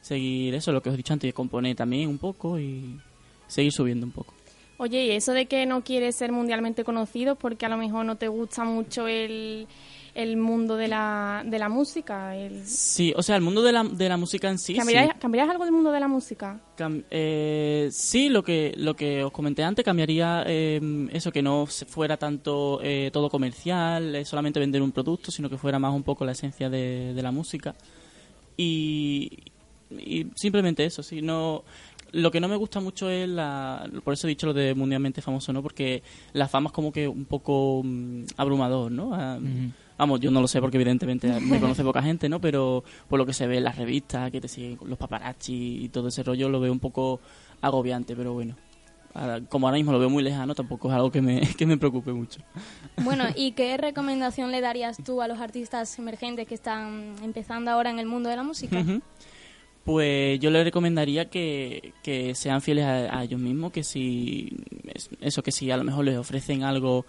seguir 0.00 0.54
eso, 0.54 0.72
lo 0.72 0.80
que 0.80 0.88
os 0.88 0.94
he 0.94 0.96
dicho 0.96 1.12
antes, 1.12 1.34
componer 1.34 1.76
también 1.76 2.08
un 2.08 2.18
poco 2.18 2.58
y 2.58 2.98
seguir 3.46 3.72
subiendo 3.72 4.06
un 4.06 4.12
poco. 4.12 4.32
Oye, 4.78 5.04
y 5.04 5.10
eso 5.10 5.32
de 5.32 5.46
que 5.46 5.66
no 5.66 5.84
quieres 5.84 6.16
ser 6.16 6.32
mundialmente 6.32 6.84
conocido 6.84 7.36
porque 7.36 7.66
a 7.66 7.68
lo 7.68 7.76
mejor 7.76 8.04
no 8.04 8.16
te 8.16 8.28
gusta 8.28 8.64
mucho 8.64 9.06
el, 9.06 9.68
el 10.14 10.36
mundo 10.36 10.76
de 10.76 10.88
la, 10.88 11.42
de 11.46 11.58
la 11.58 11.68
música. 11.68 12.36
El... 12.36 12.66
Sí, 12.66 13.14
o 13.16 13.22
sea, 13.22 13.36
el 13.36 13.42
mundo 13.42 13.62
de 13.62 13.72
la, 13.72 13.82
de 13.84 14.08
la 14.08 14.16
música 14.16 14.48
en 14.50 14.58
sí. 14.58 14.74
¿Cambiarías, 14.74 15.14
sí. 15.14 15.20
cambiarías 15.20 15.50
algo 15.50 15.64
del 15.64 15.72
mundo 15.72 15.90
de 15.90 16.00
la 16.00 16.08
música? 16.08 16.60
Cam- 16.76 17.04
eh, 17.10 17.88
sí, 17.90 18.28
lo 18.28 18.42
que 18.42 18.74
lo 18.76 18.94
que 18.94 19.24
os 19.24 19.32
comenté 19.32 19.62
antes 19.64 19.84
cambiaría 19.84 20.44
eh, 20.46 21.08
eso 21.12 21.32
que 21.32 21.42
no 21.42 21.66
se 21.66 21.86
fuera 21.86 22.16
tanto 22.16 22.80
eh, 22.82 23.10
todo 23.12 23.30
comercial, 23.30 24.14
eh, 24.14 24.24
solamente 24.24 24.60
vender 24.60 24.82
un 24.82 24.92
producto, 24.92 25.30
sino 25.30 25.48
que 25.48 25.56
fuera 25.56 25.78
más 25.78 25.94
un 25.94 26.02
poco 26.02 26.24
la 26.24 26.32
esencia 26.32 26.68
de, 26.68 27.14
de 27.14 27.22
la 27.22 27.30
música 27.32 27.74
y, 28.56 29.30
y 29.90 30.26
simplemente 30.34 30.84
eso. 30.84 31.02
Sí, 31.02 31.22
no 31.22 31.64
lo 32.12 32.30
que 32.30 32.40
no 32.40 32.48
me 32.48 32.56
gusta 32.56 32.78
mucho 32.80 33.08
es 33.08 33.26
la 33.26 33.88
por 34.04 34.12
eso 34.12 34.26
he 34.26 34.30
dicho 34.30 34.46
lo 34.46 34.52
de 34.52 34.74
mundialmente 34.74 35.22
famoso, 35.22 35.50
no, 35.52 35.62
porque 35.62 36.02
la 36.34 36.46
fama 36.46 36.66
es 36.68 36.72
como 36.74 36.92
que 36.92 37.08
un 37.08 37.24
poco 37.24 37.80
mm, 37.82 38.24
abrumador, 38.36 38.92
¿no? 38.92 39.14
Ah, 39.14 39.38
Vamos, 40.02 40.18
yo 40.18 40.32
no 40.32 40.40
lo 40.40 40.48
sé 40.48 40.60
porque 40.60 40.78
evidentemente 40.78 41.28
me 41.40 41.60
conoce 41.60 41.84
poca 41.84 42.02
gente, 42.02 42.28
¿no? 42.28 42.40
Pero 42.40 42.82
por 43.08 43.20
lo 43.20 43.24
que 43.24 43.32
se 43.32 43.46
ve 43.46 43.58
en 43.58 43.64
las 43.64 43.76
revistas, 43.76 44.32
que 44.32 44.40
te 44.40 44.48
siguen 44.48 44.76
los 44.84 44.98
paparazzi 44.98 45.84
y 45.84 45.88
todo 45.90 46.08
ese 46.08 46.24
rollo, 46.24 46.48
lo 46.48 46.58
veo 46.58 46.72
un 46.72 46.80
poco 46.80 47.20
agobiante, 47.60 48.16
pero 48.16 48.32
bueno. 48.32 48.56
Ahora, 49.14 49.40
como 49.42 49.68
ahora 49.68 49.76
mismo 49.76 49.92
lo 49.92 50.00
veo 50.00 50.10
muy 50.10 50.24
lejano, 50.24 50.56
tampoco 50.56 50.88
es 50.88 50.94
algo 50.94 51.12
que 51.12 51.22
me, 51.22 51.40
que 51.56 51.66
me 51.66 51.76
preocupe 51.78 52.12
mucho. 52.12 52.40
Bueno, 53.04 53.26
¿y 53.36 53.52
qué 53.52 53.76
recomendación 53.88 54.50
le 54.50 54.60
darías 54.60 54.96
tú 55.04 55.22
a 55.22 55.28
los 55.28 55.38
artistas 55.38 55.96
emergentes 56.00 56.48
que 56.48 56.54
están 56.56 57.14
empezando 57.22 57.70
ahora 57.70 57.90
en 57.90 58.00
el 58.00 58.06
mundo 58.06 58.28
de 58.28 58.34
la 58.36 58.42
música? 58.42 58.84
Pues 59.84 60.38
yo 60.40 60.50
les 60.50 60.64
recomendaría 60.64 61.28
que, 61.28 61.92
que 62.02 62.34
sean 62.34 62.60
fieles 62.60 62.84
a, 62.86 63.18
a 63.18 63.22
ellos 63.24 63.40
mismos, 63.40 63.70
que 63.72 63.82
si 63.84 64.56
es- 64.94 65.10
eso 65.20 65.42
que 65.42 65.50
si 65.52 65.70
a 65.70 65.76
lo 65.76 65.84
mejor 65.84 66.04
les 66.04 66.16
ofrecen 66.16 66.62
algo, 66.64 67.04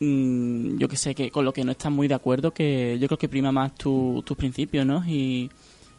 mm, 0.00 0.78
yo 0.78 0.88
que 0.88 0.96
sé, 0.96 1.14
que 1.14 1.30
con 1.30 1.44
lo 1.44 1.52
que 1.52 1.64
no 1.64 1.72
están 1.72 1.92
muy 1.92 2.08
de 2.08 2.14
acuerdo, 2.14 2.52
que 2.52 2.98
yo 3.00 3.06
creo 3.06 3.18
que 3.18 3.28
prima 3.28 3.52
más 3.52 3.74
tu- 3.74 4.22
tus 4.26 4.36
principios, 4.36 4.84
¿no? 4.86 5.04
Y, 5.06 5.50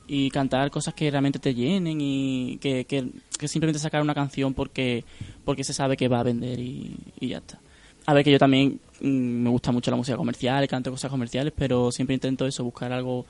y 0.07 0.29
cantar 0.29 0.69
cosas 0.71 0.93
que 0.93 1.09
realmente 1.09 1.39
te 1.39 1.53
llenen 1.53 1.99
y 2.01 2.57
que, 2.59 2.85
que, 2.85 3.07
simplemente 3.47 3.79
sacar 3.79 4.01
una 4.01 4.13
canción 4.13 4.53
porque, 4.53 5.05
porque 5.45 5.63
se 5.63 5.73
sabe 5.73 5.95
que 5.95 6.07
va 6.07 6.19
a 6.19 6.23
vender 6.23 6.59
y, 6.59 6.97
y 7.19 7.27
ya 7.29 7.37
está. 7.37 7.59
A 8.07 8.13
ver, 8.13 8.23
que 8.23 8.31
yo 8.31 8.39
también 8.39 8.79
mm, 8.99 9.07
me 9.07 9.49
gusta 9.49 9.71
mucho 9.71 9.89
la 9.91 9.97
música 9.97 10.17
comercial, 10.17 10.67
canto 10.67 10.91
cosas 10.91 11.09
comerciales, 11.11 11.53
pero 11.55 11.91
siempre 11.91 12.13
intento 12.15 12.45
eso, 12.45 12.63
buscar 12.63 12.91
algo 12.91 13.25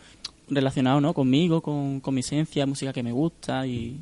relacionado 0.50 1.00
¿no? 1.02 1.14
conmigo, 1.14 1.62
con, 1.62 2.00
con 2.00 2.14
mi 2.14 2.22
esencia, 2.22 2.66
música 2.66 2.92
que 2.94 3.04
me 3.04 3.12
gusta 3.12 3.68
y... 3.68 3.98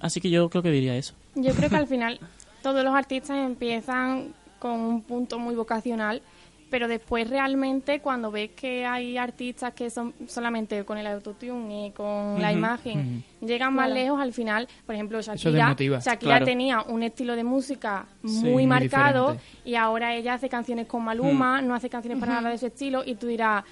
Así 0.00 0.20
que 0.20 0.28
yo 0.28 0.50
creo 0.50 0.62
que 0.62 0.70
diría 0.70 0.96
eso. 0.96 1.14
Yo 1.34 1.52
creo 1.54 1.70
que 1.70 1.76
al 1.76 1.86
final 1.86 2.20
todos 2.62 2.84
los 2.84 2.92
artistas 2.94 3.38
empiezan 3.38 4.34
con 4.64 4.80
un 4.80 5.02
punto 5.02 5.38
muy 5.38 5.54
vocacional, 5.54 6.22
pero 6.70 6.88
después 6.88 7.28
realmente 7.28 8.00
cuando 8.00 8.30
ves 8.30 8.52
que 8.52 8.86
hay 8.86 9.18
artistas 9.18 9.74
que 9.74 9.90
son 9.90 10.14
solamente 10.26 10.82
con 10.86 10.96
el 10.96 11.06
autotune 11.06 11.88
y 11.88 11.90
con 11.90 12.40
la 12.40 12.50
imagen 12.50 13.22
llegan 13.42 13.74
más 13.74 13.88
Claro. 13.88 14.00
lejos 14.00 14.20
al 14.22 14.32
final, 14.32 14.66
por 14.86 14.94
ejemplo 14.94 15.20
Shakira. 15.20 15.76
Shakira 15.76 16.16
Claro. 16.16 16.44
tenía 16.46 16.80
un 16.80 17.02
estilo 17.02 17.36
de 17.36 17.44
música 17.44 18.06
muy 18.22 18.66
marcado 18.66 19.36
y 19.66 19.74
ahora 19.74 20.14
ella 20.14 20.32
hace 20.34 20.48
canciones 20.48 20.86
con 20.86 21.04
Maluma, 21.04 21.60
no 21.60 21.74
hace 21.74 21.90
canciones 21.90 22.18
para 22.18 22.32
nada 22.36 22.48
de 22.48 22.56
su 22.58 22.66
estilo 22.66 23.02
y 23.04 23.16
tú 23.16 23.26
dirás 23.26 23.64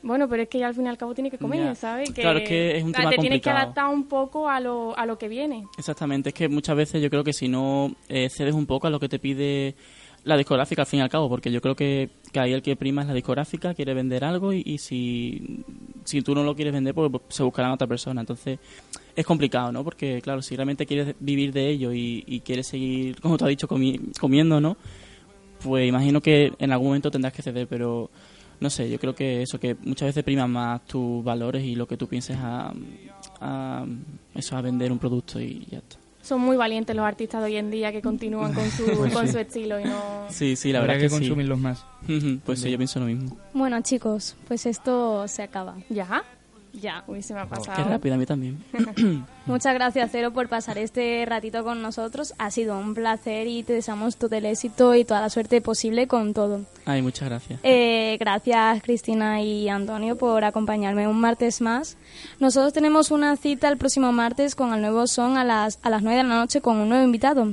bueno, 0.00 0.28
pero 0.28 0.44
es 0.44 0.48
que 0.48 0.58
ella 0.58 0.68
al 0.68 0.74
fin 0.76 0.86
y 0.86 0.88
al 0.90 0.96
cabo 0.96 1.12
tiene 1.12 1.28
que 1.28 1.38
comer, 1.38 1.60
Ya. 1.60 1.74
¿sabes? 1.74 2.12
Claro, 2.12 2.38
es 2.38 2.48
que 2.48 2.76
es 2.78 2.84
un 2.84 2.90
o 2.90 2.92
sea, 2.92 3.00
tema 3.00 3.10
te 3.10 3.16
tienes 3.16 3.40
que 3.40 3.50
complicado. 3.50 3.58
adaptar 3.72 3.86
un 3.92 4.04
poco 4.06 4.48
a 4.48 4.60
lo, 4.60 4.96
a 4.96 5.04
lo 5.06 5.18
que 5.18 5.26
viene. 5.26 5.66
Exactamente, 5.76 6.28
es 6.28 6.34
que 6.36 6.48
muchas 6.48 6.76
veces 6.76 7.02
yo 7.02 7.10
creo 7.10 7.24
que 7.24 7.32
si 7.32 7.48
no 7.48 7.90
eh, 8.08 8.28
cedes 8.30 8.54
un 8.54 8.64
poco 8.64 8.86
a 8.86 8.90
lo 8.90 9.00
que 9.00 9.08
te 9.08 9.18
pide 9.18 9.74
la 10.24 10.36
discográfica 10.36 10.82
al 10.82 10.86
fin 10.86 10.98
y 10.98 11.02
al 11.02 11.08
cabo, 11.08 11.28
porque 11.28 11.50
yo 11.50 11.60
creo 11.60 11.74
que, 11.74 12.10
que 12.32 12.40
ahí 12.40 12.52
el 12.52 12.62
que 12.62 12.76
prima 12.76 13.02
es 13.02 13.08
la 13.08 13.14
discográfica, 13.14 13.74
quiere 13.74 13.94
vender 13.94 14.24
algo 14.24 14.52
y, 14.52 14.78
si, 14.78 15.64
si 16.04 16.20
tú 16.22 16.34
no 16.34 16.42
lo 16.42 16.54
quieres 16.54 16.74
vender, 16.74 16.94
pues, 16.94 17.10
pues, 17.10 17.22
se 17.28 17.42
buscarán 17.42 17.70
a 17.70 17.74
otra 17.74 17.86
persona. 17.86 18.20
Entonces 18.20 18.58
es 19.16 19.26
complicado, 19.26 19.72
¿no? 19.72 19.82
Porque 19.84 20.20
claro, 20.20 20.42
si 20.42 20.54
realmente 20.54 20.86
quieres 20.86 21.14
vivir 21.20 21.52
de 21.52 21.68
ello 21.68 21.92
y, 21.92 22.42
quieres 22.44 22.66
seguir, 22.66 23.20
como 23.20 23.38
tú 23.38 23.44
has 23.44 23.50
dicho, 23.50 23.68
comi- 23.68 24.12
comiendo, 24.18 24.60
¿no? 24.60 24.76
Pues 25.62 25.88
imagino 25.88 26.20
que 26.20 26.52
en 26.58 26.72
algún 26.72 26.88
momento 26.88 27.10
tendrás 27.10 27.32
que 27.32 27.42
ceder, 27.42 27.66
pero 27.66 28.10
no 28.60 28.70
sé, 28.70 28.90
yo 28.90 28.98
creo 28.98 29.14
que 29.14 29.42
eso, 29.42 29.58
que 29.58 29.76
muchas 29.84 30.08
veces 30.08 30.24
priman 30.24 30.50
más 30.50 30.84
tus 30.86 31.24
valores 31.24 31.64
y 31.64 31.74
lo 31.74 31.86
que 31.86 31.96
tú 31.96 32.06
pienses 32.06 32.36
a, 32.40 32.72
a 33.40 33.86
eso, 34.34 34.56
a 34.56 34.60
vender 34.60 34.92
un 34.92 34.98
producto 34.98 35.40
y 35.40 35.66
ya 35.70 35.78
está. 35.78 35.96
Son 36.28 36.42
muy 36.42 36.58
valientes 36.58 36.94
los 36.94 37.06
artistas 37.06 37.40
de 37.40 37.46
hoy 37.46 37.56
en 37.56 37.70
día 37.70 37.90
que 37.90 38.02
continúan 38.02 38.52
con 38.52 38.70
su, 38.70 38.84
Pues 38.98 39.14
con 39.14 39.26
sí. 39.26 39.32
su 39.32 39.38
estilo 39.38 39.80
y 39.80 39.84
no... 39.84 40.26
Sí, 40.28 40.56
sí, 40.56 40.72
la 40.72 40.80
verdad 40.80 40.96
es 40.96 41.04
que 41.04 41.08
que, 41.08 41.14
sí. 41.14 41.20
consumirlos 41.20 41.58
más. 41.58 41.86
Pues 42.44 42.60
sí, 42.60 42.70
yo 42.70 42.76
pienso 42.76 43.00
lo 43.00 43.06
mismo. 43.06 43.34
Bueno, 43.54 43.80
chicos, 43.80 44.36
pues 44.46 44.66
esto 44.66 45.26
se 45.26 45.42
acaba. 45.42 45.76
¿Ya? 45.88 46.22
Ya, 46.72 47.02
uy, 47.06 47.22
se 47.22 47.34
me 47.34 47.40
ha 47.40 47.44
Qué 47.44 47.50
pasado. 47.50 47.88
rápido, 47.88 48.14
a 48.14 48.18
mí 48.18 48.26
también. 48.26 48.62
Muchas 49.46 49.74
gracias, 49.74 50.10
Cero, 50.12 50.32
por 50.32 50.48
pasar 50.48 50.78
este 50.78 51.24
ratito 51.26 51.64
con 51.64 51.80
nosotros. 51.82 52.34
Ha 52.38 52.50
sido 52.50 52.78
un 52.78 52.94
placer 52.94 53.46
y 53.46 53.62
te 53.62 53.72
deseamos 53.72 54.16
todo 54.16 54.36
el 54.36 54.44
éxito 54.44 54.94
y 54.94 55.04
toda 55.04 55.20
la 55.22 55.30
suerte 55.30 55.60
posible 55.60 56.06
con 56.06 56.34
todo. 56.34 56.60
Ay, 56.84 57.02
muchas 57.02 57.28
gracias. 57.28 57.60
Eh, 57.62 58.16
gracias, 58.20 58.82
Cristina 58.82 59.42
y 59.42 59.68
Antonio, 59.68 60.16
por 60.16 60.44
acompañarme 60.44 61.08
un 61.08 61.20
martes 61.20 61.60
más. 61.60 61.96
Nosotros 62.38 62.72
tenemos 62.72 63.10
una 63.10 63.36
cita 63.36 63.68
el 63.68 63.78
próximo 63.78 64.12
martes 64.12 64.54
con 64.54 64.72
el 64.74 64.80
nuevo 64.80 65.06
son 65.06 65.36
a 65.38 65.44
las, 65.44 65.78
a 65.82 65.90
las 65.90 66.02
9 66.02 66.18
de 66.18 66.22
la 66.28 66.36
noche 66.36 66.60
con 66.60 66.76
un 66.76 66.88
nuevo 66.90 67.04
invitado. 67.04 67.44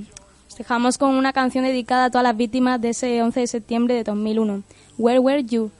Os 0.48 0.58
dejamos 0.58 0.98
con 0.98 1.16
una 1.16 1.34
canción 1.34 1.64
dedicada 1.64 2.06
a 2.06 2.10
todas 2.10 2.24
las 2.24 2.38
víctimas 2.38 2.80
de 2.82 2.90
ese 2.90 3.22
11 3.24 3.40
de 3.40 3.48
septiembre 3.48 3.96
de 3.96 4.04
2001, 4.04 4.64
Where 4.98 5.20
Were 5.20 5.44
You, 5.44 5.72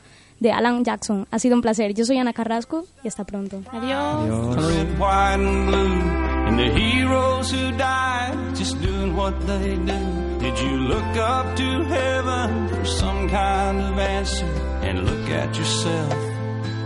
de 0.46 0.52
Alan 0.52 0.84
Jackson. 0.84 1.28
Ha 1.32 1.40
sido 1.40 1.56
un 1.56 1.62
placer. 1.62 1.94
Yo 1.96 2.06
soy 2.06 2.20
Ana 2.20 2.32
Carrasco 2.32 2.86
y 3.04 3.08
hasta 3.08 3.24
pronto. 3.24 3.62
Adiós. 3.72 4.56
Red, 4.56 5.00
white, 5.00 5.34
and 5.34 5.68
blue, 5.68 6.02
and 6.48 6.60
the 6.60 6.70
heroes 6.70 7.52
who 7.52 7.72
died 7.78 8.56
just 8.56 8.80
doing 8.80 9.16
what 9.16 9.34
they 9.48 9.76
do. 9.76 10.00
Did 10.40 10.60
you 10.60 10.78
look 10.88 11.18
up 11.18 11.56
to 11.56 11.84
heaven 11.86 12.70
for 12.70 12.86
some 12.86 13.28
kind 13.30 13.82
of 13.82 13.98
answer 13.98 14.46
and 14.84 15.04
look 15.06 15.30
at 15.32 15.58
yourself 15.58 16.14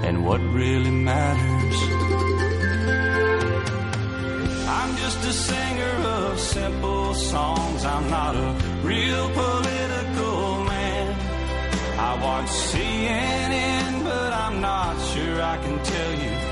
and 0.05 0.25
what 0.25 0.39
really 0.53 0.91
matters? 0.91 1.77
I'm 4.69 4.95
just 4.95 5.19
a 5.27 5.33
singer 5.33 5.95
of 6.07 6.39
simple 6.39 7.13
songs. 7.13 7.83
I'm 7.83 8.09
not 8.09 8.35
a 8.35 8.55
real 8.83 9.27
political. 9.31 9.98
I 12.01 12.15
watch 12.23 12.49
CNN, 12.69 14.03
but 14.05 14.31
I'm 14.31 14.61
not 14.61 14.95
sure 15.11 15.41
I 15.41 15.57
can 15.63 15.77
tell 15.83 16.13
you 16.23 16.48